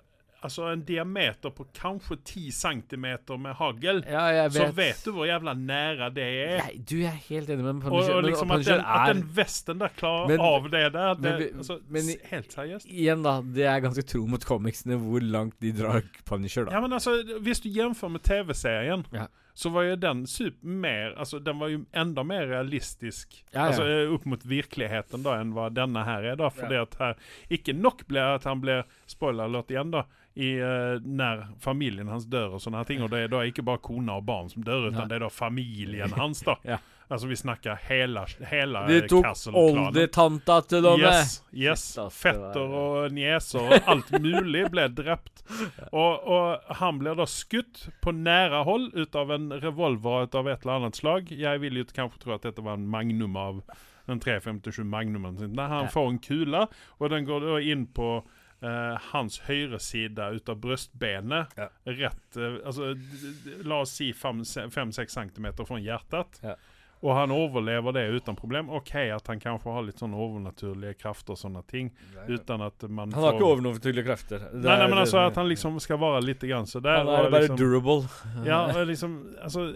[0.43, 3.07] altså, en diameter på kanskje 10 cm
[3.39, 4.77] med hagl, ja, jeg så vet.
[4.77, 6.63] vet du hvor jævla nære det er.
[6.65, 8.15] Nei, du er helt enig med Og, Punisher.
[8.15, 11.23] og men liksom at den, at den vesten der klarer Men- av det der det,
[11.23, 12.87] men altså, men- Helt seriøst.
[12.89, 13.41] Igjen, da.
[13.43, 16.75] Det er ganske tro mot comicsene hvor langt de drar Punisher, da.
[16.75, 19.27] Ja, men altså, Hvis du jevnfører med TV-serien, Ja.
[19.55, 23.67] Så var jo den super mer Altså, den var jo enda mer realistisk Ja, ja.
[23.67, 26.37] Altså, eh, opp mot virkeligheten da enn hva denne her er.
[26.37, 27.15] da det at her
[27.49, 30.07] Ikke nok blir at han blir spoiler alert igjen, da.
[30.35, 33.03] I uh, när familien hans dør og sånne ting.
[33.03, 35.09] Og det er da ikke bare kona og barn som dør, utan ja.
[35.11, 36.55] det er da familien hans, da.
[36.63, 36.79] Ja.
[37.11, 39.89] Altså, vi snakker hele, hele De tok Castle-klanen.
[39.91, 41.01] oldetanta til dem.
[41.03, 41.85] Yes, yes.
[41.99, 45.43] Det Fetter og nieser og alt mulig ble drept.
[45.91, 50.63] Og, og han blir da skutt på nære hold ut av en revolver av et
[50.63, 51.33] eller annet slag.
[51.35, 53.59] Jeg vil jo kanskje tro at dette var en magnum av
[54.07, 55.53] den 357 magnumen sin.
[55.59, 56.67] Der han får en kule,
[56.99, 58.21] og den går da inn på
[58.61, 61.49] Uh, hans høyre side ut av brystbenet.
[61.57, 61.71] Ja.
[61.97, 66.37] Rett uh, Altså, d- d- la oss si 5-6 centimeter fra hjertet.
[66.45, 66.59] Ja.
[67.01, 68.69] Og han overlever det uten problem.
[68.77, 71.89] OK at han kanskje har litt sånn overnaturlige krefter og sånne ting.
[72.29, 74.45] Uten at man Han har ikke overnaturlige krefter.
[74.53, 77.01] Nei, nei, er- men altså at han liksom skal være litt grann så der.
[77.01, 78.05] Han er bare liksom, durable.
[78.45, 79.71] Ja, liksom Altså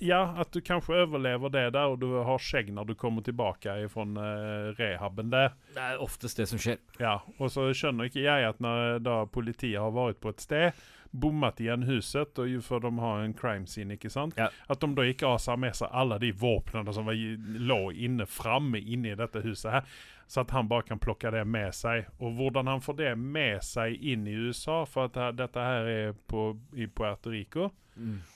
[0.00, 3.72] Ja, at du kanskje overlever det der, og du har skjegg når du kommer tilbake
[3.90, 5.56] fra uh, rehaben der.
[5.74, 6.78] Det er oftest det som skjer.
[7.02, 10.84] Ja, og så skjønner ikke jeg at når da politiet har vært på et sted,
[11.12, 14.34] bommet igjen huset, og ju- de har en crime scene, ikke sant?
[14.36, 14.48] Ja.
[14.68, 18.26] At de da ikke har med seg alle de våpnene som var, i- lå inne
[18.26, 19.82] framme inne i dette huset her,
[20.28, 22.06] så at han bare kan plukke det med seg.
[22.20, 25.86] Og hvordan han får det med seg inn i USA, for at det, dette her
[25.86, 27.70] er på, i Puerto Rico,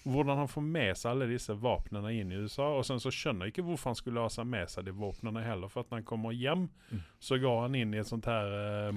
[0.05, 2.63] hvordan han får med seg alle disse våpnene inn i USA.
[2.79, 5.45] Og sen så skjønner jeg ikke hvorfor han skulle ha seg med seg de våpnene
[5.45, 7.01] heller, for at når han kommer hjem, Mm.
[7.21, 8.93] så går han inn i et sånt her eh,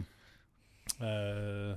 [1.06, 1.76] eh,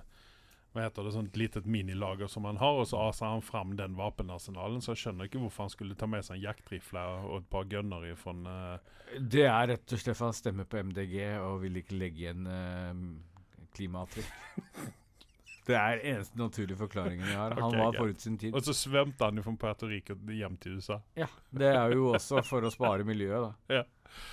[0.72, 3.96] hva heter det, sånt litet minilager som han har, og så aser han fram den
[3.96, 4.82] våpenarsenalen.
[4.84, 7.66] Så jeg skjønner ikke hvorfor han skulle ta med seg en jaktrifle og et par
[7.70, 8.76] gunner ifrån uh
[9.18, 12.92] Det er rett og slett han stemmer på MDG og vil ikke legge igjen uh,
[13.72, 14.32] klimaavtrykk.
[15.68, 17.56] det er eneste naturlige forklaringen vi har.
[17.56, 18.54] Han okay, var forut sin tid.
[18.56, 21.00] Og så svømte han fra Puerto Rico hjem til USA.
[21.16, 23.78] Ja, Det er jo også for å spare miljøet, da.
[23.80, 23.84] Ja.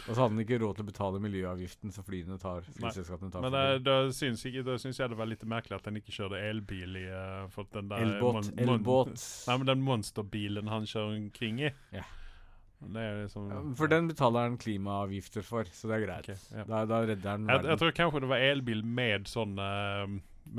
[0.07, 2.65] Og så hadde han ikke råd til å betale miljøavgiften som flyene tar.
[2.77, 3.83] Flyselskapene tar Men det.
[3.85, 7.67] da syns, jeg, det var litt merkelig at han ikke kjørte elbil i eh, for
[7.73, 8.35] den der Elbåt.
[8.37, 9.15] mon- mon- Elbåt.
[9.47, 11.73] Nei, men den monsterbilen han kjører omkring i.
[11.95, 12.03] Ja.
[12.85, 16.27] Det liksom Ja, For den betaler han klimaavgifter for, så det er greit.
[16.29, 16.65] Okay, ja.
[16.69, 20.03] da, da redder han Jeg, jeg tror kanskje det var elbil med sånn eh,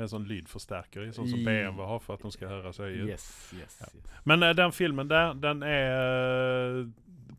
[0.01, 3.11] Med sånn lydforsterker i, sånn som BMW har for at de skal høre høye ut.
[3.13, 4.17] Yes, yes, yes.
[4.27, 6.81] Men eh, den filmen der, den er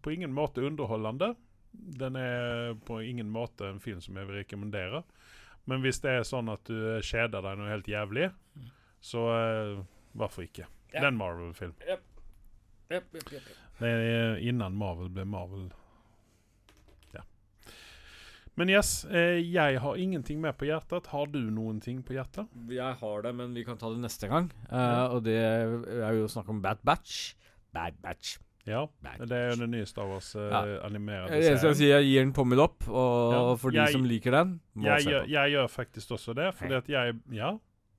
[0.00, 1.34] på ingen måte underholdende.
[1.78, 5.02] Den er på ingen måte en film som jeg vil rekommendere.
[5.68, 8.30] Men hvis det er sånn at du eh, kjeder deg noe helt jævlig,
[9.04, 9.80] så uh,
[10.16, 10.66] hvorfor ikke?
[10.90, 11.74] Det er en Marvel-film.
[11.84, 12.06] Yep.
[12.88, 15.66] Yep, yep, yep, Det er innan Marvel ble Marvel.
[17.12, 17.26] Ja.
[18.56, 21.12] Men yes, eh, jeg har ingenting mer på hjertet.
[21.12, 22.48] Har du noen ting på hjertet?
[22.72, 24.48] Jeg har det, men vi kan ta det neste gang.
[24.72, 25.06] Uh, Ja.
[25.12, 27.34] Og det er jo snakk om Bad Batch.
[27.76, 28.38] Bad Batch.
[28.68, 28.84] Ja.
[29.18, 30.62] Det er jo den nye Star Wars uh, Ja.
[31.32, 31.74] Jeg serien.
[31.74, 34.84] si jeg gir en tommel opp, og Ja, for de jeg- som liker den, må
[34.84, 35.26] Jeg se på.
[35.30, 37.52] jeg gjør faktisk også det, fordi at jeg Ja,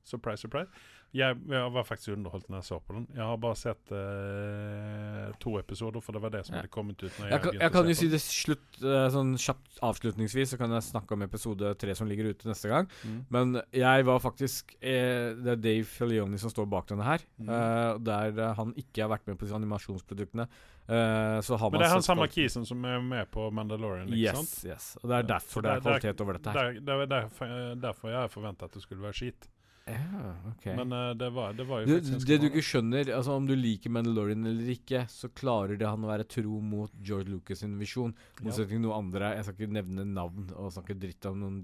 [0.05, 0.69] surprise, surprise.
[1.15, 3.07] Jeg, jeg var faktisk underholdt når jeg så på den.
[3.15, 7.09] Jeg har bare sett eh, to episoder, for det var det som hadde kommet ut.
[7.17, 10.75] Når Jeg kan, jeg kan jo si det slutt eh, sånn kjapt avslutningsvis, så kan
[10.77, 12.89] jeg snakke om episode tre som ligger ute neste gang.
[13.01, 13.19] Mm.
[13.33, 17.25] Men jeg var faktisk eh, Det er Dave Filioni som står bak denne her.
[17.41, 17.49] Mm.
[17.57, 20.45] eh, der eh, han ikke har vært med på disse animasjonsproduktene.
[20.89, 24.29] Eh, så har Men det er han samme kisen som er med på Mandalorian, ikke
[24.29, 24.69] Yes, sant?
[24.69, 24.91] yes.
[25.01, 26.77] Og det er derfor det er kvalitet over dette her.
[26.81, 29.49] Det, er derfor jeg forventa at det skulle være skit.
[29.89, 30.65] Ja, ok.
[30.77, 33.47] Men eh, det, var, det var jo det, faktisk det du ikke skjønner, altså om
[33.49, 37.63] du liker Mandalorian eller ikke, så klarer det han å være tro mot George Lucas
[37.63, 38.13] sin visjon.
[38.43, 39.33] Motsetning til noen andre.
[39.39, 41.63] Jeg skal ikke nevne navn og snakke dritt om noen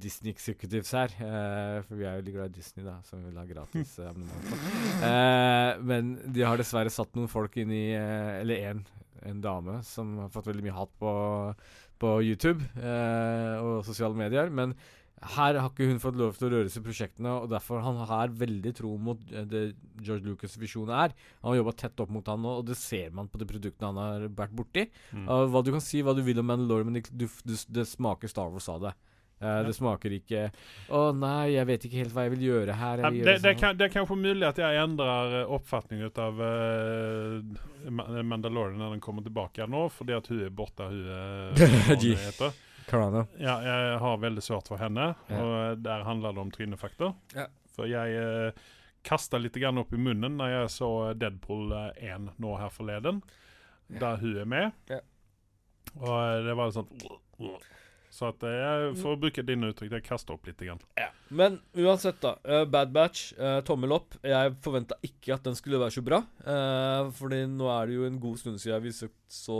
[0.00, 1.12] Disney executives her.
[1.20, 4.08] eh, for vi er jo veldig glad i Disney, da, som vil ha gratis eh,
[4.08, 4.46] abonnement.
[4.48, 4.56] på.
[5.04, 8.80] Eh, men de har dessverre satt noen folk inn i eh, Eller én,
[9.28, 11.12] en dame, som har fått veldig mye hat på,
[12.00, 14.48] på YouTube eh, og sosiale medier.
[14.48, 14.72] Men
[15.22, 18.02] her har ikke hun fått lov til å røre seg i prosjektene, og derfor han
[18.10, 19.62] har veldig tro mot eh, det
[20.04, 21.14] George Lucas' visjon er.
[21.40, 23.92] Han har jobba tett opp mot han nå, og det ser man på de produktene
[23.92, 24.86] han har vært borti.
[25.14, 25.24] Mm.
[25.30, 28.30] Uh, hva du kan si hva du vil om Mandalorian, men det, du, det smaker
[28.30, 28.94] Star Wars av det.
[28.94, 29.62] Uh, Ja.
[29.66, 30.42] Det smaker ikke
[30.88, 33.02] 'Å nei, jeg vet ikke helt hva jeg vil gjøre her'.
[33.02, 36.38] Ja, det, det, sånn.» kan, det er kanskje mulig at jeg endrer eh, oppfatning av
[36.40, 40.86] uh, Mandalorian når den kommer tilbake nå, fordi at hun er borte.
[40.88, 41.02] Hun
[41.92, 41.98] er
[42.86, 43.26] Carano.
[43.40, 45.40] Ja, jeg har veldig svart for henne, Ja.
[45.40, 47.14] og eh, der handler det om trynefaktor.
[47.34, 47.46] Ja.
[47.74, 48.64] For jeg eh,
[49.04, 53.22] kasta litt grann opp i munnen når jeg så Deadpool eh, 1 nå her forleden,
[53.92, 53.98] Ja.
[54.00, 54.72] der hun er med.
[54.88, 55.00] Ja.
[56.00, 56.88] Og eh, det var sånn
[58.14, 60.60] Så at eh, jeg, for å bruke dine uttrykk, jeg kasta opp litt.
[60.62, 60.78] Grann.
[61.34, 62.36] Men uansett, da.
[62.46, 64.14] eh, Bad Batch, eh, tommel opp.
[64.22, 66.20] Jeg forventa ikke at den skulle være så bra.
[67.18, 69.58] Fordi nå er det jo en god stund siden vi så, så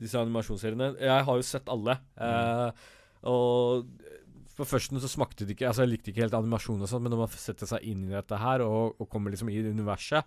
[0.00, 0.92] disse animasjonsseriene.
[1.02, 1.98] Jeg har jo sett alle.
[2.20, 2.70] eh,
[3.28, 3.88] og
[4.58, 7.14] på førsten så smakte det ikke Altså Jeg likte ikke helt animasjonen, og sånn men
[7.14, 10.24] når man setter seg inn i dette her og, og kommer liksom i universet, universet,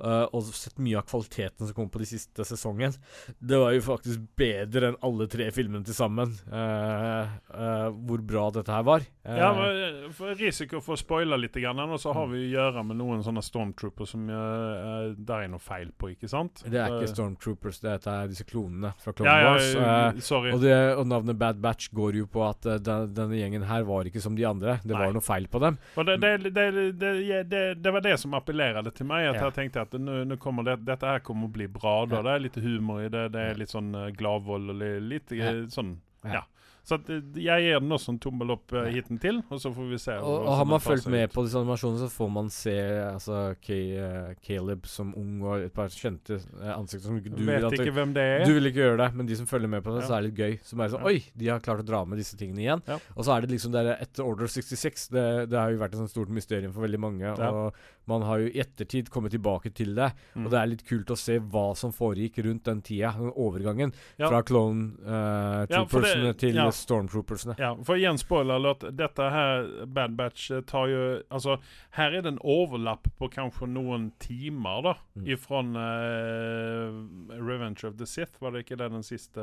[0.00, 2.94] uh, og sett mye av kvaliteten som kom på de siste sesongen
[3.38, 6.34] Det var jo faktisk bedre enn alle tre filmene til sammen.
[6.52, 9.04] uh, uh, hvor bra dette her var.
[9.22, 12.82] Ja, men for risiko for å spoile litt, grann, og så har vi å gjøre
[12.88, 16.62] med noen sånne stormtroopers som det er noe feil på, ikke sant?
[16.64, 20.24] Det er ikke Stormtroopers, det er disse klonene fra Clone ja, ja, Wars.
[20.26, 20.52] sorry.
[20.54, 24.04] og, det, og navnet Bad Batch går jo på at den, denne gjengen her var
[24.04, 24.78] ikke som de andre.
[24.84, 25.00] Det Nei.
[25.06, 25.78] var noe feil på dem.
[25.96, 26.66] Det, det, det,
[27.00, 29.28] det, det, det var det som appellerte til meg.
[29.32, 29.48] At Ja.
[29.48, 32.04] jeg tenkte at nå, nå kommer det, dette her kommer å bli bra.
[32.06, 32.16] Da.
[32.16, 32.22] Ja.
[32.22, 33.24] Det er litt humor i det.
[33.32, 35.50] Det er litt sånn uh, gladvold og litt, litt Ja.
[35.50, 36.44] eh, sånn Ja.
[36.84, 38.90] Så at, eh, jeg gir den også en tommel opp uh, Ja.
[38.90, 40.16] hitintil, og så får vi se.
[40.18, 41.32] Og, og har man fulgt med ut.
[41.32, 42.74] på disse animasjonene, så får man se
[43.06, 43.36] altså,
[43.70, 47.94] eh, Caleb som ung og et par kjente eh, ansikter som du Vet at- ikke
[47.94, 48.44] hvem det er.
[48.44, 50.08] Du vil ikke gjøre det, men de som følger med på det, Ja.
[50.08, 50.58] så er det litt gøy.
[50.64, 51.04] Som er sånn.
[51.06, 52.82] Oi, de har klart å dra med disse tingene igjen.
[52.88, 52.98] Ja.
[53.16, 55.08] Og så er det liksom der etter Order 66.
[55.08, 57.22] Det, det har jo vært et sånt stort mysterium for veldig mange.
[57.38, 57.50] Ja.
[57.52, 57.74] Og
[58.10, 60.10] man har jo i ettertid kommet tilbake til det.
[60.34, 60.46] Mm.
[60.46, 63.12] Og det er litt kult å se hva som foregikk rundt den tida.
[63.14, 66.64] Den overgangen fra clone uh, Ja, person det- til ja.
[66.76, 67.54] Stormtroopersene.
[67.60, 68.84] Ja, for igjen spoiler alert.
[68.98, 71.58] Dette her Bad Batch eh, tar jo Altså,
[71.98, 74.94] her er det en overlapp på kanskje noen timer, da.
[75.16, 75.26] Mm.
[75.36, 78.40] Ifrån uh, Revenge of the Sith.
[78.42, 79.42] Var det ikke det den siste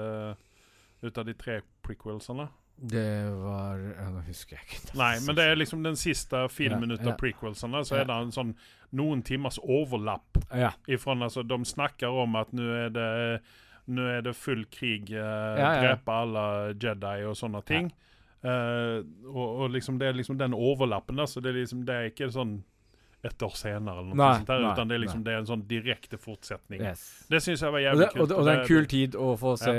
[1.01, 2.49] ut av de tre prequelsene?
[2.81, 4.97] Det var ja, Nå husker jeg ikke.
[4.99, 7.15] Nei, men det er liksom den siste filmen Ja, ut av ja.
[7.19, 7.81] prequelsene.
[7.87, 8.53] Så er det en sånn
[8.95, 10.71] noen timers overlapp Ja.
[10.87, 13.09] ifrån altså, De snakker om at nå er det
[13.89, 15.69] Nå er det full krig, eh, ja.
[15.81, 16.45] drepe alle
[16.77, 17.89] Jedi og sånne ting.
[18.41, 18.97] Eh,
[19.27, 22.11] og, og liksom det er liksom den overlappen, da, så det er liksom Det er
[22.13, 22.61] ikke sånn
[23.19, 25.25] et år senere, eller noe Nei, sånt der, nei, utan det er liksom nei.
[25.25, 26.83] det er en sånn direkte fortsetning.
[26.87, 27.01] Yes.
[27.27, 28.21] Det syns jeg var jævlig kult.
[28.21, 29.73] og, det, og det er en kul tid å få se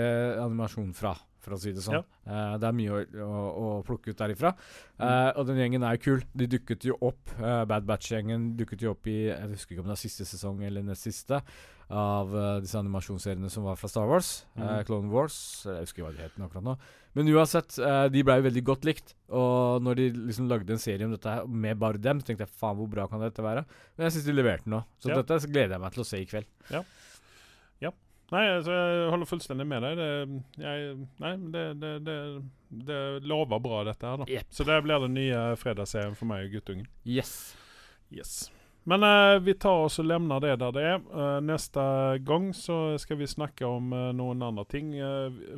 [0.44, 2.04] animasjon fra, for å si det sånn.
[2.26, 3.32] Eh, det er mye å, å,
[3.80, 4.52] å plukke ut derifra.
[4.98, 5.02] Mm.
[5.08, 6.22] Eh, og den gjengen er kul.
[6.36, 9.88] De dukket jo opp, Uh, Bad Batch-gjengen dukket jo opp i Jeg husker ikke om
[9.88, 11.38] det er siste sesong eller nest siste
[11.90, 12.30] av
[12.62, 14.44] disse animasjonsseriene som var fra Star Wars.
[14.54, 14.84] Mm.
[14.86, 15.36] Clone Wars.
[15.66, 16.74] Jeg husker hva de het akkurat nå.
[17.18, 17.74] Men uansett,
[18.14, 19.14] de ble jo veldig godt likt.
[19.34, 22.54] Og når de liksom lagde en serie om dette med bare dem, så tenkte jeg
[22.60, 23.64] faen, hvor bra kan dette være?
[23.96, 24.84] Men jeg syns de leverte nå.
[25.02, 25.18] Så Ja.
[25.22, 26.46] dette gleder jeg meg til å se i kveld.
[28.30, 29.98] Nei, altså, jeg holder fullstendig med deg.
[29.98, 32.18] Det, jeg, nei, det, det, det,
[32.86, 34.22] det lover bra, dette her.
[34.22, 34.46] da yep.
[34.54, 36.88] Så det blir den nye fredagsserien for meg og guttungen.
[37.02, 37.34] Yes.
[38.14, 38.38] Yes.
[38.82, 41.02] Men uh, vi tar oss og lemner det der det er.
[41.12, 41.82] Uh, neste
[42.24, 44.94] gang så skal vi snakke om uh, noen andre ting.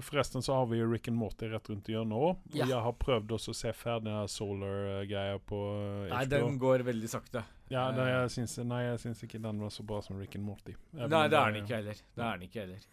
[0.02, 2.42] Forresten så har vi jo Rick and Morty rett rundt hjørnet òg.
[2.56, 2.66] Ja.
[2.66, 7.10] Jeg har prøvd også å se ferdig den Solar-greia på eh, Nei, den går veldig
[7.10, 7.44] sakte.
[7.72, 10.36] Ja, det, eh, jeg syns, nei, jeg syns ikke den var så bra som Rick
[10.36, 10.76] and Morty.
[10.92, 12.02] Nei, det er den ikke heller.
[12.16, 12.88] Det er den ikke heller.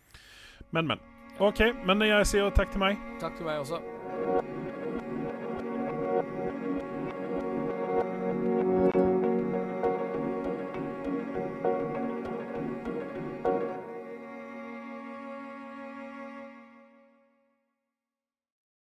[0.72, 1.06] Men, men.
[1.40, 3.00] OK, men jeg sier takk til meg.
[3.22, 4.58] Takk til meg også.